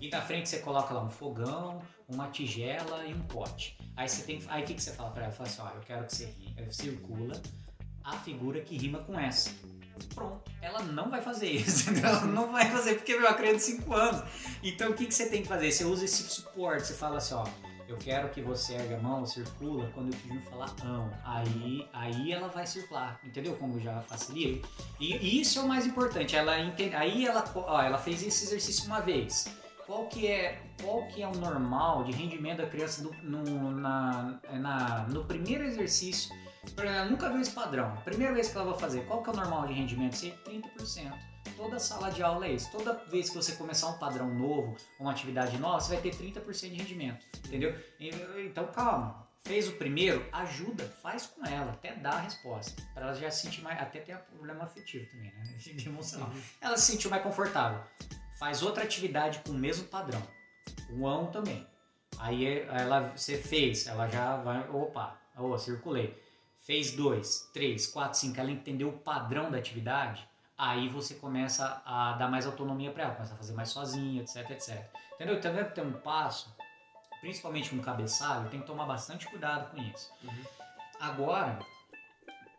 E 0.00 0.08
na 0.08 0.20
frente 0.20 0.48
você 0.48 0.58
coloca 0.58 0.92
lá 0.94 1.04
um 1.04 1.10
fogão, 1.10 1.80
uma 2.08 2.28
tigela 2.28 3.04
e 3.06 3.14
um 3.14 3.22
pote. 3.22 3.78
Aí 3.96 4.08
você 4.08 4.22
tem, 4.24 4.42
aí 4.48 4.62
o 4.62 4.66
que, 4.66 4.74
que 4.74 4.82
você 4.82 4.92
fala 4.92 5.10
para 5.10 5.24
ela? 5.24 5.32
Fala 5.32 5.48
assim, 5.48 5.62
ó, 5.62 5.68
eu 5.70 5.80
quero 5.80 6.06
que 6.06 6.14
você 6.14 6.34
circula 6.70 7.40
a 8.02 8.16
figura 8.18 8.60
que 8.60 8.76
rima 8.76 8.98
com 9.00 9.18
essa 9.18 9.50
pronto, 10.14 10.50
ela 10.60 10.82
não 10.82 11.10
vai 11.10 11.22
fazer 11.22 11.48
isso, 11.52 11.90
ela 11.90 12.22
não 12.22 12.50
vai 12.52 12.70
fazer 12.70 12.94
porque 12.94 13.12
eu 13.12 13.28
acredito 13.28 13.60
5 13.60 13.94
anos. 13.94 14.22
Então 14.62 14.90
o 14.90 14.94
que, 14.94 15.06
que 15.06 15.14
você 15.14 15.26
tem 15.26 15.42
que 15.42 15.48
fazer? 15.48 15.70
Você 15.70 15.84
usa 15.84 16.04
esse 16.04 16.22
suporte, 16.24 16.86
você 16.86 16.94
fala 16.94 17.18
assim, 17.18 17.34
ó, 17.34 17.44
eu 17.92 17.98
quero 17.98 18.30
que 18.30 18.40
você 18.40 18.74
ergue 18.74 18.94
a 18.94 18.98
mão, 18.98 19.26
circula 19.26 19.90
quando 19.94 20.12
eu 20.12 20.18
pedir 20.20 20.40
falar 20.48 20.74
não. 20.82 21.10
Aí, 21.24 21.86
aí 21.92 22.32
ela 22.32 22.48
vai 22.48 22.66
circular, 22.66 23.20
entendeu? 23.22 23.54
Como 23.56 23.78
já 23.78 24.00
facilita. 24.02 24.66
E 24.98 25.40
isso 25.40 25.58
é 25.58 25.62
o 25.62 25.68
mais 25.68 25.86
importante. 25.86 26.34
Ela 26.34 26.58
entende, 26.58 26.96
aí 26.96 27.26
ela, 27.26 27.44
ó, 27.54 27.82
ela 27.82 27.98
fez 27.98 28.22
esse 28.22 28.44
exercício 28.44 28.86
uma 28.86 29.00
vez. 29.00 29.54
Qual 29.86 30.06
que 30.06 30.26
é, 30.26 30.62
qual 30.80 31.06
que 31.08 31.22
é 31.22 31.28
o 31.28 31.36
normal 31.36 32.04
de 32.04 32.12
rendimento 32.12 32.58
da 32.58 32.66
criança 32.66 33.02
do, 33.02 33.12
no, 33.22 33.72
na, 33.72 34.38
na, 34.52 35.06
no 35.08 35.24
primeiro 35.24 35.64
exercício 35.64 36.34
ela 36.76 37.04
nunca 37.06 37.28
viu 37.28 37.40
esse 37.40 37.50
padrão. 37.50 37.96
Primeira 38.04 38.32
vez 38.32 38.48
que 38.48 38.56
ela 38.56 38.70
vai 38.70 38.78
fazer, 38.78 39.04
qual 39.06 39.22
que 39.22 39.30
é 39.30 39.32
o 39.32 39.36
normal 39.36 39.66
de 39.66 39.74
rendimento? 39.74 40.16
Ser 40.16 40.34
30%. 40.44 41.12
Toda 41.56 41.78
sala 41.78 42.10
de 42.10 42.22
aula 42.22 42.46
é 42.46 42.52
isso. 42.52 42.70
Toda 42.70 42.94
vez 43.08 43.28
que 43.28 43.36
você 43.36 43.52
começar 43.52 43.88
um 43.88 43.98
padrão 43.98 44.32
novo, 44.32 44.76
uma 44.98 45.10
atividade 45.10 45.58
nova, 45.58 45.80
você 45.80 45.94
vai 45.94 46.02
ter 46.02 46.14
30% 46.14 46.70
de 46.70 46.76
rendimento. 46.76 47.26
Entendeu? 47.46 47.76
Então 47.98 48.66
calma. 48.68 49.26
Fez 49.40 49.68
o 49.68 49.72
primeiro, 49.72 50.24
ajuda, 50.32 50.84
faz 51.02 51.26
com 51.26 51.44
ela, 51.44 51.72
até 51.72 51.96
dar 51.96 52.14
a 52.14 52.20
resposta. 52.20 52.80
Para 52.94 53.06
ela 53.06 53.14
já 53.14 53.28
se 53.28 53.42
sentir 53.42 53.60
mais. 53.60 53.80
Até 53.80 53.98
tem 53.98 54.16
problema 54.32 54.62
afetivo 54.62 55.04
também, 55.10 55.32
né? 55.32 55.42
De 55.58 55.88
emocional. 55.88 56.30
Ela 56.60 56.76
se 56.76 56.92
sentiu 56.92 57.10
mais 57.10 57.24
confortável. 57.24 57.82
Faz 58.38 58.62
outra 58.62 58.84
atividade 58.84 59.40
com 59.40 59.50
o 59.50 59.58
mesmo 59.58 59.86
padrão. 59.88 60.22
O 60.90 61.08
ão 61.08 61.26
também. 61.26 61.66
Aí 62.18 62.60
ela, 62.68 63.16
você 63.16 63.36
fez, 63.36 63.88
ela 63.88 64.08
já 64.08 64.36
vai. 64.36 64.68
Opa, 64.70 65.20
oh, 65.36 65.58
circulei 65.58 66.22
fez 66.62 66.92
dois, 66.92 67.50
três, 67.52 67.86
quatro, 67.86 68.18
cinco, 68.18 68.40
ela 68.40 68.50
entendeu 68.50 68.88
o 68.88 68.98
padrão 68.98 69.50
da 69.50 69.58
atividade, 69.58 70.26
aí 70.56 70.88
você 70.88 71.14
começa 71.14 71.82
a 71.84 72.12
dar 72.12 72.28
mais 72.28 72.46
autonomia 72.46 72.90
para 72.90 73.04
ela, 73.04 73.14
começa 73.14 73.34
a 73.34 73.36
fazer 73.36 73.52
mais 73.52 73.68
sozinha, 73.68 74.22
etc, 74.22 74.50
etc. 74.50 74.84
Entendeu? 75.14 75.36
Então, 75.36 75.54
deve 75.54 75.70
ter 75.70 75.82
um 75.82 75.92
passo, 75.92 76.54
principalmente 77.20 77.74
no 77.74 77.82
cabeçalho, 77.82 78.48
tem 78.48 78.60
que 78.60 78.66
tomar 78.66 78.86
bastante 78.86 79.26
cuidado 79.28 79.70
com 79.70 79.82
isso. 79.82 80.12
Uhum. 80.22 80.44
Agora, 81.00 81.58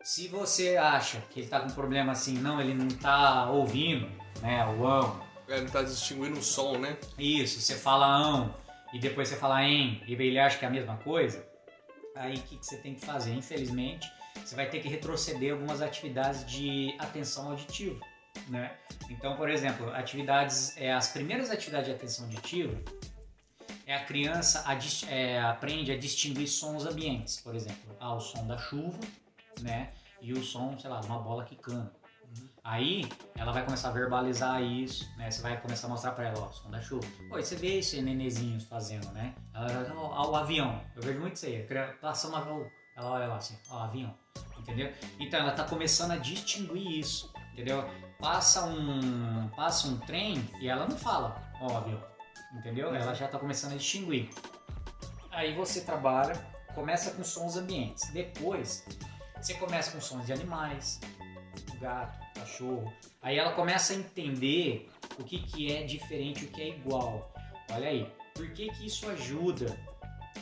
se 0.02 0.28
você 0.28 0.76
acha 0.76 1.20
que 1.30 1.40
ele 1.40 1.46
está 1.46 1.60
com 1.60 1.70
problema 1.70 2.12
assim, 2.12 2.34
não, 2.34 2.60
ele 2.60 2.74
não 2.74 2.88
está 2.88 3.48
ouvindo, 3.48 4.06
né, 4.42 4.64
o 4.66 4.86
ão. 4.86 5.24
É, 5.48 5.52
ele 5.52 5.60
não 5.60 5.66
está 5.66 5.82
distinguindo 5.82 6.38
o 6.38 6.42
som, 6.42 6.78
né? 6.78 6.98
Isso, 7.18 7.60
você 7.60 7.74
fala 7.74 8.06
ão 8.06 8.54
e 8.92 8.98
depois 8.98 9.28
você 9.28 9.36
fala 9.36 9.62
em 9.62 10.02
e 10.06 10.12
ele 10.12 10.38
acha 10.38 10.58
que 10.58 10.64
é 10.64 10.68
a 10.68 10.70
mesma 10.70 10.96
coisa, 10.98 11.46
aí 12.14 12.36
o 12.36 12.42
que, 12.42 12.56
que 12.58 12.66
você 12.66 12.76
tem 12.76 12.94
que 12.94 13.04
fazer? 13.04 13.32
Infelizmente, 13.34 14.10
você 14.44 14.54
vai 14.54 14.68
ter 14.68 14.80
que 14.80 14.88
retroceder 14.88 15.52
algumas 15.52 15.82
atividades 15.82 16.44
de 16.46 16.94
atenção 16.98 17.50
auditiva. 17.50 18.00
Né? 18.48 18.76
Então, 19.10 19.36
por 19.36 19.48
exemplo, 19.48 19.90
atividades, 19.90 20.76
é, 20.76 20.92
as 20.92 21.08
primeiras 21.08 21.50
atividades 21.50 21.86
de 21.88 21.94
atenção 21.94 22.26
auditiva 22.26 22.80
é 23.86 23.94
a 23.94 24.04
criança 24.04 24.64
a, 24.66 24.76
é, 25.12 25.40
aprende 25.40 25.92
a 25.92 25.98
distinguir 25.98 26.48
sons 26.48 26.84
ambientes, 26.84 27.40
por 27.40 27.54
exemplo, 27.54 27.96
ah, 28.00 28.14
o 28.14 28.20
som 28.20 28.46
da 28.46 28.58
chuva, 28.58 28.98
né, 29.60 29.92
e 30.20 30.32
o 30.32 30.42
som, 30.42 30.76
sei 30.78 30.90
lá, 30.90 31.00
de 31.00 31.06
uma 31.06 31.18
bola 31.18 31.44
quicando. 31.44 31.90
Aí 32.62 33.06
ela 33.36 33.52
vai 33.52 33.62
começar 33.64 33.88
a 33.88 33.92
verbalizar 33.92 34.62
isso, 34.62 35.06
né? 35.18 35.30
Você 35.30 35.42
vai 35.42 35.60
começar 35.60 35.86
a 35.86 35.90
mostrar 35.90 36.12
pra 36.12 36.28
ela, 36.28 36.40
ó, 36.40 36.48
som 36.50 36.80
chuva. 36.80 37.06
Pô, 37.28 37.36
você 37.36 37.56
vê 37.56 37.78
esse 37.78 38.00
nenezinhos 38.00 38.64
fazendo, 38.64 39.10
né? 39.12 39.34
Ela 39.52 39.68
vai, 39.68 39.96
o 39.96 40.36
avião. 40.36 40.80
Eu 40.96 41.02
vejo 41.02 41.20
muito 41.20 41.36
isso 41.36 41.46
aí. 41.46 41.66
Passa 42.00 42.28
uma. 42.28 42.40
Ela 42.96 43.10
olha 43.10 43.26
lá 43.26 43.36
assim, 43.36 43.58
ó, 43.68 43.80
avião. 43.80 44.14
Entendeu? 44.58 44.90
Então 45.20 45.40
ela 45.40 45.52
tá 45.52 45.64
começando 45.64 46.12
a 46.12 46.16
distinguir 46.16 47.00
isso, 47.00 47.30
entendeu? 47.52 47.84
Passa 48.18 48.64
um, 48.64 49.48
passa 49.48 49.88
um 49.88 49.98
trem 49.98 50.48
e 50.58 50.68
ela 50.68 50.88
não 50.88 50.96
fala, 50.96 51.36
ó, 51.60 51.76
avião. 51.76 52.02
Entendeu? 52.54 52.94
Ela 52.94 53.12
já 53.12 53.28
tá 53.28 53.38
começando 53.38 53.72
a 53.72 53.76
distinguir. 53.76 54.30
Aí 55.30 55.54
você 55.54 55.82
trabalha, 55.82 56.34
começa 56.74 57.10
com 57.10 57.22
sons 57.22 57.56
ambientes. 57.56 58.10
Depois, 58.12 58.86
você 59.36 59.52
começa 59.54 59.90
com 59.90 60.00
sons 60.00 60.24
de 60.24 60.32
animais, 60.32 60.98
gato, 61.78 62.23
cachorro. 62.34 62.92
Aí 63.22 63.38
ela 63.38 63.52
começa 63.52 63.92
a 63.92 63.96
entender 63.96 64.90
o 65.18 65.24
que, 65.24 65.38
que 65.38 65.72
é 65.72 65.82
diferente, 65.82 66.44
o 66.44 66.48
que 66.48 66.60
é 66.60 66.68
igual. 66.68 67.32
Olha 67.70 67.88
aí, 67.88 68.10
por 68.34 68.50
que, 68.50 68.68
que 68.70 68.86
isso 68.86 69.08
ajuda? 69.08 69.76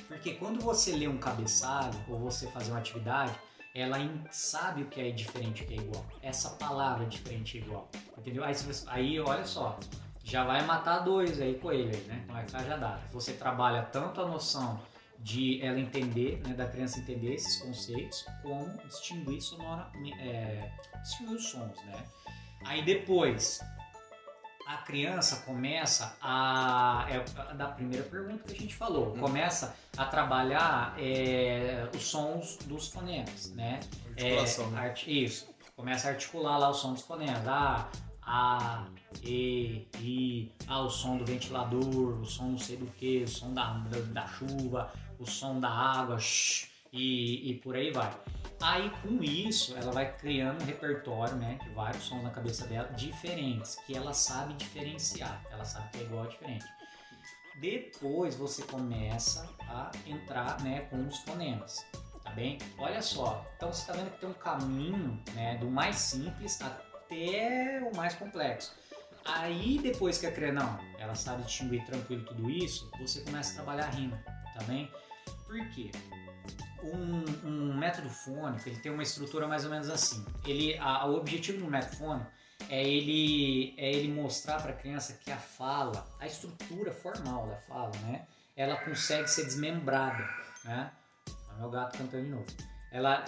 Porque 0.09 0.34
quando 0.34 0.61
você 0.61 0.93
lê 0.93 1.07
um 1.07 1.18
cabeçalho 1.18 1.99
ou 2.09 2.18
você 2.18 2.47
fazer 2.49 2.70
uma 2.72 2.80
atividade, 2.80 3.32
ela 3.74 3.97
sabe 4.30 4.82
o 4.82 4.86
que 4.86 5.01
é 5.01 5.11
diferente 5.11 5.62
o 5.62 5.66
que 5.66 5.74
é 5.74 5.76
igual. 5.78 6.05
Essa 6.22 6.51
palavra 6.51 7.05
é 7.05 7.09
diferente 7.09 7.57
e 7.57 7.61
igual. 7.61 7.88
Entendeu? 8.18 8.45
Aí, 8.45 8.55
você, 8.55 8.84
aí 8.88 9.18
olha 9.18 9.45
só, 9.45 9.78
já 10.22 10.45
vai 10.45 10.62
matar 10.64 11.01
dois 11.01 11.40
aí 11.40 11.55
coelho 11.55 11.97
né? 12.07 12.24
Vai 12.28 12.47
ficar 12.47 12.64
já 12.64 12.76
dá. 12.76 13.01
Você 13.12 13.32
trabalha 13.32 13.82
tanto 13.84 14.20
a 14.20 14.26
noção 14.26 14.80
de 15.22 15.62
ela 15.62 15.78
entender, 15.78 16.40
né, 16.46 16.54
da 16.54 16.66
criança 16.66 16.98
entender 16.98 17.34
esses 17.34 17.60
conceitos, 17.60 18.26
como 18.42 18.76
distinguir 18.88 19.40
sonora, 19.40 19.90
é, 20.20 20.70
distinguir 21.00 21.36
os 21.36 21.48
sons, 21.48 21.76
né? 21.84 22.04
Aí 22.64 22.82
depois 22.82 23.60
a 24.66 24.78
criança 24.78 25.42
começa 25.44 26.16
a 26.20 27.06
é 27.08 27.54
da 27.54 27.68
primeira 27.68 28.04
pergunta 28.04 28.44
que 28.44 28.52
a 28.52 28.60
gente 28.60 28.74
falou, 28.74 29.12
hum. 29.12 29.18
começa 29.18 29.76
a 29.96 30.04
trabalhar 30.04 30.94
é, 30.98 31.88
os 31.94 32.04
sons 32.04 32.58
dos 32.66 32.88
fonemas, 32.88 33.52
né? 33.52 33.80
Articulação, 34.10 34.66
é, 34.66 34.70
né? 34.70 34.80
Art, 34.80 35.06
isso, 35.06 35.48
começa 35.76 36.08
a 36.08 36.10
articular 36.12 36.58
lá 36.58 36.68
o 36.68 36.74
som 36.74 36.94
dos 36.94 37.02
fonemas, 37.02 37.46
ah, 37.46 37.88
a, 38.22 38.86
E, 39.22 39.88
I, 39.98 40.52
ah, 40.66 40.80
o 40.80 40.90
som 40.90 41.16
do 41.16 41.24
ventilador, 41.24 42.20
o 42.20 42.24
som 42.24 42.44
não 42.44 42.58
sei 42.58 42.76
do 42.76 42.86
que, 42.86 43.24
o 43.24 43.28
som 43.28 43.52
da, 43.52 43.74
da, 43.78 43.98
da 43.98 44.26
chuva, 44.26 44.92
o 45.22 45.26
som 45.26 45.60
da 45.60 45.68
água, 45.68 46.18
shh, 46.18 46.68
e, 46.92 47.50
e 47.50 47.54
por 47.54 47.74
aí 47.74 47.90
vai. 47.90 48.12
Aí 48.60 48.90
com 49.02 49.22
isso 49.22 49.76
ela 49.76 49.90
vai 49.90 50.16
criando 50.16 50.62
um 50.62 50.66
repertório, 50.66 51.34
né, 51.36 51.58
de 51.62 51.70
vários 51.70 52.04
sons 52.04 52.22
na 52.22 52.30
cabeça 52.30 52.66
dela 52.66 52.88
diferentes, 52.92 53.76
que 53.86 53.96
ela 53.96 54.12
sabe 54.12 54.54
diferenciar, 54.54 55.42
ela 55.50 55.64
sabe 55.64 55.90
que 55.90 55.98
é 55.98 56.02
igual 56.02 56.24
a 56.24 56.28
diferente. 56.28 56.64
Depois 57.60 58.36
você 58.36 58.62
começa 58.62 59.48
a 59.68 59.90
entrar, 60.06 60.60
né, 60.62 60.82
com 60.82 61.06
os 61.06 61.18
fonemas, 61.18 61.84
tá 62.22 62.30
bem? 62.30 62.58
Olha 62.78 63.02
só, 63.02 63.44
então 63.56 63.72
você 63.72 63.80
está 63.80 63.92
vendo 63.94 64.12
que 64.12 64.20
tem 64.20 64.28
um 64.28 64.34
caminho, 64.34 65.20
né, 65.34 65.56
do 65.58 65.70
mais 65.70 65.96
simples 65.96 66.60
até 66.60 67.82
o 67.92 67.96
mais 67.96 68.14
complexo. 68.14 68.74
Aí 69.24 69.78
depois 69.82 70.18
que 70.18 70.26
a 70.26 70.32
criança, 70.32 70.64
não, 70.64 70.80
ela 70.98 71.14
sabe 71.14 71.42
distinguir 71.44 71.84
tranquilo 71.84 72.24
tudo 72.24 72.50
isso, 72.50 72.90
você 72.98 73.20
começa 73.20 73.52
a 73.52 73.54
trabalhar 73.56 73.90
rima, 73.90 74.16
tá 74.54 74.62
bem? 74.64 74.90
Por 75.53 75.68
quê? 75.68 75.90
Um, 76.82 77.46
um, 77.46 77.76
método 77.76 78.09
fônico 78.09 78.66
ele 78.66 78.78
tem 78.78 78.90
uma 78.90 79.03
estrutura 79.03 79.46
mais 79.46 79.64
ou 79.66 79.70
menos 79.70 79.90
assim. 79.90 80.24
Ele, 80.46 80.78
a, 80.78 81.05
o 81.07 81.14
objetivo 81.14 81.59
do 81.59 81.70
método 81.70 81.96
fônico 81.96 82.30
é 82.70 82.82
ele, 82.82 83.74
é 83.76 83.92
ele 83.92 84.09
mostrar 84.09 84.62
para 84.62 84.72
a 84.72 84.74
criança 84.74 85.18
que 85.22 85.30
a 85.30 85.36
fala, 85.36 86.07
a 86.18 86.26
estrutura 86.26 86.90
formal 86.90 87.48
da 87.48 87.57
fala, 87.68 87.92
né, 87.98 88.26
ela 88.57 88.76
consegue 88.76 89.28
ser 89.28 89.44
desmembrada, 89.44 90.26
né? 90.64 90.90
O 91.55 91.61
meu 91.61 91.70
gato 91.70 91.98
cantando 91.98 92.24
de 92.24 92.30
novo. 92.30 92.46
Ela, 92.90 93.22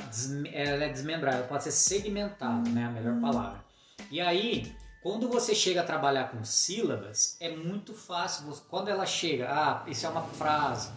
ela 0.51 0.85
é 0.85 0.89
desmembrada, 0.89 1.39
ela 1.39 1.47
pode 1.47 1.65
ser 1.65 1.73
segmentada, 1.73 2.71
né, 2.71 2.87
a 2.87 2.91
melhor 2.91 3.21
palavra. 3.21 3.63
E 4.11 4.19
aí, 4.19 4.75
quando 5.03 5.29
você 5.29 5.55
chega 5.55 5.83
a 5.83 5.85
trabalhar 5.85 6.31
com 6.31 6.43
sílabas, 6.43 7.37
é 7.39 7.55
muito 7.55 7.93
fácil. 7.93 8.51
Quando 8.71 8.89
ela 8.89 9.05
chega, 9.05 9.51
ah, 9.51 9.85
isso 9.87 10.07
é 10.07 10.09
uma 10.09 10.23
frase, 10.23 10.91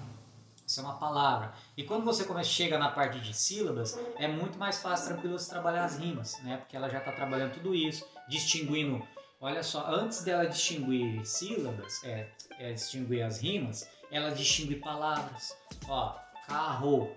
isso 0.68 0.82
é 0.82 0.84
uma 0.84 0.97
palavra. 0.97 1.53
E 1.78 1.84
quando 1.84 2.03
você 2.03 2.26
começa, 2.26 2.49
chega 2.49 2.78
na 2.78 2.91
parte 2.91 3.22
de 3.22 3.34
sílabas, 3.34 3.97
é 4.18 4.28
muito 4.28 4.59
mais 4.59 4.82
fácil, 4.82 5.07
tranquilo, 5.07 5.39
você 5.39 5.49
trabalhar 5.49 5.86
as 5.86 5.97
rimas, 5.97 6.38
né? 6.43 6.57
Porque 6.57 6.76
ela 6.76 6.89
já 6.89 6.97
está 6.99 7.13
trabalhando 7.13 7.53
tudo 7.53 7.74
isso, 7.74 8.05
distinguindo. 8.28 9.01
Olha 9.39 9.63
só, 9.63 9.86
antes 9.88 10.26
dela 10.26 10.45
distinguir 10.45 11.26
sílabas, 11.26 12.03
é, 12.03 12.30
é 12.59 12.74
distinguir 12.74 13.24
as 13.24 13.39
rimas, 13.39 13.89
ela 14.11 14.30
distingue 14.32 14.76
palavras. 14.76 15.55
Ó, 15.88 16.15
carro, 16.45 17.13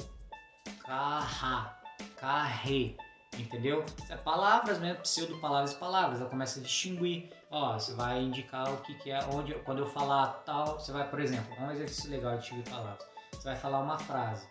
carra, 0.85 1.77
carre, 2.17 2.97
entendeu? 3.37 3.85
É 4.09 4.17
palavras 4.17 4.79
mesmo, 4.79 5.03
pseudo-palavras 5.03 5.73
e 5.73 5.77
palavras, 5.77 6.21
ela 6.21 6.31
começa 6.31 6.61
a 6.61 6.63
distinguir. 6.63 7.33
Ó, 7.51 7.73
você 7.73 7.95
vai 7.95 8.23
indicar 8.23 8.73
o 8.73 8.77
que, 8.83 8.95
que 8.95 9.11
é, 9.11 9.25
onde, 9.25 9.55
quando 9.65 9.79
eu 9.79 9.87
falar 9.87 10.29
tal, 10.45 10.79
você 10.79 10.93
vai, 10.93 11.11
por 11.11 11.19
exemplo, 11.19 11.53
um 11.59 11.73
exercício 11.73 12.09
legal 12.09 12.35
de 12.35 12.43
distinguir 12.43 12.71
palavras 12.71 13.11
você 13.41 13.49
vai 13.49 13.57
falar 13.57 13.81
uma 13.81 13.99
frase. 13.99 14.47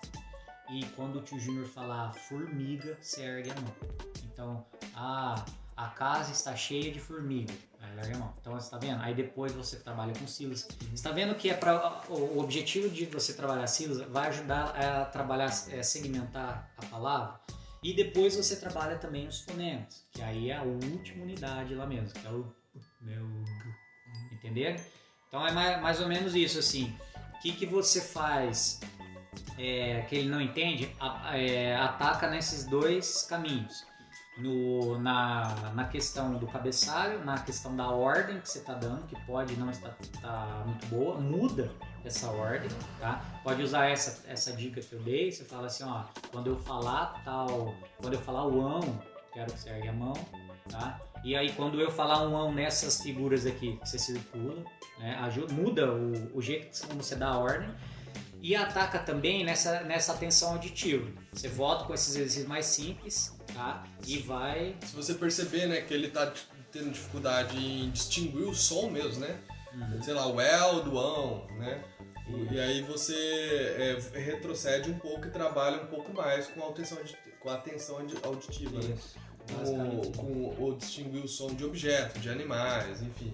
E 0.68 0.84
quando 0.96 1.18
o 1.18 1.22
tio 1.22 1.40
Júnior 1.40 1.68
falar 1.68 2.12
formiga, 2.14 2.98
você 3.00 3.22
ergue 3.22 3.52
a 3.52 3.56
mão. 3.56 3.76
Então, 4.24 4.66
ah, 4.96 5.46
a 5.78 5.88
casa 5.90 6.32
está 6.32 6.56
cheia 6.56 6.92
de 6.92 7.00
formiga. 7.00 7.54
Aí 7.80 7.98
ergue 8.00 8.16
a 8.16 8.18
mão. 8.18 8.34
Então, 8.42 8.54
você 8.54 8.66
está 8.66 8.80
vendo? 8.80 9.00
Aí 9.04 9.14
depois 9.14 9.52
você 9.52 9.78
trabalha 9.78 10.14
com 10.14 10.26
sílabas. 10.26 10.68
Você 10.68 10.94
está 10.94 11.12
vendo 11.12 11.36
que 11.36 11.52
é 11.52 11.54
para 11.54 12.02
o 12.10 12.40
objetivo 12.40 12.90
de 12.90 13.06
você 13.06 13.34
trabalhar 13.34 13.68
sílabas 13.68 14.08
vai 14.08 14.30
ajudar 14.30 14.76
a 14.76 15.06
trabalhar, 15.06 15.52
é, 15.70 15.84
segmentar 15.84 16.72
a 16.76 16.86
palavra. 16.88 17.40
E 17.84 17.94
depois 17.94 18.36
você 18.36 18.56
trabalha 18.56 18.98
também 18.98 19.28
os 19.28 19.42
fonemas, 19.42 20.04
que 20.12 20.22
aí 20.22 20.50
é 20.50 20.58
a 20.58 20.64
última 20.64 21.24
unidade 21.24 21.76
lá 21.76 21.86
mesmo, 21.86 22.20
que 22.20 22.28
é 22.28 22.32
o 22.32 22.52
meu. 23.02 23.26
Entenderam? 24.32 24.84
Então 25.28 25.46
é 25.46 25.52
mais, 25.52 25.82
mais 25.82 26.02
ou 26.02 26.08
menos 26.08 26.34
isso 26.34 26.58
assim. 26.58 26.98
O 27.40 27.42
que, 27.42 27.54
que 27.54 27.66
você 27.66 28.02
faz 28.02 28.82
é, 29.58 30.02
que 30.10 30.16
ele 30.18 30.28
não 30.28 30.42
entende? 30.42 30.94
A, 31.00 31.38
é, 31.38 31.74
ataca 31.74 32.30
nesses 32.30 32.66
dois 32.66 33.24
caminhos. 33.24 33.88
No, 34.38 35.00
na, 35.00 35.72
na 35.74 35.86
questão 35.86 36.36
do 36.36 36.46
cabeçalho, 36.48 37.24
na 37.24 37.40
questão 37.40 37.76
da 37.76 37.90
ordem 37.90 38.42
que 38.42 38.50
você 38.50 38.60
está 38.60 38.74
dando, 38.74 39.08
que 39.08 39.16
pode 39.26 39.56
não 39.56 39.70
estar 39.70 39.96
tá 40.22 40.64
muito 40.66 40.86
boa, 40.88 41.18
muda 41.18 41.72
essa 42.04 42.30
ordem, 42.30 42.70
tá? 43.00 43.24
Pode 43.42 43.64
usar 43.64 43.88
essa, 43.88 44.30
essa 44.30 44.52
dica 44.52 44.82
que 44.82 44.94
eu 44.94 45.02
dei, 45.02 45.32
você 45.32 45.46
fala 45.46 45.68
assim, 45.68 45.84
ó, 45.86 46.04
quando 46.32 46.48
eu 46.48 46.58
falar 46.58 47.22
tal, 47.24 47.74
quando 48.02 48.16
eu 48.16 48.22
falar 48.22 48.48
o 48.48 48.62
ão, 48.62 49.02
quero 49.34 49.52
que 49.52 49.60
você 49.60 49.70
ergue 49.70 49.88
a 49.88 49.94
mão, 49.94 50.14
tá? 50.70 51.00
E 51.24 51.36
aí 51.36 51.51
quando 51.53 51.80
eu 51.80 51.91
falar 51.91 52.28
um 52.28 52.36
ão 52.36 52.51
nessas 52.51 53.01
figuras 53.01 53.45
aqui, 53.45 53.78
você 53.84 53.99
circula, 53.99 54.63
né? 54.97 55.15
Ajuda, 55.22 55.53
muda 55.53 55.93
o, 55.93 56.38
o 56.38 56.41
jeito 56.41 56.88
como 56.88 57.03
você 57.03 57.15
dá 57.15 57.30
a 57.30 57.38
ordem 57.38 57.70
e 58.41 58.55
ataca 58.55 58.99
também 58.99 59.43
nessa, 59.43 59.82
nessa 59.82 60.13
atenção 60.13 60.53
auditiva. 60.53 61.09
Você 61.34 61.47
volta 61.47 61.86
com 61.86 61.93
esses 61.93 62.15
exercícios 62.15 62.47
mais 62.47 62.65
simples, 62.65 63.36
tá? 63.53 63.84
E 64.05 64.17
vai. 64.20 64.76
Se 64.86 64.95
você 64.95 65.13
perceber, 65.13 65.67
né, 65.67 65.82
que 65.82 65.93
ele 65.93 66.09
tá 66.09 66.32
tendo 66.72 66.91
dificuldade 66.91 67.57
em 67.57 67.89
distinguir 67.91 68.47
o 68.47 68.55
som 68.55 68.89
mesmo, 68.89 69.20
né? 69.20 69.39
Uhum. 69.74 70.01
Sei 70.01 70.13
lá, 70.13 70.28
o 70.28 70.39
L 70.39 70.82
do 70.84 70.97
ão, 70.97 71.47
né? 71.57 71.84
E 72.51 72.59
aí 72.59 72.82
você 72.84 73.15
é, 73.15 74.20
retrocede 74.20 74.91
um 74.91 74.99
pouco 74.99 75.28
e 75.28 75.32
trabalha 75.32 75.82
um 75.82 75.88
pouco 75.88 76.13
mais 76.13 76.47
com 76.47 76.63
a 76.63 76.70
atenção, 76.70 76.97
com 77.39 77.49
a 77.49 77.55
atenção 77.55 77.97
auditiva, 78.24 78.80
né? 78.80 78.95
Com, 79.66 80.12
com 80.12 80.64
o 80.64 80.76
distinguir 80.76 81.24
o 81.24 81.28
som 81.28 81.54
de 81.54 81.66
objetos, 81.66 82.22
de 82.22 82.30
animais, 82.30 83.02
enfim. 83.02 83.34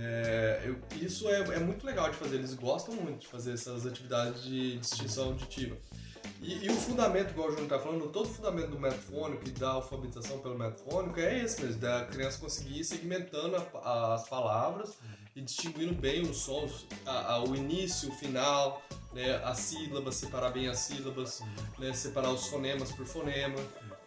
É, 0.00 0.62
eu, 0.64 0.78
isso 1.00 1.28
é, 1.28 1.40
é, 1.40 1.58
muito 1.58 1.84
legal 1.86 2.10
de 2.10 2.16
fazer, 2.16 2.36
eles 2.36 2.54
gostam 2.54 2.94
muito 2.94 3.20
de 3.20 3.26
fazer 3.26 3.54
essas 3.54 3.86
atividades 3.86 4.42
de 4.42 4.78
distinção 4.78 5.26
auditiva. 5.26 5.76
E, 6.40 6.66
e 6.66 6.70
o 6.70 6.74
fundamento, 6.74 7.30
igual 7.30 7.48
o 7.48 7.50
Júnior 7.50 7.64
está 7.64 7.78
falando, 7.78 8.08
todo 8.08 8.26
o 8.26 8.28
fundamento 8.28 8.70
do 8.70 8.78
metafônico 8.78 9.48
e 9.48 9.50
da 9.50 9.70
alfabetização 9.70 10.38
pelo 10.38 10.56
metafônico 10.56 11.18
é 11.18 11.42
esse 11.42 11.62
mesmo, 11.62 11.80
da 11.80 12.04
criança 12.04 12.38
conseguir 12.38 12.80
ir 12.80 12.84
segmentando 12.84 13.56
a, 13.56 14.14
as 14.14 14.28
palavras 14.28 14.98
e 15.34 15.40
distinguindo 15.40 15.94
bem 15.94 16.22
os 16.22 16.36
sons, 16.36 16.86
a, 17.04 17.34
a, 17.34 17.44
o 17.44 17.56
início, 17.56 18.10
o 18.10 18.12
final, 18.12 18.82
né, 19.12 19.36
as 19.44 19.58
sílabas, 19.58 20.16
separar 20.16 20.50
bem 20.50 20.68
as 20.68 20.78
sílabas, 20.78 21.40
né, 21.78 21.92
separar 21.92 22.30
os 22.30 22.46
fonemas 22.46 22.92
por 22.92 23.06
fonema. 23.06 23.56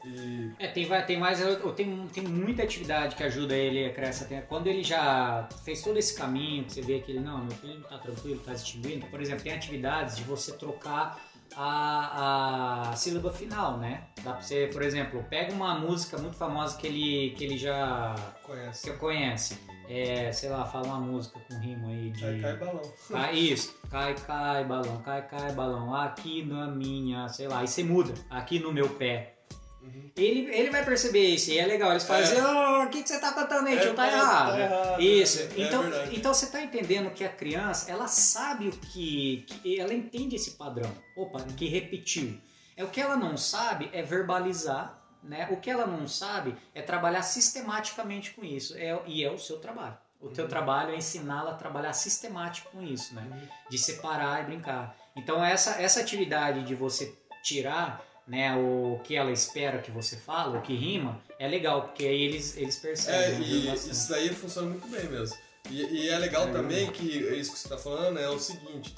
E... 0.06 0.52
É, 0.60 0.68
tem, 0.68 0.88
tem 1.06 1.18
mais. 1.18 1.40
Tem, 1.76 2.08
tem 2.08 2.24
muita 2.24 2.64
atividade 2.64 3.16
que 3.16 3.24
ajuda 3.24 3.56
ele 3.56 3.86
a 3.86 4.02
essa 4.02 4.26
Quando 4.48 4.68
ele 4.68 4.84
já 4.84 5.48
fez 5.64 5.82
todo 5.82 5.98
esse 5.98 6.16
caminho, 6.16 6.68
você 6.68 6.82
vê 6.82 7.00
que 7.00 7.12
ele, 7.12 7.20
não, 7.20 7.44
meu 7.44 7.56
filho 7.58 7.82
tá 7.84 7.98
tranquilo, 7.98 8.40
tá 8.40 8.54
distinguindo. 8.54 9.06
Por 9.08 9.22
exemplo, 9.22 9.44
tem 9.44 9.54
atividades 9.54 10.18
de 10.18 10.24
você 10.24 10.54
trocar 10.54 11.20
a, 11.56 12.90
a 12.92 12.96
sílaba 12.96 13.32
final, 13.32 13.78
né? 13.78 14.04
Dá 14.24 14.34
pra 14.34 14.42
você, 14.42 14.70
por 14.72 14.82
exemplo, 14.82 15.24
pega 15.30 15.54
uma 15.54 15.78
música 15.78 16.18
muito 16.18 16.38
famosa 16.38 16.78
que 16.78 16.88
ele, 16.88 17.32
que 17.32 17.44
ele 17.44 17.58
já 17.58 18.16
conhece. 18.44 18.90
Que 18.90 18.98
conhece. 18.98 19.60
É, 19.90 20.32
sei 20.32 20.50
lá, 20.50 20.66
fala 20.66 20.88
uma 20.88 21.00
música 21.00 21.40
com 21.40 21.60
rima 21.60 21.90
aí 21.90 22.12
de. 22.12 22.22
Cai, 22.22 22.40
cai, 22.40 22.58
balão. 22.58 22.82
Ah, 23.14 23.32
isso. 23.34 23.78
Cai, 23.90 24.16
cai, 24.16 24.64
balão, 24.64 25.02
cai, 25.02 25.28
cai, 25.28 25.52
balão. 25.52 25.94
Aqui 25.94 26.46
na 26.46 26.68
minha, 26.68 27.28
sei 27.28 27.48
lá. 27.48 27.60
Aí 27.60 27.68
você 27.68 27.84
muda. 27.84 28.14
Aqui 28.30 28.60
no 28.60 28.72
meu 28.72 28.88
pé. 28.88 29.36
Uhum. 29.82 30.12
Ele, 30.16 30.54
ele 30.54 30.70
vai 30.70 30.86
perceber 30.86 31.26
isso, 31.26 31.50
e 31.50 31.58
é 31.58 31.66
legal. 31.66 31.92
Eles 31.92 32.04
falam 32.04 32.22
é. 32.22 32.26
assim: 32.26 32.40
oh, 32.40 32.84
o 32.84 32.90
que, 32.90 33.02
que 33.02 33.10
você 33.10 33.20
tá 33.20 33.32
cantando 33.32 33.68
aí, 33.68 33.78
é, 33.78 33.82
tio? 33.82 33.94
Tá, 33.96 34.08
tá 34.08 34.12
errado. 34.12 34.52
Tá 34.52 34.60
errado. 34.60 35.02
Isso. 35.02 35.42
É, 35.42 35.50
então, 35.58 35.84
então 36.12 36.34
você 36.34 36.48
tá 36.48 36.62
entendendo 36.62 37.12
que 37.12 37.24
a 37.24 37.30
criança, 37.30 37.92
ela 37.92 38.08
sabe 38.08 38.68
o 38.68 38.72
que, 38.72 39.46
que. 39.48 39.80
Ela 39.80 39.94
entende 39.94 40.36
esse 40.36 40.52
padrão. 40.52 40.92
Opa, 41.16 41.42
que 41.58 41.68
repetiu. 41.68 42.40
É 42.78 42.84
o 42.84 42.90
que 42.90 43.02
ela 43.02 43.16
não 43.16 43.36
sabe 43.38 43.90
é 43.94 44.02
verbalizar. 44.02 45.00
Né? 45.24 45.48
O 45.52 45.58
que 45.58 45.70
ela 45.70 45.86
não 45.86 46.08
sabe 46.08 46.56
é 46.74 46.82
trabalhar 46.82 47.22
sistematicamente 47.22 48.32
com 48.32 48.44
isso. 48.44 48.76
É, 48.76 49.00
e 49.06 49.24
é 49.24 49.30
o 49.30 49.38
seu 49.38 49.60
trabalho. 49.60 49.96
O 50.20 50.30
teu 50.30 50.46
uhum. 50.46 50.50
trabalho 50.50 50.92
é 50.92 50.98
ensiná-la 50.98 51.52
a 51.52 51.56
trabalhar 51.56 51.94
sistemático 51.94 52.72
com 52.72 52.82
isso, 52.82 53.14
né? 53.16 53.28
Uhum. 53.30 53.48
De 53.70 53.78
separar 53.78 54.42
e 54.42 54.46
brincar. 54.46 54.96
Então 55.16 55.44
essa, 55.44 55.82
essa 55.82 56.00
atividade 56.00 56.64
de 56.64 56.76
você 56.76 57.16
tirar 57.44 58.04
né, 58.32 58.56
o 58.56 58.98
que 59.04 59.18
ela 59.18 59.30
espera 59.30 59.80
que 59.80 59.92
você 59.92 60.16
fala, 60.16 60.58
o 60.58 60.62
que 60.62 60.74
rima, 60.74 61.22
é 61.38 61.50
legal, 61.50 61.82
porque 61.82 62.06
aí 62.06 62.22
eles, 62.22 62.56
eles 62.56 62.78
percebem. 62.78 63.20
É, 63.20 63.40
e 63.42 63.74
isso 63.74 64.10
daí 64.10 64.30
funciona 64.30 64.70
muito 64.70 64.88
bem 64.88 65.04
mesmo. 65.10 65.38
E, 65.70 65.82
e 65.82 66.10
é 66.10 66.18
legal 66.18 66.48
é, 66.48 66.52
também 66.54 66.90
que 66.92 67.04
isso 67.04 67.52
que 67.52 67.60
você 67.60 67.68
está 67.68 67.78
falando 67.78 68.18
é 68.18 68.30
o 68.30 68.40
seguinte, 68.40 68.96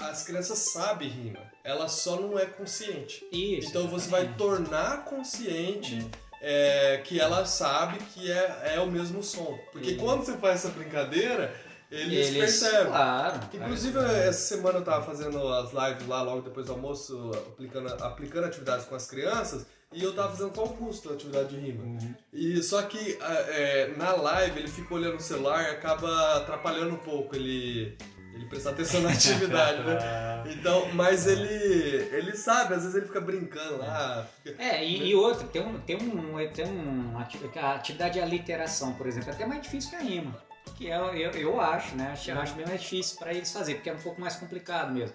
as 0.00 0.24
crianças 0.24 0.58
sabem 0.58 1.08
rima, 1.08 1.38
ela 1.62 1.86
só 1.86 2.20
não 2.20 2.36
é 2.36 2.44
consciente. 2.44 3.24
Isso, 3.30 3.68
então 3.68 3.86
você 3.86 4.10
vai 4.10 4.34
tornar 4.34 5.04
consciente 5.04 6.00
hum. 6.00 6.10
é, 6.42 7.00
que 7.04 7.20
ela 7.20 7.46
sabe 7.46 8.00
que 8.14 8.32
é, 8.32 8.72
é 8.74 8.80
o 8.80 8.90
mesmo 8.90 9.22
som. 9.22 9.56
Porque 9.70 9.94
quando 9.94 10.24
você 10.24 10.36
faz 10.38 10.64
essa 10.64 10.70
brincadeira, 10.70 11.54
eles, 11.90 12.28
eles 12.28 12.38
percebem. 12.38 12.86
Claro. 12.86 13.40
Inclusive, 13.52 13.98
essa 13.98 14.56
semana 14.56 14.78
eu 14.78 14.84
tava 14.84 15.04
fazendo 15.04 15.46
as 15.48 15.72
lives 15.72 16.06
lá 16.08 16.22
logo 16.22 16.42
depois 16.42 16.66
do 16.66 16.72
almoço, 16.72 17.30
aplicando, 17.34 17.88
aplicando 18.02 18.44
atividades 18.46 18.86
com 18.86 18.94
as 18.94 19.06
crianças. 19.06 19.66
E 19.92 20.02
eu 20.02 20.14
tava 20.14 20.30
fazendo 20.30 20.50
com 20.50 20.60
o 20.60 20.64
Augusto 20.64 21.10
a 21.10 21.12
atividade 21.12 21.48
de 21.48 21.60
rima. 21.60 21.84
Uhum. 21.84 22.14
E 22.32 22.62
só 22.62 22.82
que 22.82 23.18
é, 23.20 23.94
na 23.96 24.12
live 24.14 24.58
ele 24.58 24.68
fica 24.68 24.92
olhando 24.92 25.16
o 25.16 25.22
celular 25.22 25.62
e 25.62 25.70
acaba 25.70 26.36
atrapalhando 26.36 26.94
um 26.94 26.98
pouco 26.98 27.36
ele 27.36 27.96
ele 28.34 28.44
prestar 28.46 28.70
atenção 28.70 29.00
na 29.00 29.08
atividade, 29.12 29.82
né? 29.82 29.96
Então, 30.58 30.92
mas 30.92 31.26
ele 31.26 31.48
ele 32.12 32.36
sabe, 32.36 32.74
às 32.74 32.82
vezes 32.82 32.94
ele 32.94 33.06
fica 33.06 33.20
brincando 33.20 33.78
lá. 33.78 34.26
Fica... 34.44 34.62
É, 34.62 34.84
e, 34.84 35.08
e 35.08 35.14
outro, 35.14 35.48
tem 35.48 35.62
um, 35.62 35.80
tem 35.80 35.96
um, 35.96 36.52
tem 36.52 36.66
um 36.66 37.16
a 37.18 37.74
atividade 37.74 38.14
de 38.14 38.20
aliteração, 38.20 38.92
por 38.92 39.06
exemplo, 39.06 39.30
é 39.30 39.32
até 39.32 39.46
mais 39.46 39.62
difícil 39.62 39.90
que 39.90 39.96
a 39.96 40.00
rima. 40.00 40.46
Que 40.74 40.90
é, 40.90 40.96
eu, 40.96 41.30
eu 41.30 41.60
acho, 41.60 41.96
né? 41.96 42.10
Acho, 42.12 42.32
acho 42.32 42.54
bem 42.54 42.66
mais 42.66 42.82
difícil 42.82 43.18
para 43.18 43.32
eles 43.32 43.50
fazer, 43.50 43.76
porque 43.76 43.88
é 43.88 43.92
um 43.92 43.98
pouco 43.98 44.20
mais 44.20 44.36
complicado 44.36 44.92
mesmo. 44.92 45.14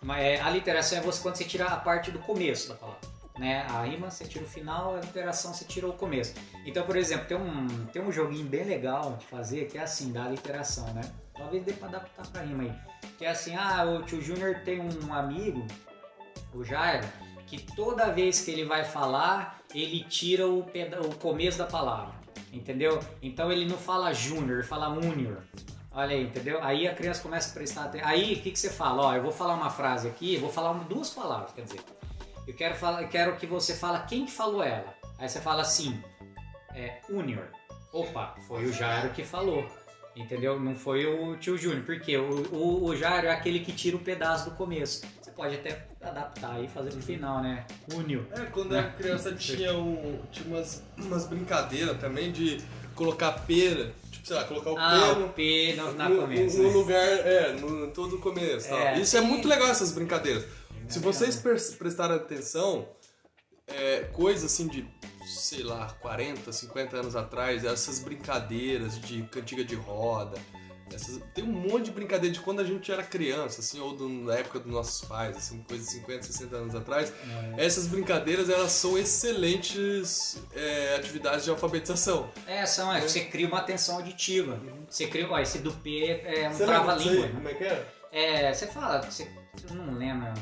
Mas 0.00 0.22
é, 0.22 0.40
a 0.40 0.50
literação 0.50 0.98
é 0.98 1.00
você 1.00 1.20
quando 1.22 1.36
você 1.36 1.44
tira 1.44 1.66
a 1.66 1.76
parte 1.76 2.10
do 2.10 2.18
começo 2.18 2.68
da 2.68 2.74
palavra. 2.74 3.12
Né? 3.38 3.66
A 3.70 3.82
rima 3.82 4.10
você 4.10 4.24
tira 4.24 4.44
o 4.44 4.48
final, 4.48 4.96
a 4.96 5.00
literação 5.00 5.54
você 5.54 5.64
tira 5.64 5.88
o 5.88 5.92
começo. 5.92 6.34
Então, 6.66 6.84
por 6.84 6.96
exemplo, 6.96 7.26
tem 7.26 7.36
um, 7.36 7.86
tem 7.86 8.02
um 8.02 8.12
joguinho 8.12 8.46
bem 8.46 8.64
legal 8.64 9.16
de 9.16 9.26
fazer 9.26 9.66
que 9.66 9.78
é 9.78 9.82
assim, 9.82 10.12
da 10.12 10.28
literação, 10.28 10.92
né? 10.92 11.02
Talvez 11.34 11.64
dê 11.64 11.72
pra 11.72 11.88
adaptar 11.88 12.26
pra 12.26 12.42
rima 12.42 12.64
aí. 12.64 12.72
Que 13.16 13.24
é 13.24 13.30
assim, 13.30 13.54
ah, 13.54 13.84
o 13.84 14.02
tio 14.02 14.20
Júnior 14.20 14.60
tem 14.64 14.80
um 14.80 15.14
amigo, 15.14 15.66
o 16.52 16.62
Jairo, 16.62 17.06
que 17.46 17.60
toda 17.74 18.12
vez 18.12 18.40
que 18.40 18.50
ele 18.50 18.64
vai 18.64 18.84
falar, 18.84 19.60
ele 19.74 20.04
tira 20.04 20.46
o, 20.46 20.60
o 20.60 21.14
começo 21.16 21.58
da 21.58 21.66
palavra. 21.66 22.21
Entendeu? 22.52 23.00
Então 23.22 23.50
ele 23.50 23.64
não 23.64 23.78
fala 23.78 24.12
Júnior, 24.12 24.58
ele 24.58 24.68
fala 24.68 24.94
Junior. 25.00 25.38
Olha 25.90 26.14
aí, 26.14 26.24
entendeu? 26.24 26.62
Aí 26.62 26.86
a 26.86 26.94
criança 26.94 27.22
começa 27.22 27.50
a 27.50 27.54
prestar 27.54 27.84
atenção. 27.84 28.08
Aí 28.08 28.34
o 28.34 28.40
que, 28.42 28.50
que 28.50 28.58
você 28.58 28.70
fala? 28.70 29.02
Ó, 29.02 29.14
eu 29.14 29.22
vou 29.22 29.32
falar 29.32 29.54
uma 29.54 29.70
frase 29.70 30.06
aqui, 30.06 30.36
vou 30.36 30.50
falar 30.50 30.72
duas 30.84 31.10
palavras, 31.10 31.52
quer 31.52 31.62
dizer. 31.62 31.80
Eu 32.46 32.54
quero, 32.54 32.74
falar, 32.74 33.02
eu 33.02 33.08
quero 33.08 33.36
que 33.36 33.46
você 33.46 33.74
fala 33.74 34.00
quem 34.00 34.26
que 34.26 34.32
falou 34.32 34.62
ela. 34.62 34.94
Aí 35.18 35.28
você 35.28 35.40
fala 35.40 35.62
assim, 35.62 36.02
é, 36.74 36.98
Junior. 37.08 37.46
Opa, 37.92 38.34
foi 38.46 38.64
o 38.66 38.72
Jairo 38.72 39.10
que 39.10 39.24
falou. 39.24 39.66
Entendeu? 40.14 40.60
Não 40.60 40.74
foi 40.74 41.06
o 41.06 41.36
tio 41.36 41.56
Júnior, 41.56 41.84
porque 41.84 42.16
o, 42.18 42.54
o, 42.54 42.84
o 42.84 42.96
Jairo 42.96 43.28
é 43.28 43.30
aquele 43.30 43.60
que 43.60 43.72
tira 43.72 43.96
o 43.96 44.00
um 44.00 44.02
pedaço 44.02 44.50
do 44.50 44.56
começo. 44.56 45.06
Pode 45.42 45.56
até 45.56 45.88
adaptar 46.00 46.62
e 46.62 46.68
fazer 46.68 46.94
no 46.94 47.02
final, 47.02 47.42
né? 47.42 47.66
Unio. 47.92 48.24
É, 48.30 48.44
quando 48.44 48.76
a 48.76 48.84
criança 48.84 49.34
tinha, 49.34 49.76
um, 49.76 50.20
tinha 50.30 50.46
umas, 50.46 50.84
umas 50.96 51.26
brincadeiras 51.26 51.98
também 51.98 52.30
de 52.30 52.62
colocar 52.94 53.32
pera, 53.32 53.92
tipo, 54.12 54.24
sei 54.24 54.36
lá, 54.36 54.44
colocar 54.44 54.70
o 54.70 54.78
ah, 54.78 55.32
P, 55.34 55.74
no, 55.76 55.86
no, 55.86 55.92
na 55.94 56.08
no, 56.08 56.20
começo, 56.20 56.58
no 56.58 56.68
né? 56.68 56.72
lugar, 56.72 57.08
é, 57.26 57.52
no 57.54 57.88
todo 57.88 58.16
o 58.16 58.20
começo. 58.20 58.72
É. 58.72 59.00
Isso 59.00 59.16
é 59.16 59.20
muito 59.20 59.48
legal, 59.48 59.66
essas 59.66 59.90
brincadeiras. 59.90 60.44
É 60.44 60.92
Se 60.92 61.00
vocês 61.00 61.34
prestarem 61.76 62.14
atenção, 62.14 62.86
é, 63.66 64.02
coisa 64.12 64.46
assim 64.46 64.68
de, 64.68 64.86
sei 65.26 65.64
lá, 65.64 65.88
40, 66.00 66.52
50 66.52 66.96
anos 66.98 67.16
atrás, 67.16 67.64
essas 67.64 67.98
brincadeiras 67.98 69.00
de 69.00 69.22
cantiga 69.24 69.64
de 69.64 69.74
roda, 69.74 70.38
essas, 70.94 71.20
tem 71.34 71.44
um 71.44 71.52
monte 71.52 71.86
de 71.86 71.90
brincadeira 71.90 72.32
de 72.32 72.40
quando 72.40 72.60
a 72.60 72.64
gente 72.64 72.90
era 72.90 73.02
criança, 73.02 73.60
assim, 73.60 73.80
ou 73.80 73.94
do, 73.94 74.08
na 74.08 74.34
época 74.34 74.60
dos 74.60 74.72
nossos 74.72 75.06
pais, 75.08 75.36
assim, 75.36 75.62
coisa 75.62 75.84
de 75.84 75.90
50, 75.90 76.22
60 76.22 76.56
anos 76.56 76.74
atrás. 76.74 77.12
É. 77.56 77.64
Essas 77.64 77.86
brincadeiras, 77.86 78.48
elas 78.48 78.72
são 78.72 78.96
excelentes 78.98 80.38
é, 80.54 80.96
atividades 80.96 81.44
de 81.44 81.50
alfabetização. 81.50 82.30
É, 82.46 82.64
são, 82.66 82.92
é, 82.92 83.00
você 83.00 83.20
cria 83.24 83.46
uma 83.46 83.58
atenção 83.58 83.96
auditiva. 83.96 84.60
Você 84.88 85.06
cria, 85.06 85.28
ó, 85.30 85.38
esse 85.38 85.58
do 85.58 85.72
P 85.72 86.22
é 86.24 86.48
um 86.48 86.52
lembra 86.52 86.66
trava-língua. 86.66 87.26
né? 87.26 87.32
Como 87.34 87.48
é 87.48 87.54
que 87.54 87.64
é? 87.64 87.86
É, 88.12 88.52
você 88.52 88.66
fala, 88.66 89.00
você, 89.02 89.28
eu 89.68 89.74
não 89.74 89.94
lembro. 89.94 90.32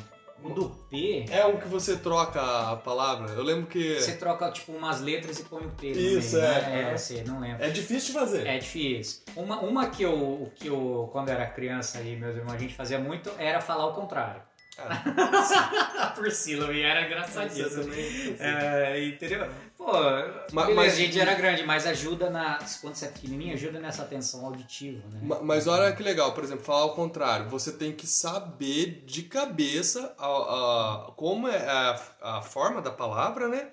O 0.42 0.50
do 0.50 0.70
P, 0.90 1.26
É 1.30 1.44
um 1.44 1.58
que 1.58 1.68
você 1.68 1.96
troca 1.96 2.40
a 2.40 2.76
palavra. 2.76 3.32
Eu 3.32 3.42
lembro 3.42 3.66
que. 3.66 4.00
você 4.00 4.16
troca 4.16 4.50
tipo 4.50 4.72
umas 4.72 5.00
letras 5.00 5.38
e 5.38 5.44
põe 5.44 5.64
o 5.64 5.70
P 5.70 5.88
Isso, 5.88 6.36
meio, 6.36 6.46
é. 6.46 6.60
né? 6.60 6.92
É, 6.92 6.96
você 6.96 7.22
não 7.26 7.40
lembra. 7.40 7.66
É 7.66 7.70
difícil 7.70 8.12
de 8.12 8.18
fazer. 8.18 8.46
É 8.46 8.58
difícil. 8.58 9.20
Uma, 9.36 9.60
uma 9.60 9.90
que, 9.90 10.02
eu, 10.02 10.50
que 10.56 10.68
eu, 10.68 11.08
quando 11.12 11.28
era 11.28 11.46
criança 11.46 12.00
e 12.00 12.16
meus 12.16 12.36
irmãos, 12.36 12.54
a 12.54 12.58
gente 12.58 12.74
fazia 12.74 12.98
muito 12.98 13.30
era 13.38 13.60
falar 13.60 13.86
o 13.86 13.92
contrário. 13.92 14.42
Ah, 14.82 16.02
A 16.02 16.06
Priscila, 16.18 16.72
e 16.72 16.82
era 16.82 17.06
engraçadíssimo. 17.06 17.84
também. 17.84 18.36
É, 18.38 19.04
entendeu? 19.06 19.48
Pô, 19.76 19.92
Ma- 20.52 20.62
beleza, 20.66 20.74
mas- 20.74 20.92
a 20.92 20.96
gente 20.96 21.18
era 21.20 21.34
grande, 21.34 21.62
mas 21.64 21.86
ajuda 21.86 22.28
na. 22.30 22.58
Quando 22.80 22.94
você 22.94 23.06
é 23.06 23.08
pequenininho, 23.08 23.54
ajuda 23.54 23.78
nessa 23.80 24.02
atenção 24.02 24.44
auditiva, 24.46 25.02
né? 25.10 25.20
Ma- 25.22 25.40
Mas 25.42 25.66
olha 25.66 25.92
que 25.94 26.02
legal, 26.02 26.32
por 26.32 26.44
exemplo, 26.44 26.64
falar 26.64 26.82
ao 26.82 26.94
contrário. 26.94 27.48
Você 27.48 27.72
tem 27.72 27.92
que 27.92 28.06
saber 28.06 29.04
de 29.06 29.22
cabeça 29.22 30.14
a, 30.18 30.26
a- 30.26 31.12
como 31.16 31.48
é 31.48 31.58
a, 31.66 32.00
a 32.38 32.42
forma 32.42 32.80
da 32.82 32.90
palavra, 32.90 33.48
né? 33.48 33.68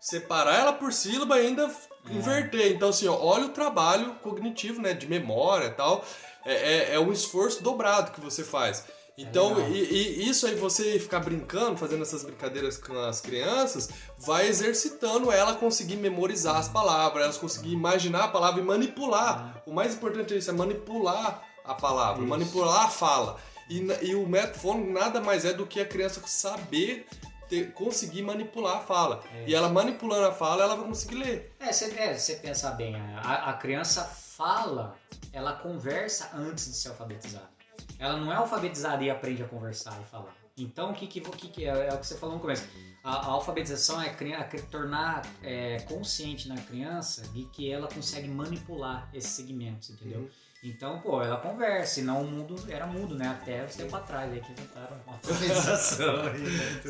Separar 0.00 0.58
ela 0.58 0.72
por 0.72 0.92
sílaba 0.92 1.38
e 1.40 1.46
ainda 1.46 1.70
É. 2.10 2.12
inverter. 2.12 2.72
Então, 2.72 2.88
assim, 2.88 3.06
ó, 3.06 3.16
olha 3.16 3.44
o 3.46 3.50
trabalho 3.50 4.14
cognitivo, 4.22 4.80
né? 4.82 4.92
De 4.94 5.06
memória 5.08 5.66
e 5.66 5.70
tal. 5.70 6.04
É, 6.44 6.54
é, 6.54 6.94
é 6.94 6.98
um 6.98 7.12
esforço 7.12 7.62
dobrado 7.62 8.10
que 8.10 8.20
você 8.20 8.42
faz. 8.42 8.84
Então, 9.16 9.54
legal. 9.54 9.70
e, 9.70 10.22
e 10.22 10.28
isso 10.28 10.46
aí, 10.46 10.54
você 10.54 10.98
ficar 10.98 11.20
brincando, 11.20 11.76
fazendo 11.76 12.02
essas 12.02 12.24
brincadeiras 12.24 12.78
com 12.78 12.98
as 12.98 13.20
crianças, 13.20 13.90
vai 14.18 14.46
exercitando 14.48 15.30
ela 15.30 15.52
a 15.52 15.56
conseguir 15.56 15.96
memorizar 15.96 16.56
as 16.56 16.68
palavras, 16.68 17.22
elas 17.24 17.36
conseguir 17.36 17.72
imaginar 17.72 18.24
a 18.24 18.28
palavra 18.28 18.60
e 18.60 18.64
manipular. 18.64 19.62
O 19.66 19.72
mais 19.72 19.94
importante 19.94 20.32
é 20.34 20.38
isso, 20.38 20.50
é 20.50 20.54
manipular 20.54 21.42
a 21.64 21.74
palavra, 21.74 22.20
Isso. 22.22 22.28
manipular 22.28 22.86
a 22.86 22.88
fala. 22.88 23.38
E, 23.68 23.78
e 24.02 24.14
o 24.14 24.26
método 24.26 24.58
fono 24.58 24.90
nada 24.92 25.20
mais 25.20 25.44
é 25.44 25.52
do 25.52 25.66
que 25.66 25.80
a 25.80 25.86
criança 25.86 26.20
saber 26.26 27.06
ter- 27.48 27.72
conseguir 27.72 28.22
manipular 28.22 28.78
a 28.78 28.80
fala. 28.80 29.22
É. 29.34 29.44
E 29.46 29.54
ela 29.54 29.68
manipulando 29.68 30.26
a 30.26 30.32
fala, 30.32 30.64
ela 30.64 30.74
vai 30.74 30.86
conseguir 30.86 31.16
ler. 31.16 31.52
É, 31.60 31.72
você 31.72 31.84
é, 31.96 32.16
você 32.16 32.36
pensar 32.36 32.72
bem, 32.72 32.96
a, 32.96 33.50
a 33.50 33.52
criança 33.54 34.04
fala, 34.04 34.96
ela 35.32 35.52
conversa 35.52 36.30
antes 36.34 36.66
de 36.66 36.74
ser 36.74 36.88
alfabetizada. 36.88 37.51
Ela 37.98 38.16
não 38.16 38.32
é 38.32 38.36
alfabetizada 38.36 39.02
e 39.02 39.10
aprende 39.10 39.42
a 39.42 39.48
conversar 39.48 39.98
e 40.00 40.04
falar. 40.04 40.34
Então, 40.56 40.90
o 40.90 40.94
que, 40.94 41.06
que, 41.06 41.20
o 41.20 41.30
que, 41.30 41.48
que 41.48 41.64
é, 41.64 41.88
é 41.88 41.94
o 41.94 41.98
que 41.98 42.06
você 42.06 42.16
falou 42.16 42.34
no 42.34 42.40
começo? 42.40 42.64
A, 43.02 43.16
a 43.16 43.26
alfabetização 43.26 44.00
é 44.00 44.08
é 44.08 44.44
tornar 44.70 45.22
é, 45.42 45.80
consciente 45.88 46.48
na 46.48 46.56
criança 46.56 47.22
de 47.28 47.44
que 47.46 47.70
ela 47.70 47.88
consegue 47.88 48.28
manipular 48.28 49.08
esses 49.14 49.30
segmentos, 49.30 49.90
entendeu? 49.90 50.20
Uhum. 50.20 50.28
Então, 50.62 51.00
pô, 51.00 51.20
ela 51.20 51.38
conversa, 51.38 51.94
senão 51.94 52.22
o 52.22 52.30
mundo 52.30 52.54
era 52.68 52.86
mudo, 52.86 53.16
né? 53.16 53.26
Até 53.26 53.64
uns 53.64 53.74
tempo 53.74 53.96
atrás 53.96 54.32
aí 54.32 54.40
que 54.40 54.52
inventaram 54.52 54.96
a 55.06 55.12
alfabetização. 55.12 56.20
aí, 56.22 56.38
né? 56.38 56.80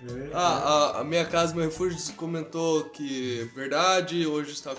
Entendeu? 0.00 0.30
Ah, 0.32 0.94
a, 0.96 1.00
a 1.00 1.04
Minha 1.04 1.26
Casa 1.26 1.54
Meu 1.54 1.66
Refúgio 1.66 1.98
comentou 2.14 2.84
que, 2.84 3.50
verdade, 3.54 4.26
hoje 4.26 4.52
está 4.52 4.72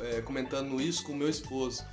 é, 0.00 0.20
comentando 0.20 0.80
isso 0.80 1.02
com 1.04 1.12
meu 1.12 1.28
esposo, 1.28 1.84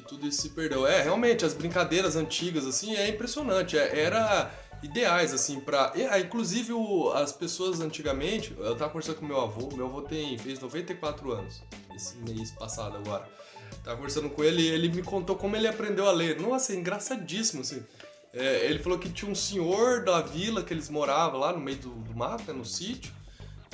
que 0.00 0.08
tudo 0.08 0.26
isso 0.26 0.42
se 0.42 0.48
perdeu. 0.50 0.86
É, 0.86 1.02
realmente, 1.02 1.44
as 1.44 1.54
brincadeiras 1.54 2.16
antigas, 2.16 2.66
assim, 2.66 2.94
é 2.96 3.08
impressionante. 3.08 3.76
É, 3.78 4.00
era 4.00 4.50
ideais, 4.82 5.32
assim, 5.34 5.60
pra... 5.60 5.92
ah, 6.10 6.18
inclusive, 6.18 6.72
o- 6.72 7.10
as 7.12 7.32
pessoas 7.32 7.80
antigamente, 7.80 8.54
eu 8.58 8.74
tava 8.76 8.90
conversando 8.90 9.16
com 9.16 9.26
meu 9.26 9.40
avô, 9.40 9.68
meu 9.76 9.86
avô 9.86 10.02
tem, 10.02 10.38
fez 10.38 10.58
94 10.58 11.32
anos, 11.32 11.62
esse 11.94 12.16
mês 12.16 12.50
passado 12.52 12.96
agora. 12.96 13.28
Tava 13.84 13.96
conversando 13.96 14.30
com 14.30 14.42
ele 14.42 14.62
e 14.62 14.68
ele 14.68 14.88
me 14.88 15.02
contou 15.02 15.36
como 15.36 15.54
ele 15.54 15.68
aprendeu 15.68 16.08
a 16.08 16.12
ler. 16.12 16.40
Nossa, 16.40 16.72
é 16.72 16.76
engraçadíssimo, 16.76 17.60
assim. 17.62 17.82
É, 18.32 18.64
ele 18.66 18.78
falou 18.78 18.98
que 18.98 19.08
tinha 19.10 19.30
um 19.30 19.34
senhor 19.34 20.04
da 20.04 20.20
vila 20.20 20.62
que 20.62 20.72
eles 20.72 20.88
moravam 20.88 21.40
lá 21.40 21.52
no 21.52 21.60
meio 21.60 21.78
do, 21.78 21.88
do 21.90 22.14
mato, 22.16 22.44
né, 22.46 22.52
no 22.52 22.64
sítio. 22.64 23.12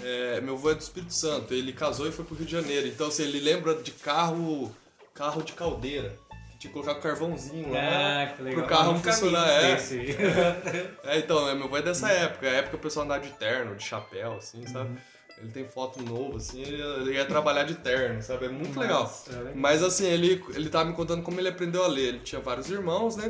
É, 0.02 0.40
meu 0.40 0.54
avô 0.54 0.70
é 0.70 0.74
do 0.74 0.80
Espírito 0.80 1.14
Santo, 1.14 1.54
ele 1.54 1.72
casou 1.72 2.06
e 2.06 2.12
foi 2.12 2.24
pro 2.24 2.34
Rio 2.34 2.46
de 2.46 2.52
Janeiro. 2.52 2.86
Então, 2.86 3.08
assim, 3.08 3.22
ele 3.22 3.40
lembra 3.40 3.74
de 3.76 3.92
carro 3.92 4.74
carro 5.16 5.42
de 5.42 5.52
caldeira. 5.52 6.10
Que 6.52 6.58
tinha 6.58 6.72
que 6.72 6.80
colocar 6.80 6.94
carvãozinho 7.00 7.72
lá. 7.72 7.78
Ah, 8.22 8.26
que 8.34 8.42
legal. 8.42 8.60
Pro 8.60 8.68
carro 8.68 8.98
funcionar, 8.98 9.48
é. 9.48 9.76
É, 11.04 11.18
então, 11.18 11.48
é, 11.48 11.54
meu 11.54 11.64
avô 11.66 11.76
é 11.76 11.82
dessa 11.82 12.10
época. 12.10 12.46
A 12.46 12.50
época 12.52 12.70
que 12.70 12.76
o 12.76 12.78
pessoal 12.78 13.04
andava 13.04 13.20
de 13.24 13.32
terno, 13.32 13.74
de 13.74 13.82
chapéu, 13.84 14.34
assim, 14.36 14.66
sabe? 14.66 14.90
Uhum. 14.90 14.96
Ele 15.38 15.50
tem 15.52 15.68
foto 15.68 16.02
novo, 16.02 16.38
assim, 16.38 16.62
ele 16.62 16.78
ia, 16.78 16.84
ele 16.84 17.12
ia 17.12 17.24
trabalhar 17.26 17.64
de 17.64 17.74
terno, 17.74 18.22
sabe? 18.22 18.46
É 18.46 18.48
muito 18.48 18.78
legal. 18.80 19.02
Nossa, 19.02 19.30
legal. 19.32 19.52
Mas 19.54 19.82
assim, 19.82 20.06
ele, 20.06 20.42
ele 20.54 20.70
tava 20.70 20.86
me 20.88 20.94
contando 20.96 21.22
como 21.22 21.38
ele 21.38 21.48
aprendeu 21.48 21.84
a 21.84 21.86
ler. 21.86 22.08
Ele 22.08 22.18
tinha 22.20 22.40
vários 22.40 22.70
irmãos, 22.70 23.16
né? 23.16 23.28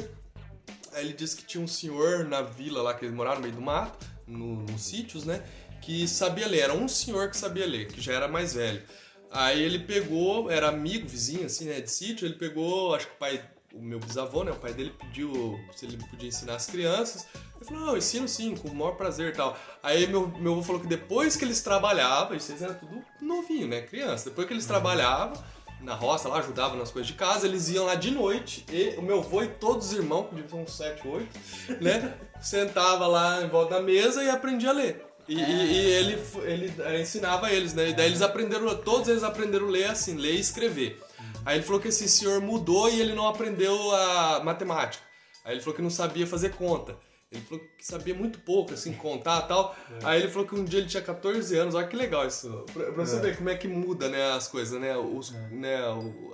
Aí 0.93 1.05
ele 1.05 1.15
disse 1.15 1.37
que 1.37 1.45
tinha 1.45 1.63
um 1.63 1.67
senhor 1.67 2.25
na 2.25 2.43
vila 2.43 2.81
lá, 2.81 2.95
que 2.95 3.05
eles 3.05 3.15
moraram 3.15 3.37
no 3.39 3.43
meio 3.43 3.55
do 3.55 3.61
mato, 3.61 4.07
no- 4.27 4.63
nos 4.63 4.83
sítios, 4.83 5.25
né? 5.25 5.43
Que 5.83 6.07
sabia 6.07 6.47
ler. 6.47 6.61
Era 6.61 6.75
um 6.75 6.87
senhor 6.87 7.29
que 7.29 7.37
sabia 7.37 7.67
ler, 7.67 7.89
que 7.89 8.01
já 8.01 8.13
era 8.15 8.29
mais 8.29 8.55
velho. 8.55 8.83
Aí 9.31 9.63
ele 9.63 9.81
pegou, 9.81 10.51
era 10.51 10.69
amigo, 10.69 11.07
vizinho, 11.07 11.47
assim, 11.47 11.67
né? 11.67 11.81
De 11.81 11.91
sítio. 11.91 12.27
Ele 12.27 12.35
pegou, 12.35 12.95
acho 12.95 13.07
que 13.07 13.15
o 13.15 13.19
pai, 13.19 13.43
o 13.73 13.81
meu 13.81 13.99
bisavô, 13.99 14.45
né? 14.45 14.53
O 14.53 14.57
pai 14.57 14.73
dele 14.73 14.93
pediu 14.99 15.59
se 15.75 15.87
ele 15.87 15.97
podia 15.97 16.29
ensinar 16.29 16.55
as 16.55 16.67
crianças. 16.67 17.27
Ele 17.57 17.65
falou, 17.65 17.87
não, 17.87 17.97
ensino 17.97 18.29
sim, 18.29 18.55
com 18.55 18.69
o 18.69 18.75
maior 18.75 18.93
prazer 18.93 19.33
e 19.33 19.37
tal. 19.37 19.59
Aí 19.83 20.07
meu, 20.07 20.29
meu 20.29 20.53
avô 20.53 20.63
falou 20.63 20.81
que 20.81 20.87
depois 20.87 21.37
que 21.37 21.45
eles 21.45 21.63
trabalhavam, 21.63 22.37
isso 22.37 22.53
eles 22.53 22.63
eram 22.63 22.75
tudo 22.75 23.03
novinho, 23.21 23.69
né? 23.69 23.83
Criança. 23.83 24.31
Depois 24.31 24.47
que 24.47 24.55
eles 24.55 24.67
trabalhavam, 24.67 25.43
na 25.81 25.95
roça 25.95 26.29
lá, 26.29 26.39
ajudavam 26.39 26.79
nas 26.79 26.91
coisas 26.91 27.07
de 27.07 27.15
casa, 27.15 27.47
eles 27.47 27.69
iam 27.69 27.85
lá 27.85 27.95
de 27.95 28.11
noite, 28.11 28.65
e 28.71 28.97
o 28.97 29.03
meu 29.03 29.19
avô 29.19 29.43
e 29.43 29.49
todos 29.49 29.89
os 29.89 29.93
irmãos, 29.93 30.29
que 30.29 30.35
deviam 30.35 30.67
ser 30.67 30.73
uns 30.73 30.77
7, 30.77 31.09
8, 31.09 31.83
né? 31.83 32.15
Sentava 32.41 33.07
lá 33.07 33.43
em 33.43 33.49
volta 33.49 33.75
da 33.75 33.83
mesa 33.83 34.23
e 34.23 34.31
aprendia 34.31 34.71
a 34.71 34.73
ler. 34.73 35.06
E, 35.29 35.35
e- 35.35 35.73
e 35.73 35.79
ele, 35.93 36.19
ele 36.45 36.75
eh, 36.79 37.01
ensinava 37.01 37.51
eles, 37.51 37.75
né? 37.75 37.91
E 37.91 37.95
daí 37.95 38.07
eles 38.07 38.23
aprenderam, 38.23 38.77
todos 38.77 39.09
eles 39.09 39.23
aprenderam 39.23 39.67
a 39.67 39.71
ler 39.71 39.91
assim, 39.91 40.17
ler 40.17 40.35
e 40.35 40.41
escrever. 40.41 41.01
Aí 41.45 41.57
ele 41.59 41.65
falou 41.65 41.81
que 41.81 41.89
esse 41.89 42.09
senhor 42.09 42.41
mudou 42.41 42.89
e 42.89 43.01
ele 43.01 43.15
não 43.15 43.29
aprendeu 43.29 43.95
a 43.95 44.41
matemática. 44.45 45.03
Aí 45.45 45.55
ele 45.55 45.61
falou 45.61 45.77
que 45.77 45.83
não 45.83 45.91
sabia 45.91 46.27
fazer 46.27 46.51
conta. 46.55 46.97
Ele 47.31 47.43
falou 47.43 47.65
que 47.77 47.85
sabia 47.85 48.15
muito 48.15 48.39
pouco, 48.41 48.75
assim, 48.75 48.93
contar 48.93 49.45
e 49.45 49.49
tal. 49.49 49.77
É. 50.01 50.07
Aí 50.07 50.23
ele 50.23 50.31
falou 50.31 50.47
que 50.47 50.55
um 50.55 50.65
dia 50.65 50.81
ele 50.81 50.89
tinha 50.89 51.03
14 51.03 51.57
anos. 51.57 51.75
Olha 51.75 51.87
que 51.87 51.97
legal 51.97 52.27
isso. 52.27 52.65
Pra, 52.73 52.93
pra 52.93 53.05
você 53.05 53.17
é. 53.17 53.21
ver 53.21 53.37
como 53.37 53.49
é 53.49 53.57
que 53.57 53.69
muda, 53.69 54.09
né, 54.09 54.33
as 54.33 54.49
coisas, 54.49 54.81
né? 54.81 54.97
Os, 54.97 55.35
é. 55.35 55.49
né 55.51 55.77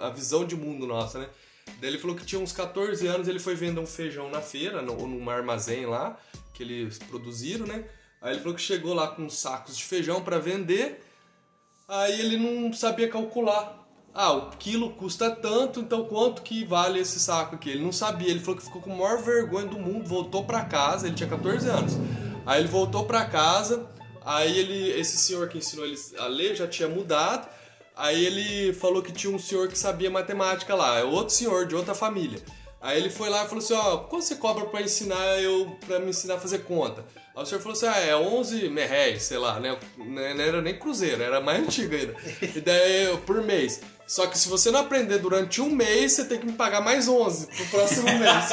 a 0.00 0.10
visão 0.10 0.46
de 0.46 0.54
mundo 0.56 0.86
nossa, 0.86 1.18
né? 1.18 1.28
Daí 1.80 1.90
ele 1.90 1.98
falou 1.98 2.16
que 2.16 2.24
tinha 2.24 2.40
uns 2.40 2.52
14 2.52 3.06
anos, 3.06 3.28
ele 3.28 3.38
foi 3.38 3.54
vender 3.54 3.80
um 3.80 3.86
feijão 3.86 4.30
na 4.30 4.40
feira, 4.40 4.82
no, 4.82 5.06
num 5.06 5.30
armazém 5.30 5.86
lá, 5.86 6.18
que 6.52 6.62
eles 6.62 6.98
produziram, 6.98 7.66
né? 7.66 7.84
Aí 8.22 8.32
ele 8.32 8.40
falou 8.40 8.54
que 8.54 8.62
chegou 8.62 8.94
lá 8.94 9.08
com 9.08 9.28
sacos 9.28 9.76
de 9.76 9.84
feijão 9.84 10.22
para 10.22 10.38
vender. 10.38 11.04
Aí 11.88 12.20
ele 12.20 12.36
não 12.36 12.72
sabia 12.72 13.08
calcular 13.08 13.82
ah, 14.14 14.32
o 14.32 14.50
quilo 14.50 14.90
custa 14.90 15.30
tanto, 15.30 15.80
então 15.80 16.04
quanto 16.04 16.42
que 16.42 16.64
vale 16.64 17.00
esse 17.00 17.18
saco 17.18 17.54
aqui? 17.54 17.70
Ele 17.70 17.82
não 17.82 17.92
sabia, 17.92 18.30
ele 18.30 18.40
falou 18.40 18.56
que 18.56 18.64
ficou 18.64 18.82
com 18.82 18.92
a 18.92 18.96
maior 18.96 19.22
vergonha 19.22 19.66
do 19.66 19.78
mundo, 19.78 20.06
voltou 20.06 20.44
para 20.44 20.64
casa, 20.66 21.06
ele 21.06 21.16
tinha 21.16 21.28
14 21.28 21.66
anos. 21.68 21.94
Aí 22.44 22.60
ele 22.60 22.68
voltou 22.68 23.06
para 23.06 23.24
casa, 23.24 23.86
aí 24.22 24.58
ele, 24.58 24.90
esse 25.00 25.16
senhor 25.16 25.48
que 25.48 25.58
ensinou 25.58 25.86
ele 25.86 25.96
a 26.18 26.26
ler 26.26 26.54
já 26.54 26.68
tinha 26.68 26.88
mudado, 26.88 27.48
aí 27.96 28.22
ele 28.22 28.74
falou 28.74 29.02
que 29.02 29.12
tinha 29.12 29.34
um 29.34 29.38
senhor 29.38 29.68
que 29.68 29.78
sabia 29.78 30.10
matemática 30.10 30.74
lá, 30.74 30.98
é 30.98 31.04
outro 31.04 31.34
senhor 31.34 31.66
de 31.66 31.74
outra 31.74 31.94
família. 31.94 32.42
Aí 32.82 32.98
ele 32.98 33.10
foi 33.10 33.30
lá 33.30 33.44
e 33.44 33.48
falou 33.48 33.62
assim, 33.62 33.74
ó, 33.74 33.98
quanto 33.98 34.24
você 34.24 34.34
cobra 34.34 34.66
para 34.66 34.82
ensinar 34.82 35.40
eu, 35.40 35.78
para 35.86 36.00
me 36.00 36.10
ensinar 36.10 36.34
a 36.34 36.40
fazer 36.40 36.64
conta? 36.64 37.04
Aí 37.34 37.42
o 37.42 37.46
senhor 37.46 37.60
falou 37.60 37.76
assim, 37.76 37.86
ah, 37.86 37.98
é 37.98 38.16
11 38.16 38.68
merréis, 38.68 39.22
sei 39.22 39.38
lá, 39.38 39.60
né? 39.60 39.78
Não 39.96 40.20
era 40.20 40.60
nem 40.60 40.76
cruzeiro, 40.76 41.22
era 41.22 41.40
mais 41.40 41.62
antigo 41.62 41.94
ainda. 41.94 42.14
E 42.42 42.60
daí, 42.60 43.16
por 43.24 43.40
mês. 43.40 43.80
Só 44.04 44.26
que 44.26 44.36
se 44.36 44.48
você 44.48 44.70
não 44.72 44.80
aprender 44.80 45.18
durante 45.18 45.60
um 45.60 45.70
mês, 45.70 46.12
você 46.12 46.24
tem 46.24 46.38
que 46.38 46.44
me 46.44 46.52
pagar 46.52 46.80
mais 46.80 47.06
11 47.06 47.46
pro 47.46 47.66
próximo 47.66 48.04
mês. 48.18 48.50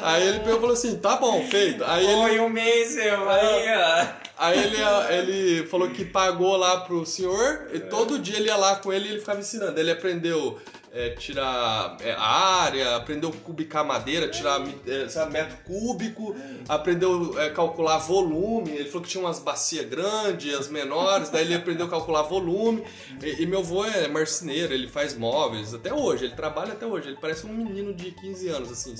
aí 0.00 0.28
ele 0.28 0.38
pegou 0.38 0.56
e 0.56 0.60
falou 0.60 0.72
assim, 0.72 0.96
tá 0.98 1.16
bom, 1.16 1.44
feito. 1.48 1.84
Aí 1.84 2.06
Foi 2.06 2.30
ele, 2.30 2.40
um 2.40 2.48
mês, 2.48 2.96
eu, 2.96 3.28
aí, 3.28 3.68
ó. 3.76 4.26
Aí 4.38 4.58
ele, 4.62 4.76
ele 5.10 5.66
falou 5.66 5.88
que 5.88 6.04
pagou 6.04 6.56
lá 6.56 6.80
pro 6.80 7.06
senhor, 7.06 7.68
e 7.72 7.80
todo 7.80 8.18
dia 8.18 8.36
ele 8.36 8.46
ia 8.46 8.56
lá 8.56 8.76
com 8.76 8.92
ele 8.92 9.06
e 9.06 9.10
ele 9.12 9.20
ficava 9.20 9.40
ensinando. 9.40 9.78
Ele 9.80 9.90
aprendeu 9.90 10.58
é, 10.96 11.10
tirar 11.10 11.98
é, 12.00 12.12
área, 12.12 12.96
aprendeu 12.96 13.30
cubicar 13.30 13.84
madeira, 13.84 14.28
tirar 14.28 14.62
é, 14.86 15.06
sabe, 15.10 15.34
metro 15.34 15.58
cúbico, 15.58 16.34
aprendeu 16.66 17.38
é, 17.38 17.50
calcular 17.50 17.98
volume. 17.98 18.70
Ele 18.70 18.86
falou 18.86 19.02
que 19.02 19.10
tinha 19.10 19.22
umas 19.22 19.38
bacias 19.38 19.84
grandes, 19.84 20.54
as 20.54 20.68
menores, 20.68 21.28
daí 21.28 21.44
ele 21.44 21.54
aprendeu 21.54 21.84
a 21.84 21.90
calcular 21.90 22.22
volume. 22.22 22.82
E, 23.22 23.42
e, 23.42 23.46
meu 23.46 23.58
avô 23.58 23.84
é 23.84 24.08
marceneiro, 24.08 24.72
ele 24.72 24.88
faz 24.88 25.14
móveis 25.14 25.74
até 25.74 25.92
hoje, 25.92 26.24
ele 26.24 26.34
trabalha 26.34 26.72
até 26.72 26.86
hoje. 26.86 27.08
Ele 27.08 27.18
parece 27.20 27.44
um 27.44 27.52
menino 27.52 27.92
de 27.92 28.12
15 28.12 28.48
anos, 28.48 28.72
assim, 28.72 28.94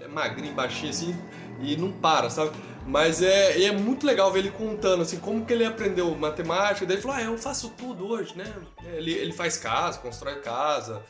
é 0.00 0.06
magrinho, 0.06 0.54
baixinho 0.54 0.90
assim, 0.90 1.16
e 1.60 1.76
não 1.76 1.90
para, 1.90 2.30
sabe? 2.30 2.52
Mas 2.86 3.20
é, 3.20 3.64
é 3.64 3.72
muito 3.72 4.06
legal 4.06 4.30
ver 4.30 4.40
ele 4.40 4.50
contando, 4.50 5.02
assim, 5.02 5.18
como 5.18 5.44
que 5.44 5.52
ele 5.52 5.64
aprendeu 5.64 6.14
matemática. 6.14 6.86
Daí 6.86 6.96
ele 6.96 7.02
falou, 7.02 7.16
ah, 7.16 7.22
eu 7.22 7.38
faço 7.38 7.70
tudo 7.70 8.06
hoje, 8.06 8.36
né? 8.36 8.44
Ele, 8.94 9.12
ele 9.12 9.32
faz 9.32 9.56
casa, 9.56 9.98
constrói 9.98 10.36
casa. 10.40 11.02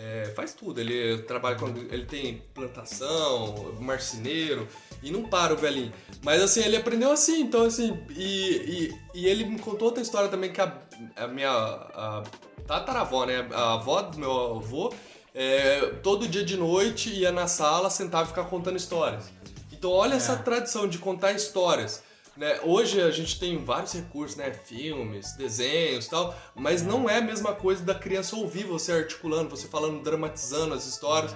É, 0.00 0.32
faz 0.36 0.54
tudo. 0.54 0.80
Ele 0.80 1.18
trabalha 1.22 1.56
com. 1.56 1.66
Ele 1.66 2.06
tem 2.06 2.42
plantação, 2.54 3.74
marceneiro, 3.80 4.68
e 5.02 5.10
não 5.10 5.24
para 5.24 5.52
o 5.52 5.56
velhinho. 5.56 5.92
Mas 6.22 6.40
assim, 6.40 6.60
ele 6.60 6.76
aprendeu 6.76 7.10
assim, 7.10 7.40
então 7.40 7.64
assim. 7.64 7.98
E, 8.10 8.92
e, 9.12 9.20
e 9.20 9.26
ele 9.26 9.44
me 9.44 9.58
contou 9.58 9.88
outra 9.88 10.02
história 10.02 10.28
também 10.28 10.52
que 10.52 10.60
a, 10.60 10.72
a 11.16 11.26
minha 11.26 11.50
a 11.50 12.22
tataravó, 12.66 13.26
né? 13.26 13.48
A 13.52 13.74
avó 13.74 14.02
do 14.02 14.18
meu 14.18 14.56
avô, 14.56 14.94
é, 15.34 15.80
todo 16.02 16.28
dia 16.28 16.44
de 16.44 16.56
noite 16.56 17.10
ia 17.10 17.32
na 17.32 17.48
sala, 17.48 17.90
sentava 17.90 18.24
e 18.24 18.28
ficava 18.28 18.48
contando 18.48 18.76
histórias. 18.76 19.30
Então 19.72 19.90
olha 19.90 20.14
é. 20.14 20.16
essa 20.16 20.36
tradição 20.36 20.86
de 20.86 20.98
contar 20.98 21.32
histórias. 21.32 22.02
Né? 22.38 22.60
Hoje 22.62 23.02
a 23.02 23.10
gente 23.10 23.36
tem 23.36 23.64
vários 23.64 23.92
recursos, 23.92 24.36
né? 24.36 24.52
Filmes, 24.52 25.32
desenhos 25.32 26.06
tal, 26.06 26.32
mas 26.54 26.82
não 26.82 27.10
é 27.10 27.18
a 27.18 27.20
mesma 27.20 27.52
coisa 27.52 27.82
da 27.82 27.96
criança 27.96 28.36
ouvir 28.36 28.62
você 28.62 28.92
articulando, 28.92 29.50
você 29.50 29.66
falando, 29.66 30.04
dramatizando 30.04 30.72
as 30.72 30.86
histórias. 30.86 31.34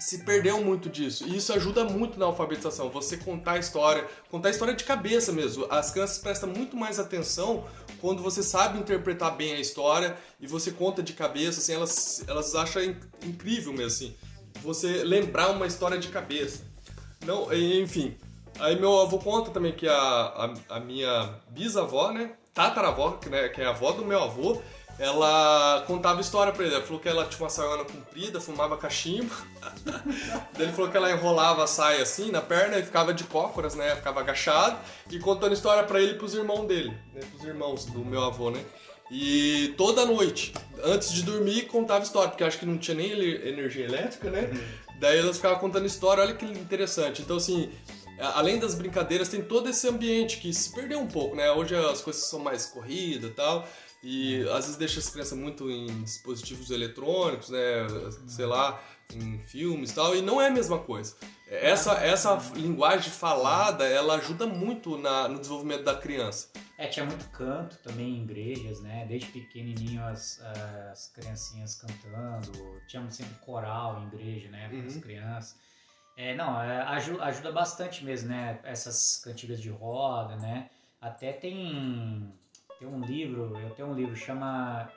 Se 0.00 0.24
perdeu 0.24 0.60
muito 0.60 0.90
disso. 0.90 1.24
E 1.28 1.36
isso 1.36 1.52
ajuda 1.52 1.84
muito 1.84 2.18
na 2.18 2.26
alfabetização. 2.26 2.90
Você 2.90 3.16
contar 3.16 3.52
a 3.52 3.58
história, 3.60 4.08
contar 4.28 4.48
a 4.48 4.50
história 4.50 4.74
de 4.74 4.82
cabeça 4.82 5.30
mesmo. 5.30 5.68
As 5.70 5.92
crianças 5.92 6.18
prestam 6.18 6.48
muito 6.48 6.76
mais 6.76 6.98
atenção 6.98 7.64
quando 8.00 8.20
você 8.20 8.42
sabe 8.42 8.80
interpretar 8.80 9.36
bem 9.36 9.52
a 9.52 9.60
história 9.60 10.16
e 10.40 10.48
você 10.48 10.72
conta 10.72 11.00
de 11.00 11.12
cabeça, 11.12 11.60
assim, 11.60 11.74
elas, 11.74 12.24
elas 12.26 12.56
acham 12.56 12.82
incrível 13.24 13.72
mesmo, 13.72 13.86
assim. 13.86 14.16
Você 14.64 15.04
lembrar 15.04 15.50
uma 15.50 15.68
história 15.68 15.96
de 15.96 16.08
cabeça. 16.08 16.64
Não, 17.24 17.52
enfim, 17.54 18.16
Aí 18.60 18.78
meu 18.78 19.00
avô 19.00 19.18
conta 19.18 19.50
também 19.50 19.72
que 19.72 19.88
a, 19.88 19.94
a, 19.94 20.76
a 20.76 20.80
minha 20.80 21.34
bisavó, 21.48 22.12
né? 22.12 22.32
Tataravó, 22.54 23.12
que, 23.12 23.28
né, 23.28 23.48
que 23.48 23.60
é 23.60 23.66
a 23.66 23.70
avó 23.70 23.92
do 23.92 24.04
meu 24.04 24.22
avô, 24.22 24.60
ela 24.98 25.82
contava 25.86 26.20
história 26.20 26.52
pra 26.52 26.64
ele. 26.64 26.74
Ela 26.74 26.84
falou 26.84 27.00
que 27.00 27.08
ela 27.08 27.24
tinha 27.24 27.42
uma 27.42 27.48
saiona 27.48 27.84
comprida, 27.84 28.40
fumava 28.40 28.76
cachimbo. 28.76 29.34
Daí 30.52 30.66
ele 30.66 30.72
falou 30.72 30.90
que 30.90 30.96
ela 30.96 31.10
enrolava 31.10 31.64
a 31.64 31.66
saia 31.66 32.02
assim 32.02 32.30
na 32.30 32.40
perna 32.40 32.78
e 32.78 32.82
ficava 32.82 33.14
de 33.14 33.24
cócoras, 33.24 33.74
né? 33.74 33.96
Ficava 33.96 34.20
agachado 34.20 34.78
e 35.10 35.18
contando 35.18 35.54
história 35.54 35.82
para 35.84 36.00
ele 36.00 36.12
e 36.12 36.18
pros 36.18 36.34
irmãos 36.34 36.66
dele, 36.66 36.90
né? 37.14 37.22
Pros 37.30 37.44
irmãos 37.44 37.84
do 37.86 38.04
meu 38.04 38.22
avô, 38.22 38.50
né? 38.50 38.62
E 39.10 39.74
toda 39.76 40.06
noite, 40.06 40.54
antes 40.82 41.12
de 41.12 41.22
dormir, 41.22 41.66
contava 41.66 42.02
história, 42.02 42.30
porque 42.30 42.44
acho 42.44 42.58
que 42.58 42.64
não 42.64 42.78
tinha 42.78 42.96
nem 42.96 43.10
energia 43.10 43.84
elétrica, 43.84 44.30
né? 44.30 44.50
Uhum. 44.52 44.98
Daí 44.98 45.18
elas 45.18 45.36
ficavam 45.36 45.58
contando 45.58 45.84
história, 45.84 46.22
olha 46.22 46.34
que 46.34 46.46
interessante. 46.46 47.22
Então, 47.22 47.36
assim, 47.36 47.70
além 48.22 48.58
das 48.58 48.74
brincadeiras, 48.74 49.28
tem 49.28 49.42
todo 49.42 49.68
esse 49.68 49.88
ambiente 49.88 50.38
que 50.38 50.52
se 50.52 50.72
perdeu 50.72 51.00
um 51.00 51.06
pouco, 51.06 51.36
né? 51.36 51.50
Hoje 51.50 51.74
as 51.74 52.00
coisas 52.00 52.24
são 52.24 52.40
mais 52.40 52.66
corridas 52.66 53.30
e 53.30 53.34
tal. 53.34 53.68
E 54.02 54.42
às 54.48 54.64
vezes 54.64 54.76
deixa 54.76 54.98
as 54.98 55.08
crianças 55.08 55.38
muito 55.38 55.70
em 55.70 56.02
dispositivos 56.02 56.70
eletrônicos, 56.70 57.50
né? 57.50 57.86
Sei 58.26 58.46
lá, 58.46 58.82
em 59.14 59.38
filmes 59.38 59.92
e 59.92 59.94
tal. 59.94 60.16
E 60.16 60.22
não 60.22 60.40
é 60.40 60.48
a 60.48 60.50
mesma 60.50 60.78
coisa. 60.78 61.16
Essa, 61.48 61.92
essa 62.04 62.34
linguagem 62.54 63.10
falada, 63.10 63.86
ela 63.86 64.14
ajuda 64.14 64.46
muito 64.46 64.98
na, 64.98 65.28
no 65.28 65.38
desenvolvimento 65.38 65.84
da 65.84 65.94
criança. 65.94 66.48
É, 66.78 66.88
tinha 66.88 67.06
muito 67.06 67.28
canto 67.30 67.76
também 67.78 68.16
em 68.16 68.22
igrejas, 68.24 68.80
né? 68.80 69.06
Desde 69.08 69.28
pequenininho 69.28 70.02
as, 70.04 70.40
as 70.90 71.08
criancinhas 71.08 71.76
cantando. 71.76 72.80
Tinha 72.88 73.08
sempre 73.10 73.34
coral 73.44 74.02
em 74.02 74.06
igreja, 74.08 74.50
né? 74.50 74.68
Para 74.68 74.78
as 74.78 74.94
uhum. 74.94 75.00
crianças. 75.00 75.56
É, 76.16 76.34
não, 76.34 76.60
é, 76.60 76.82
ajuda, 76.82 77.24
ajuda 77.24 77.52
bastante 77.52 78.04
mesmo, 78.04 78.28
né? 78.28 78.58
Essas 78.64 79.20
cantigas 79.24 79.60
de 79.60 79.70
roda, 79.70 80.36
né? 80.36 80.68
Até 81.00 81.32
tem, 81.32 82.32
tem 82.78 82.86
um 82.86 83.00
livro, 83.00 83.58
eu 83.58 83.70
tenho 83.70 83.88
um 83.88 83.94
livro, 83.94 84.14
chama. 84.14 84.90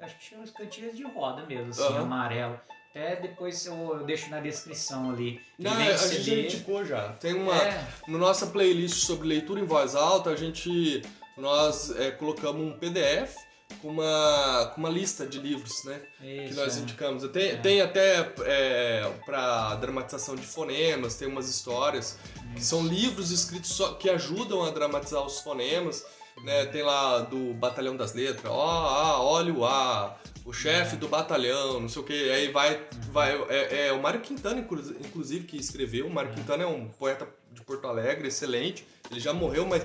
Acho 0.00 0.16
que 0.18 0.24
chama 0.24 0.44
as 0.44 0.50
cantigas 0.50 0.96
de 0.96 1.02
roda 1.02 1.44
mesmo, 1.44 1.70
assim, 1.70 1.82
uhum. 1.82 2.02
amarelo. 2.02 2.60
Até 2.90 3.16
depois 3.16 3.66
eu, 3.66 3.74
eu, 3.74 4.04
deixo 4.04 4.30
na 4.30 4.40
descrição 4.40 5.10
ali. 5.10 5.40
Não, 5.58 5.72
a 5.72 5.96
gente 5.96 6.22
já 6.22 6.34
indicou 6.34 6.84
já. 6.84 7.12
Tem 7.14 7.34
uma. 7.34 7.54
É. 7.54 7.84
No 8.06 8.16
nossa 8.16 8.46
playlist 8.46 9.04
sobre 9.04 9.28
leitura 9.28 9.60
em 9.60 9.66
voz 9.66 9.94
alta, 9.94 10.30
a 10.30 10.36
gente. 10.36 11.02
Nós 11.36 11.90
é, 11.98 12.12
colocamos 12.12 12.62
um 12.62 12.78
PDF 12.78 13.36
com 13.80 13.88
uma, 13.88 14.72
com 14.74 14.80
uma 14.80 14.90
lista 14.90 15.26
de 15.26 15.38
livros, 15.38 15.84
né? 15.84 16.00
Isso, 16.20 16.48
que 16.48 16.54
nós 16.54 16.76
é. 16.76 16.80
indicamos. 16.80 17.28
Tem, 17.30 17.50
é. 17.50 17.56
tem 17.56 17.80
até 17.80 18.32
é, 18.44 19.12
para 19.24 19.74
dramatização 19.76 20.34
de 20.34 20.46
fonemas, 20.46 21.16
tem 21.16 21.28
umas 21.28 21.48
histórias 21.48 22.18
Isso. 22.34 22.54
que 22.54 22.64
são 22.64 22.86
livros 22.86 23.30
escritos 23.30 23.70
só, 23.70 23.94
que 23.94 24.08
ajudam 24.08 24.64
a 24.64 24.70
dramatizar 24.70 25.24
os 25.24 25.40
fonemas. 25.40 26.04
Né? 26.44 26.66
Tem 26.66 26.82
lá 26.82 27.20
do 27.20 27.54
Batalhão 27.54 27.96
das 27.96 28.12
Letras, 28.12 28.52
ó, 28.52 28.88
ah, 28.88 29.22
olha 29.22 29.54
o 29.54 29.64
A, 29.64 30.18
o 30.46 30.52
chefe 30.52 30.94
é. 30.94 30.98
do 30.98 31.08
batalhão, 31.08 31.80
não 31.80 31.88
sei 31.88 32.02
o 32.02 32.04
que. 32.04 32.30
Aí 32.30 32.52
vai. 32.52 32.74
Uhum. 32.74 33.12
vai 33.12 33.42
é, 33.48 33.88
é, 33.88 33.92
o 33.92 34.00
Mário 34.00 34.20
Quintana, 34.20 34.60
inclusive, 34.60 35.44
que 35.44 35.56
escreveu. 35.56 36.06
O 36.06 36.10
Mário 36.10 36.30
é. 36.30 36.34
Quintana 36.34 36.62
é 36.62 36.66
um 36.66 36.88
poeta 36.88 37.26
de 37.50 37.62
Porto 37.62 37.86
Alegre, 37.88 38.28
excelente. 38.28 38.86
Ele 39.10 39.18
já 39.18 39.32
morreu, 39.32 39.66
mas 39.66 39.84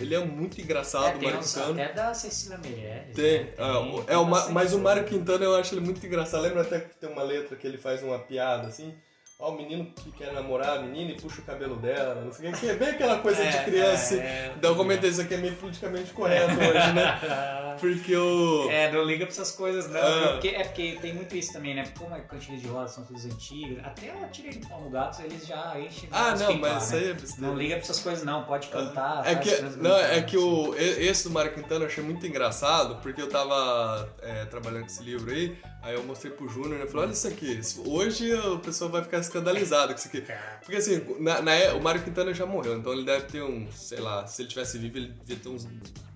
ele 0.00 0.14
é 0.14 0.24
muito 0.24 0.60
engraçado, 0.60 1.16
é, 1.16 1.18
o 1.18 1.22
Mário 1.22 1.40
Quintana. 1.40 1.84
Até 1.84 1.92
da 1.92 2.14
Cecília 2.14 2.58
Meirelles. 2.58 3.14
Tem. 3.14 3.44
Né? 3.44 3.52
tem, 3.56 3.64
é, 3.64 4.12
é 4.14 4.16
o, 4.16 4.24
mas 4.24 4.72
o 4.72 4.78
Mário 4.78 5.04
Quintana 5.04 5.44
eu 5.44 5.54
acho 5.54 5.74
ele 5.74 5.80
muito 5.80 6.04
engraçado. 6.04 6.42
Lembra 6.42 6.62
até 6.62 6.80
que 6.80 6.96
tem 6.96 7.10
uma 7.10 7.22
letra 7.22 7.56
que 7.56 7.66
ele 7.66 7.78
faz 7.78 8.02
uma 8.02 8.18
piada 8.18 8.68
assim? 8.68 8.94
Ó, 9.38 9.50
o 9.50 9.56
menino 9.56 9.84
que 9.94 10.10
quer 10.12 10.32
namorar 10.32 10.78
a 10.78 10.82
menina 10.82 11.10
e 11.10 11.20
puxa 11.20 11.42
o 11.42 11.44
cabelo 11.44 11.76
dela, 11.76 12.22
não 12.24 12.32
sei 12.32 12.48
o 12.48 12.52
que. 12.54 12.70
É 12.70 12.74
bem 12.74 12.88
aquela 12.88 13.18
coisa 13.18 13.42
é, 13.42 13.50
de 13.50 13.64
criança. 13.64 14.14
É, 14.14 14.18
é, 14.18 14.54
então 14.56 14.70
eu 14.70 14.76
comentei, 14.76 15.10
isso 15.10 15.20
aqui 15.20 15.34
é 15.34 15.36
meio 15.36 15.54
politicamente 15.56 16.10
correto 16.14 16.52
hoje, 16.52 16.92
né? 16.94 17.76
Porque 17.78 18.16
o. 18.16 18.70
É, 18.70 18.90
não 18.90 19.04
liga 19.04 19.26
pra 19.26 19.32
essas 19.34 19.52
coisas, 19.52 19.90
não. 19.90 20.00
Ah. 20.00 20.32
Porque, 20.32 20.48
é 20.48 20.64
porque 20.64 20.98
tem 21.02 21.12
muito 21.12 21.36
isso 21.36 21.52
também, 21.52 21.74
né? 21.74 21.84
Como 21.98 22.14
a 22.14 22.20
cantiga 22.20 22.56
de 22.56 22.66
rodas 22.66 22.92
são 22.92 23.04
todas 23.04 23.26
antigas, 23.26 23.84
até 23.84 24.10
a 24.10 24.26
tira 24.28 24.50
de 24.50 24.66
pau 24.66 24.80
no 24.80 24.88
gato, 24.88 25.20
eles 25.20 25.46
já 25.46 25.78
enchem. 25.78 26.08
Ah, 26.10 26.34
não, 26.34 26.54
mas 26.58 26.84
isso 26.84 26.94
né? 26.94 27.00
aí 27.00 27.10
é. 27.10 27.16
Não 27.38 27.54
liga 27.54 27.74
pra 27.74 27.84
essas 27.84 28.00
coisas, 28.00 28.24
não. 28.24 28.44
Pode 28.44 28.68
cantar. 28.68 29.26
É 29.26 29.34
que, 29.34 29.60
não, 29.76 29.98
é 29.98 30.22
que 30.22 30.38
o, 30.38 30.74
esse 30.74 31.24
do 31.24 31.30
Mário 31.30 31.52
Quintana 31.52 31.84
eu 31.84 31.88
achei 31.88 32.02
muito 32.02 32.26
engraçado, 32.26 32.96
porque 33.02 33.20
eu 33.20 33.28
tava 33.28 34.08
é, 34.22 34.46
trabalhando 34.46 34.80
com 34.80 34.86
esse 34.86 35.02
livro 35.02 35.30
aí, 35.30 35.54
aí 35.86 35.94
eu 35.94 36.02
mostrei 36.02 36.32
pro 36.32 36.48
Júnior, 36.48 36.80
né? 36.80 36.86
Falei, 36.86 37.06
olha 37.06 37.12
isso 37.12 37.28
aqui. 37.28 37.60
Hoje 37.86 38.32
a 38.34 38.58
pessoa 38.58 38.90
vai 38.90 39.02
ficar 39.04 39.18
escandalizado 39.18 39.92
com 39.92 39.98
isso 39.98 40.08
aqui. 40.08 40.24
Porque 40.60 40.76
assim, 40.76 41.00
na, 41.20 41.40
na 41.40 41.54
é- 41.54 41.72
o 41.72 41.80
Mário 41.80 42.02
Quintana 42.02 42.34
já 42.34 42.44
morreu, 42.44 42.76
então 42.76 42.92
ele 42.92 43.04
deve 43.04 43.26
ter 43.26 43.42
uns, 43.42 43.74
sei 43.74 44.00
lá, 44.00 44.26
se 44.26 44.42
ele 44.42 44.48
tivesse 44.48 44.78
vivo, 44.78 44.98
ele 44.98 45.12
devia 45.24 45.36
ter 45.36 45.48
uns, 45.48 45.64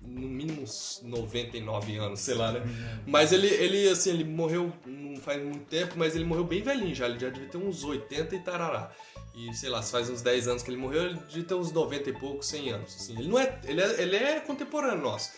no 0.03 0.27
mínimo 0.27 0.63
uns 0.63 0.99
99 1.03 1.97
anos, 1.97 2.19
sei 2.19 2.35
lá, 2.35 2.51
né? 2.51 2.61
Mas 3.07 3.31
ele, 3.31 3.47
ele 3.47 3.87
assim, 3.87 4.09
ele 4.09 4.25
morreu 4.25 4.73
não 4.85 5.15
faz 5.21 5.41
muito 5.41 5.65
tempo, 5.65 5.93
mas 5.97 6.15
ele 6.15 6.25
morreu 6.25 6.43
bem 6.43 6.61
velhinho 6.61 6.93
já, 6.93 7.07
ele 7.07 7.19
já 7.19 7.29
devia 7.29 7.47
ter 7.47 7.57
uns 7.57 7.83
80 7.83 8.35
e 8.35 8.39
tarará. 8.39 8.91
E 9.33 9.53
sei 9.53 9.69
lá, 9.69 9.81
se 9.81 9.91
faz 9.91 10.09
uns 10.09 10.21
10 10.21 10.49
anos 10.49 10.63
que 10.63 10.69
ele 10.69 10.77
morreu, 10.77 11.03
ele 11.03 11.19
devia 11.29 11.43
ter 11.43 11.53
uns 11.53 11.71
90 11.71 12.09
e 12.09 12.13
pouco, 12.13 12.43
100 12.43 12.71
anos. 12.71 12.95
Assim. 12.95 13.17
Ele 13.17 13.29
não 13.29 13.39
é. 13.39 13.57
Ele 13.63 13.81
é, 13.81 14.01
ele 14.01 14.15
é 14.17 14.39
contemporâneo 14.41 15.01
nosso. 15.01 15.31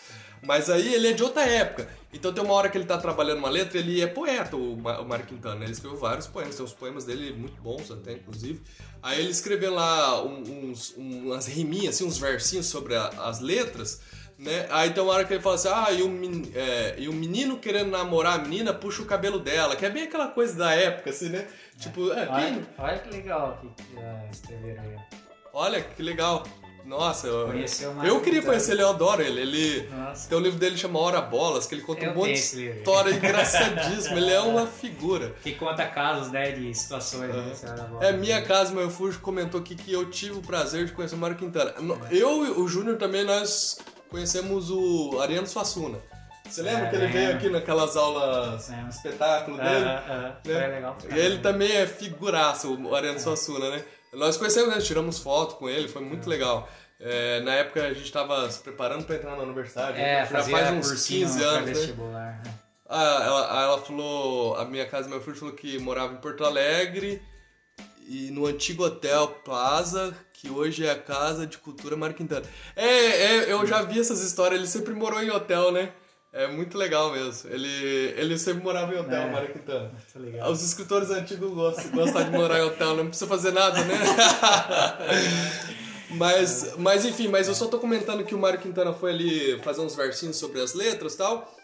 Mas 0.44 0.68
aí 0.70 0.94
ele 0.94 1.08
é 1.08 1.12
de 1.12 1.22
outra 1.22 1.42
época. 1.42 1.88
Então 2.12 2.32
tem 2.32 2.44
uma 2.44 2.54
hora 2.54 2.68
que 2.68 2.78
ele 2.78 2.84
tá 2.84 2.96
trabalhando 2.98 3.38
uma 3.38 3.48
letra, 3.50 3.78
ele 3.78 4.00
é 4.00 4.06
poeta, 4.06 4.56
o, 4.56 4.76
Ma- 4.76 5.00
o 5.00 5.04
Mário 5.04 5.26
Quintana. 5.26 5.56
né? 5.56 5.64
Ele 5.64 5.72
escreveu 5.72 5.98
vários 5.98 6.26
poemas, 6.26 6.54
tem 6.54 6.64
uns 6.64 6.72
poemas 6.72 7.04
dele 7.04 7.32
muito 7.32 7.60
bons 7.60 7.90
até, 7.90 8.12
inclusive. 8.12 8.60
Aí 9.02 9.18
ele 9.20 9.30
escreveu 9.30 9.74
lá 9.74 10.22
uns, 10.22 10.94
umas 10.96 11.46
riminhas, 11.46 11.96
assim, 11.96 12.04
uns 12.04 12.18
versinhos 12.18 12.66
sobre 12.66 12.94
a- 12.94 13.08
as 13.24 13.40
letras, 13.40 14.00
né? 14.38 14.66
Aí 14.70 14.90
tem 14.90 15.02
uma 15.02 15.12
hora 15.12 15.24
que 15.24 15.32
ele 15.34 15.42
fala 15.42 15.54
assim, 15.56 15.68
ah, 15.68 15.90
e 15.90 16.02
o, 16.02 16.42
é, 16.54 16.94
e 16.98 17.08
o 17.08 17.12
menino 17.12 17.58
querendo 17.58 17.90
namorar 17.90 18.38
a 18.38 18.42
menina 18.42 18.72
puxa 18.72 19.02
o 19.02 19.06
cabelo 19.06 19.38
dela, 19.40 19.74
que 19.74 19.84
é 19.84 19.90
bem 19.90 20.04
aquela 20.04 20.28
coisa 20.28 20.54
da 20.56 20.72
época, 20.74 21.10
assim, 21.10 21.30
né? 21.30 21.48
Tipo, 21.78 22.12
é, 22.12 22.26
quem- 22.26 22.34
Olha, 22.34 22.66
olha 22.78 22.98
que 22.98 23.10
legal 23.10 23.58
que, 23.60 23.82
que 23.84 23.98
ah, 23.98 24.28
escreveram 24.30 24.82
aí. 24.84 24.96
olha 25.52 25.80
que 25.80 26.02
legal. 26.02 26.44
Nossa, 26.84 27.26
eu, 27.26 27.50
eu 28.04 28.20
queria 28.20 28.42
conhecer 28.42 28.72
ele, 28.72 28.82
eu 28.82 28.90
adoro 28.90 29.22
ele. 29.22 29.40
Ele 29.40 29.88
Nossa. 29.90 30.28
tem 30.28 30.36
um 30.36 30.40
livro 30.40 30.58
dele 30.58 30.76
chama 30.76 30.98
Hora 30.98 31.20
Bolas, 31.20 31.66
que 31.66 31.74
ele 31.74 31.82
conta 31.82 32.04
Eu 32.04 32.10
um 32.12 32.14
monte 32.14 32.34
de 32.56 32.68
história 32.68 33.10
engraçadíssima. 33.10 34.16
Ele 34.18 34.30
é 34.32 34.40
uma 34.40 34.66
figura. 34.66 35.34
Que 35.42 35.52
conta 35.54 35.86
casos, 35.86 36.30
né, 36.30 36.52
de 36.52 36.74
situações, 36.74 37.32
Bola? 37.90 38.04
É, 38.04 38.12
minha 38.12 38.42
casa, 38.42 38.72
meu 38.74 38.90
Fujo 38.90 39.18
comentou 39.20 39.60
aqui 39.60 39.74
que 39.74 39.92
eu 39.92 40.10
tive 40.10 40.38
o 40.38 40.42
prazer 40.42 40.84
de 40.84 40.92
conhecer 40.92 41.14
o 41.14 41.18
Mário 41.18 41.36
Quintana. 41.36 41.74
Eu 42.10 42.44
e 42.46 42.50
o 42.60 42.68
Júnior 42.68 42.96
também, 42.98 43.24
nós 43.24 43.78
conhecemos 44.10 44.70
o 44.70 45.18
Ariano 45.20 45.46
Suassuna. 45.46 45.98
Você 46.48 46.60
lembra 46.60 46.84
É, 46.86 46.90
que 46.90 46.96
ele 46.96 47.06
veio 47.06 47.24
lembro. 47.28 47.36
aqui 47.38 47.48
naquelas 47.48 47.96
aulas 47.96 48.68
Lembro. 48.68 48.90
espetáculo 48.90 49.56
dele? 49.56 49.68
Ah, 49.86 50.04
ah, 50.06 50.14
né? 50.18 50.36
Foi 50.44 50.54
legal. 50.68 50.98
E 51.10 51.18
ele 51.18 51.38
também 51.38 51.72
é 51.72 51.86
figuraço, 51.86 52.74
o 52.74 52.94
Ariano 52.94 53.18
Suassuna, 53.18 53.70
né? 53.70 53.82
Nós 54.16 54.36
conhecemos, 54.36 54.74
né? 54.74 54.80
tiramos 54.80 55.18
foto 55.18 55.56
com 55.56 55.68
ele, 55.68 55.88
foi 55.88 56.02
muito 56.02 56.28
legal. 56.28 56.68
É, 57.00 57.40
na 57.40 57.54
época 57.54 57.82
a 57.82 57.92
gente 57.92 58.04
estava 58.04 58.48
se 58.50 58.60
preparando 58.60 59.04
para 59.04 59.16
entrar 59.16 59.36
na 59.36 59.42
universidade, 59.42 60.00
É, 60.00 60.24
já 60.24 60.42
faz 60.42 60.70
uns 60.72 60.88
cursinho 60.88 61.26
15 61.26 61.42
anos, 61.42 61.88
né? 61.88 61.94
né? 61.96 62.54
Ah, 62.88 63.22
ela, 63.24 63.62
ela 63.62 63.78
falou, 63.78 64.56
a 64.56 64.64
minha 64.64 64.86
casa, 64.86 65.08
meu 65.08 65.20
filho 65.20 65.36
falou 65.36 65.54
que 65.54 65.78
morava 65.78 66.14
em 66.14 66.18
Porto 66.18 66.44
Alegre 66.44 67.20
e 68.06 68.30
no 68.30 68.46
antigo 68.46 68.84
hotel 68.84 69.28
Plaza, 69.44 70.14
que 70.32 70.50
hoje 70.50 70.86
é 70.86 70.90
a 70.90 70.98
Casa 70.98 71.46
de 71.46 71.58
Cultura 71.58 71.96
Mário 71.96 72.14
Quintana. 72.14 72.46
É, 72.76 72.86
é, 72.86 73.52
eu 73.52 73.66
já 73.66 73.82
vi 73.82 73.98
essas 73.98 74.22
histórias, 74.22 74.60
ele 74.60 74.68
sempre 74.68 74.92
morou 74.94 75.22
em 75.22 75.30
hotel, 75.30 75.72
né? 75.72 75.92
É 76.36 76.48
muito 76.48 76.76
legal 76.76 77.12
mesmo. 77.12 77.48
Ele, 77.48 77.68
ele 78.16 78.36
sempre 78.36 78.64
morava 78.64 78.92
em 78.92 78.98
hotel, 78.98 79.22
É. 79.22 79.30
Mário 79.30 79.52
Quintana. 79.52 79.92
Os 80.50 80.64
escritores 80.64 81.08
antigos 81.10 81.52
gostam, 81.54 81.92
gostam 81.92 82.24
de 82.24 82.30
morar 82.30 82.58
em 82.58 82.62
hotel, 82.62 82.96
não 82.96 83.06
precisa 83.06 83.28
fazer 83.28 83.52
nada, 83.52 83.84
né? 83.84 83.94
mas, 86.10 86.74
mas 86.76 87.04
enfim, 87.04 87.28
mas 87.28 87.46
eu 87.46 87.54
só 87.54 87.68
tô 87.68 87.78
comentando 87.78 88.24
que 88.24 88.34
o 88.34 88.38
Mário 88.38 88.58
Quintana 88.58 88.92
foi 88.92 89.12
ali 89.12 89.60
fazer 89.62 89.80
uns 89.80 89.94
versinhos 89.94 90.36
sobre 90.36 90.60
as 90.60 90.74
letras 90.74 91.14
e 91.14 91.18
tal. 91.18 91.54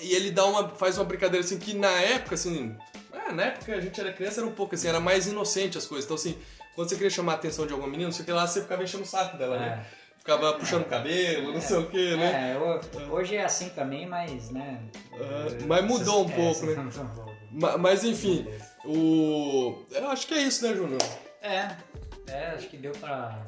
E 0.00 0.14
ele 0.14 0.32
dá 0.32 0.46
uma, 0.46 0.68
faz 0.70 0.98
uma 0.98 1.04
brincadeira 1.04 1.44
assim 1.44 1.58
que 1.58 1.74
na 1.74 1.90
época, 2.00 2.34
assim. 2.34 2.74
é, 3.12 3.30
na 3.32 3.44
época 3.44 3.72
a 3.72 3.80
gente 3.80 4.00
era 4.00 4.12
criança 4.12 4.40
era 4.40 4.48
um 4.48 4.52
pouco 4.52 4.74
assim, 4.74 4.88
era 4.88 4.98
mais 4.98 5.28
inocente 5.28 5.78
as 5.78 5.86
coisas. 5.86 6.06
Então, 6.06 6.16
assim, 6.16 6.36
quando 6.74 6.88
você 6.88 6.96
queria 6.96 7.10
chamar 7.10 7.32
a 7.32 7.34
atenção 7.36 7.66
de 7.66 7.72
alguma 7.72 7.88
menina, 7.88 8.08
não 8.08 8.12
sei 8.12 8.22
o 8.22 8.26
que 8.26 8.32
lá, 8.32 8.48
você 8.48 8.62
ficava 8.62 8.82
enchendo 8.82 9.04
o 9.04 9.06
saco 9.06 9.36
dela, 9.36 9.58
né? 9.58 9.86
Ficava 10.22 10.52
puxando 10.52 10.82
o 10.82 10.88
cabelo, 10.88 11.52
não 11.52 11.60
sei 11.60 11.78
o 11.78 11.86
que, 11.90 12.16
né? 12.16 12.52
É, 12.52 12.56
ho- 12.56 13.12
hoje 13.12 13.34
é 13.34 13.44
assim 13.44 13.70
também, 13.70 14.06
mas, 14.06 14.50
né... 14.50 14.80
É, 15.12 15.64
mas 15.66 15.84
mudou 15.84 16.24
um 16.24 16.30
é, 16.30 16.36
pouco, 16.36 16.64
né? 16.66 16.74
mudou 16.76 17.02
um 17.02 17.08
pouco. 17.08 17.32
Ma- 17.50 17.76
Mas 17.76 18.04
enfim, 18.04 18.46
o. 18.84 19.82
Eu 19.90 20.08
acho 20.10 20.26
que 20.28 20.34
é 20.34 20.42
isso, 20.42 20.64
né, 20.66 20.74
Júnior? 20.76 21.00
É, 21.42 21.76
é, 22.28 22.46
acho 22.54 22.68
que 22.68 22.76
deu 22.76 22.92
pra... 22.92 23.44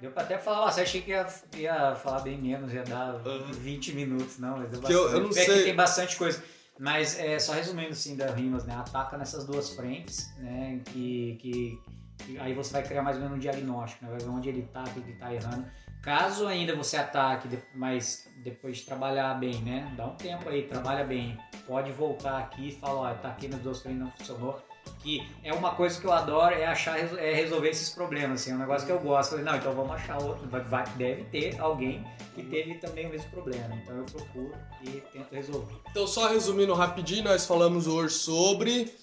Deu 0.00 0.12
pra 0.12 0.22
até 0.22 0.38
falar, 0.38 0.66
nossa, 0.66 0.82
achei 0.82 1.02
que 1.02 1.10
ia, 1.10 1.26
ia 1.56 1.94
falar 1.96 2.20
bem 2.20 2.38
menos, 2.40 2.72
ia 2.72 2.84
dar 2.84 3.14
Uhum. 3.26 3.50
20 3.52 3.92
minutos, 3.94 4.38
não, 4.38 4.58
mas 4.58 4.70
deu 4.70 4.80
Que 4.82 4.92
eu- 4.92 5.02
bastante. 5.02 5.14
eu 5.14 5.20
não 5.24 5.30
É 5.30 5.34
que 5.34 5.44
sei. 5.52 5.64
tem 5.64 5.74
bastante 5.74 6.16
coisa. 6.16 6.42
Mas 6.78 7.18
é, 7.18 7.38
só 7.40 7.52
resumindo 7.52 7.90
assim 7.90 8.14
das 8.16 8.32
rimas, 8.34 8.64
né? 8.64 8.74
Ataca 8.76 9.18
nessas 9.18 9.44
duas 9.44 9.70
frentes, 9.74 10.28
né? 10.38 10.80
Que, 10.86 11.36
que, 11.40 11.78
que 12.24 12.38
aí 12.38 12.54
você 12.54 12.72
vai 12.72 12.82
criar 12.84 13.02
mais 13.02 13.16
ou 13.16 13.22
menos 13.22 13.36
um 13.36 13.40
diagnóstico, 13.40 14.04
né? 14.04 14.10
Vai 14.12 14.20
ver 14.20 14.28
onde 14.28 14.48
ele 14.48 14.62
tá, 14.72 14.82
o 14.84 14.90
que 14.90 15.00
ele 15.00 15.12
tá 15.18 15.32
errando. 15.34 15.64
Caso 16.04 16.46
ainda 16.46 16.76
você 16.76 16.98
ataque, 16.98 17.48
mas 17.74 18.28
depois 18.36 18.76
de 18.78 18.84
trabalhar 18.84 19.32
bem, 19.40 19.54
né? 19.62 19.90
Dá 19.96 20.04
um 20.06 20.14
tempo 20.16 20.48
aí, 20.50 20.64
trabalha 20.64 21.02
bem. 21.02 21.38
Pode 21.66 21.90
voltar 21.92 22.38
aqui 22.38 22.68
e 22.68 22.72
falar, 22.72 23.12
ó, 23.12 23.14
tá 23.14 23.28
aqui 23.30 23.48
dois 23.48 23.80
frentes, 23.80 24.00
não 24.00 24.10
funcionou. 24.10 24.60
Que 25.02 25.26
é 25.42 25.50
uma 25.54 25.74
coisa 25.74 25.98
que 25.98 26.06
eu 26.06 26.12
adoro, 26.12 26.54
é 26.54 26.66
achar, 26.66 26.98
é 26.98 27.32
resolver 27.32 27.70
esses 27.70 27.88
problemas, 27.88 28.42
assim, 28.42 28.50
é 28.52 28.54
um 28.54 28.58
negócio 28.58 28.86
que 28.86 28.92
eu 28.92 28.98
gosto. 29.00 29.30
Falei, 29.30 29.44
não, 29.46 29.56
então 29.56 29.72
vamos 29.72 29.92
achar 29.92 30.22
outro. 30.22 30.46
Vai- 30.46 30.84
deve 30.96 31.24
ter 31.24 31.58
alguém 31.58 32.04
que 32.34 32.42
teve 32.42 32.74
também 32.74 33.06
o 33.06 33.10
mesmo 33.10 33.30
problema. 33.30 33.74
Então 33.82 33.96
eu 33.96 34.04
procuro 34.04 34.52
e 34.82 34.90
tento 35.10 35.32
resolver. 35.32 35.74
Então, 35.90 36.06
só 36.06 36.28
resumindo 36.28 36.74
rapidinho, 36.74 37.24
nós 37.24 37.46
falamos 37.46 37.86
hoje 37.86 38.14
sobre. 38.14 38.94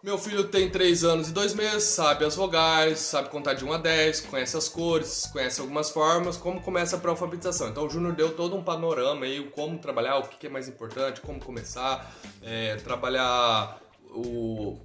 Meu 0.00 0.16
filho 0.16 0.44
tem 0.44 0.70
3 0.70 1.02
anos 1.02 1.28
e 1.28 1.32
2 1.32 1.54
meses, 1.54 1.82
sabe 1.82 2.24
as 2.24 2.36
vogais, 2.36 3.00
sabe 3.00 3.30
contar 3.30 3.54
de 3.54 3.64
1 3.64 3.72
a 3.72 3.78
10, 3.78 4.20
conhece 4.22 4.56
as 4.56 4.68
cores, 4.68 5.28
conhece 5.32 5.60
algumas 5.60 5.90
formas, 5.90 6.36
como 6.36 6.60
começa 6.60 6.94
a 6.94 7.00
pré-alfabetização. 7.00 7.68
Então 7.68 7.84
o 7.84 7.90
Júnior 7.90 8.14
deu 8.14 8.32
todo 8.36 8.54
um 8.54 8.62
panorama 8.62 9.24
aí, 9.24 9.42
como 9.50 9.76
trabalhar, 9.76 10.18
o 10.18 10.28
que 10.28 10.36
que 10.36 10.46
é 10.46 10.50
mais 10.50 10.68
importante, 10.68 11.20
como 11.20 11.40
começar, 11.40 12.14
é, 12.42 12.76
trabalhar 12.76 13.80
o 14.10 14.78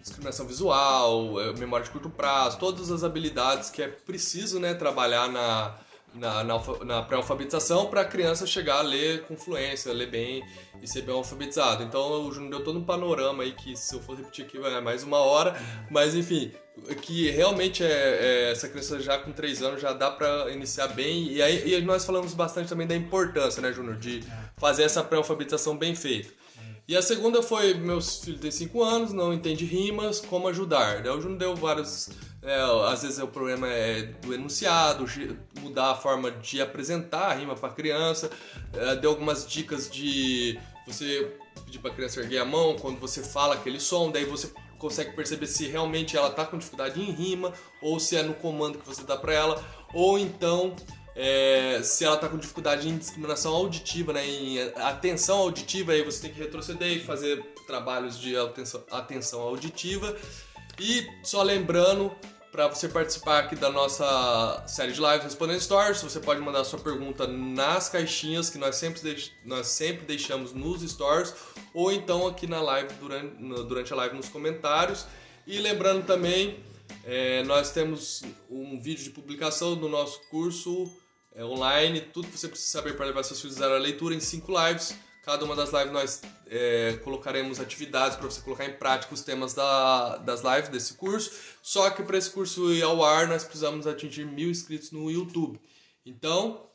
discriminação 0.00 0.46
visual, 0.46 1.38
é, 1.40 1.52
memória 1.58 1.84
de 1.84 1.90
curto 1.90 2.08
prazo, 2.08 2.58
todas 2.58 2.90
as 2.90 3.04
habilidades 3.04 3.68
que 3.68 3.82
é 3.82 3.88
preciso 3.88 4.58
né, 4.58 4.72
trabalhar 4.72 5.28
na, 5.28 5.78
na, 6.14 6.44
na, 6.44 6.60
na 6.84 7.02
pré-alfabetização 7.02 7.86
para 7.86 8.02
a 8.02 8.04
criança 8.04 8.46
chegar 8.46 8.78
a 8.78 8.82
ler 8.82 9.22
com 9.22 9.36
fluência, 9.36 9.92
ler 9.92 10.10
bem 10.10 10.44
e 10.80 10.86
ser 10.86 11.02
bem 11.02 11.14
alfabetizado. 11.14 11.82
Então 11.82 12.26
o 12.26 12.32
Júnior 12.32 12.50
deu 12.50 12.64
todo 12.64 12.78
um 12.78 12.84
panorama 12.84 13.42
aí 13.42 13.52
que 13.52 13.76
se 13.76 13.94
eu 13.94 14.00
for 14.00 14.16
repetir 14.16 14.44
aqui 14.44 14.58
vai 14.58 14.80
mais 14.80 15.02
uma 15.02 15.18
hora, 15.18 15.54
mas 15.90 16.14
enfim, 16.14 16.52
que 17.02 17.30
realmente 17.30 17.82
é, 17.82 17.88
é- 17.88 18.50
essa 18.52 18.68
criança 18.68 19.00
já 19.00 19.18
com 19.18 19.32
3 19.32 19.62
anos 19.62 19.80
já 19.80 19.92
dá 19.92 20.10
para 20.10 20.50
iniciar 20.50 20.88
bem 20.88 21.28
e 21.32 21.42
aí 21.42 21.74
e 21.74 21.80
nós 21.82 22.04
falamos 22.04 22.34
bastante 22.34 22.68
também 22.68 22.86
da 22.86 22.94
importância, 22.96 23.60
né, 23.60 23.72
Júnior, 23.72 23.96
de 23.96 24.22
fazer 24.56 24.82
essa 24.84 25.02
pré-alfabetização 25.02 25.76
bem 25.76 25.94
feita. 25.94 26.32
E 26.86 26.94
a 26.94 27.00
segunda 27.00 27.42
foi, 27.42 27.72
meus 27.72 28.22
filhos 28.22 28.40
têm 28.40 28.50
5 28.50 28.82
anos, 28.82 29.10
não 29.12 29.32
entende 29.32 29.64
rimas, 29.64 30.20
como 30.20 30.48
ajudar. 30.48 31.02
Daí 31.02 31.10
o 31.16 31.20
Júnior 31.20 31.38
deu 31.38 31.56
vários. 31.56 32.10
É, 32.44 32.60
às 32.92 33.02
vezes 33.02 33.18
o 33.18 33.26
problema 33.26 33.66
é 33.68 34.02
do 34.02 34.34
enunciado, 34.34 35.06
mudar 35.60 35.92
a 35.92 35.94
forma 35.94 36.30
de 36.30 36.60
apresentar 36.60 37.30
a 37.30 37.32
rima 37.32 37.56
para 37.56 37.70
criança. 37.70 38.30
É, 38.74 38.96
deu 38.96 39.10
algumas 39.10 39.46
dicas 39.46 39.90
de 39.90 40.60
você 40.86 41.32
pedir 41.64 41.78
para 41.78 41.90
a 41.90 41.94
criança 41.94 42.20
erguer 42.20 42.38
a 42.38 42.44
mão 42.44 42.76
quando 42.76 43.00
você 43.00 43.22
fala 43.22 43.54
aquele 43.54 43.80
som, 43.80 44.10
daí 44.10 44.26
você 44.26 44.52
consegue 44.78 45.16
perceber 45.16 45.46
se 45.46 45.66
realmente 45.66 46.16
ela 46.16 46.30
tá 46.30 46.44
com 46.44 46.58
dificuldade 46.58 47.00
em 47.00 47.10
rima 47.10 47.52
ou 47.80 47.98
se 47.98 48.16
é 48.16 48.22
no 48.22 48.34
comando 48.34 48.78
que 48.78 48.86
você 48.86 49.02
dá 49.04 49.16
para 49.16 49.32
ela, 49.32 49.64
ou 49.94 50.18
então 50.18 50.76
é, 51.16 51.80
se 51.82 52.04
ela 52.04 52.18
tá 52.18 52.28
com 52.28 52.36
dificuldade 52.36 52.86
em 52.86 52.98
discriminação 52.98 53.54
auditiva, 53.54 54.12
né, 54.12 54.26
em 54.26 54.60
atenção 54.76 55.38
auditiva, 55.38 55.92
aí 55.92 56.02
você 56.02 56.22
tem 56.22 56.32
que 56.32 56.38
retroceder 56.38 56.92
e 56.92 57.00
fazer 57.00 57.42
trabalhos 57.66 58.18
de 58.18 58.36
atenção, 58.36 58.84
atenção 58.90 59.40
auditiva. 59.40 60.14
E 60.78 61.06
só 61.22 61.42
lembrando, 61.42 62.12
para 62.54 62.68
você 62.68 62.88
participar 62.88 63.40
aqui 63.40 63.56
da 63.56 63.68
nossa 63.68 64.62
série 64.68 64.92
de 64.92 65.00
lives 65.00 65.24
Respondendo 65.24 65.60
Stories, 65.60 66.00
você 66.00 66.20
pode 66.20 66.40
mandar 66.40 66.62
sua 66.62 66.78
pergunta 66.78 67.26
nas 67.26 67.88
caixinhas 67.88 68.48
que 68.48 68.58
nós 68.58 68.76
sempre, 68.76 69.02
deix- 69.02 69.32
nós 69.44 69.66
sempre 69.66 70.06
deixamos 70.06 70.52
nos 70.52 70.80
stories, 70.88 71.34
ou 71.74 71.90
então 71.90 72.28
aqui 72.28 72.46
na 72.46 72.62
live, 72.62 72.94
durante, 72.94 73.34
durante 73.64 73.92
a 73.92 73.96
live 73.96 74.14
nos 74.14 74.28
comentários. 74.28 75.04
E 75.44 75.58
lembrando 75.58 76.06
também, 76.06 76.62
é, 77.04 77.42
nós 77.42 77.72
temos 77.72 78.22
um 78.48 78.80
vídeo 78.80 79.02
de 79.02 79.10
publicação 79.10 79.74
do 79.74 79.88
nosso 79.88 80.20
curso 80.30 80.88
é, 81.34 81.44
online, 81.44 82.02
tudo 82.02 82.28
que 82.28 82.38
você 82.38 82.46
precisa 82.46 82.70
saber 82.70 82.96
para 82.96 83.04
levar 83.06 83.24
seus 83.24 83.40
filhos 83.40 83.60
a 83.60 83.66
leitura 83.78 84.14
em 84.14 84.20
cinco 84.20 84.52
lives. 84.56 84.94
Cada 85.24 85.44
uma 85.44 85.56
das 85.56 85.70
lives 85.72 85.92
nós 85.92 86.22
é, 86.46 86.98
colocaremos 87.02 87.58
atividades 87.58 88.16
para 88.16 88.26
você 88.30 88.40
colocar 88.42 88.66
em 88.66 88.74
prática 88.74 89.14
os 89.14 89.22
temas 89.22 89.54
da- 89.54 90.18
das 90.18 90.42
lives 90.42 90.68
desse 90.68 90.94
curso. 90.94 91.32
Só 91.62 91.88
que 91.90 92.02
para 92.02 92.18
esse 92.18 92.30
curso 92.30 92.70
ir 92.72 92.82
ao 92.82 93.02
ar, 93.02 93.26
nós 93.26 93.42
precisamos 93.44 93.86
atingir 93.86 94.26
mil 94.26 94.50
inscritos 94.50 94.90
no 94.90 95.10
YouTube. 95.10 95.58
Então, 96.04 96.66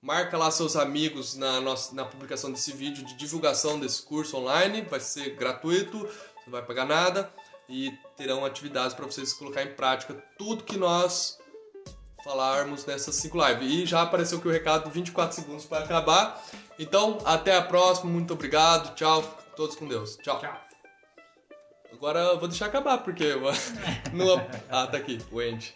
marca 0.00 0.38
lá 0.38 0.50
seus 0.52 0.76
amigos 0.76 1.34
na, 1.34 1.60
nossa, 1.60 1.92
na 1.94 2.04
publicação 2.04 2.52
desse 2.52 2.72
vídeo 2.72 3.04
de 3.04 3.14
divulgação 3.16 3.80
desse 3.80 4.02
curso 4.02 4.36
online. 4.36 4.82
Vai 4.82 5.00
ser 5.00 5.30
gratuito, 5.34 5.98
não 6.46 6.52
vai 6.52 6.62
pagar 6.62 6.86
nada. 6.86 7.32
e 7.68 7.90
terão 8.16 8.44
atividades 8.44 8.94
para 8.94 9.04
vocês 9.04 9.32
colocar 9.32 9.64
em 9.64 9.74
prática 9.74 10.14
tudo 10.38 10.62
que 10.62 10.76
nós 10.76 11.36
falarmos 12.22 12.84
nessas 12.86 13.16
5 13.16 13.36
lives. 13.44 13.68
E 13.72 13.86
já 13.86 14.02
apareceu 14.02 14.38
aqui 14.38 14.46
o 14.46 14.52
recado 14.52 14.88
24 14.88 15.34
segundos 15.34 15.64
para 15.64 15.84
acabar. 15.84 16.40
Então, 16.78 17.18
até 17.24 17.56
a 17.56 17.62
próxima, 17.62 18.10
muito 18.10 18.34
obrigado, 18.34 18.94
tchau, 18.94 19.22
todos 19.56 19.76
com 19.76 19.86
Deus. 19.88 20.16
Tchau. 20.22 20.38
Tchau. 20.40 20.60
Agora 21.92 22.20
eu 22.20 22.38
vou 22.38 22.48
deixar 22.48 22.66
acabar, 22.66 22.98
porque. 22.98 23.24
eu- 23.24 23.40
no... 24.12 24.34
Ah, 24.68 24.86
tá 24.86 24.98
aqui, 24.98 25.18
o 25.32 25.40
Andy. 25.40 25.74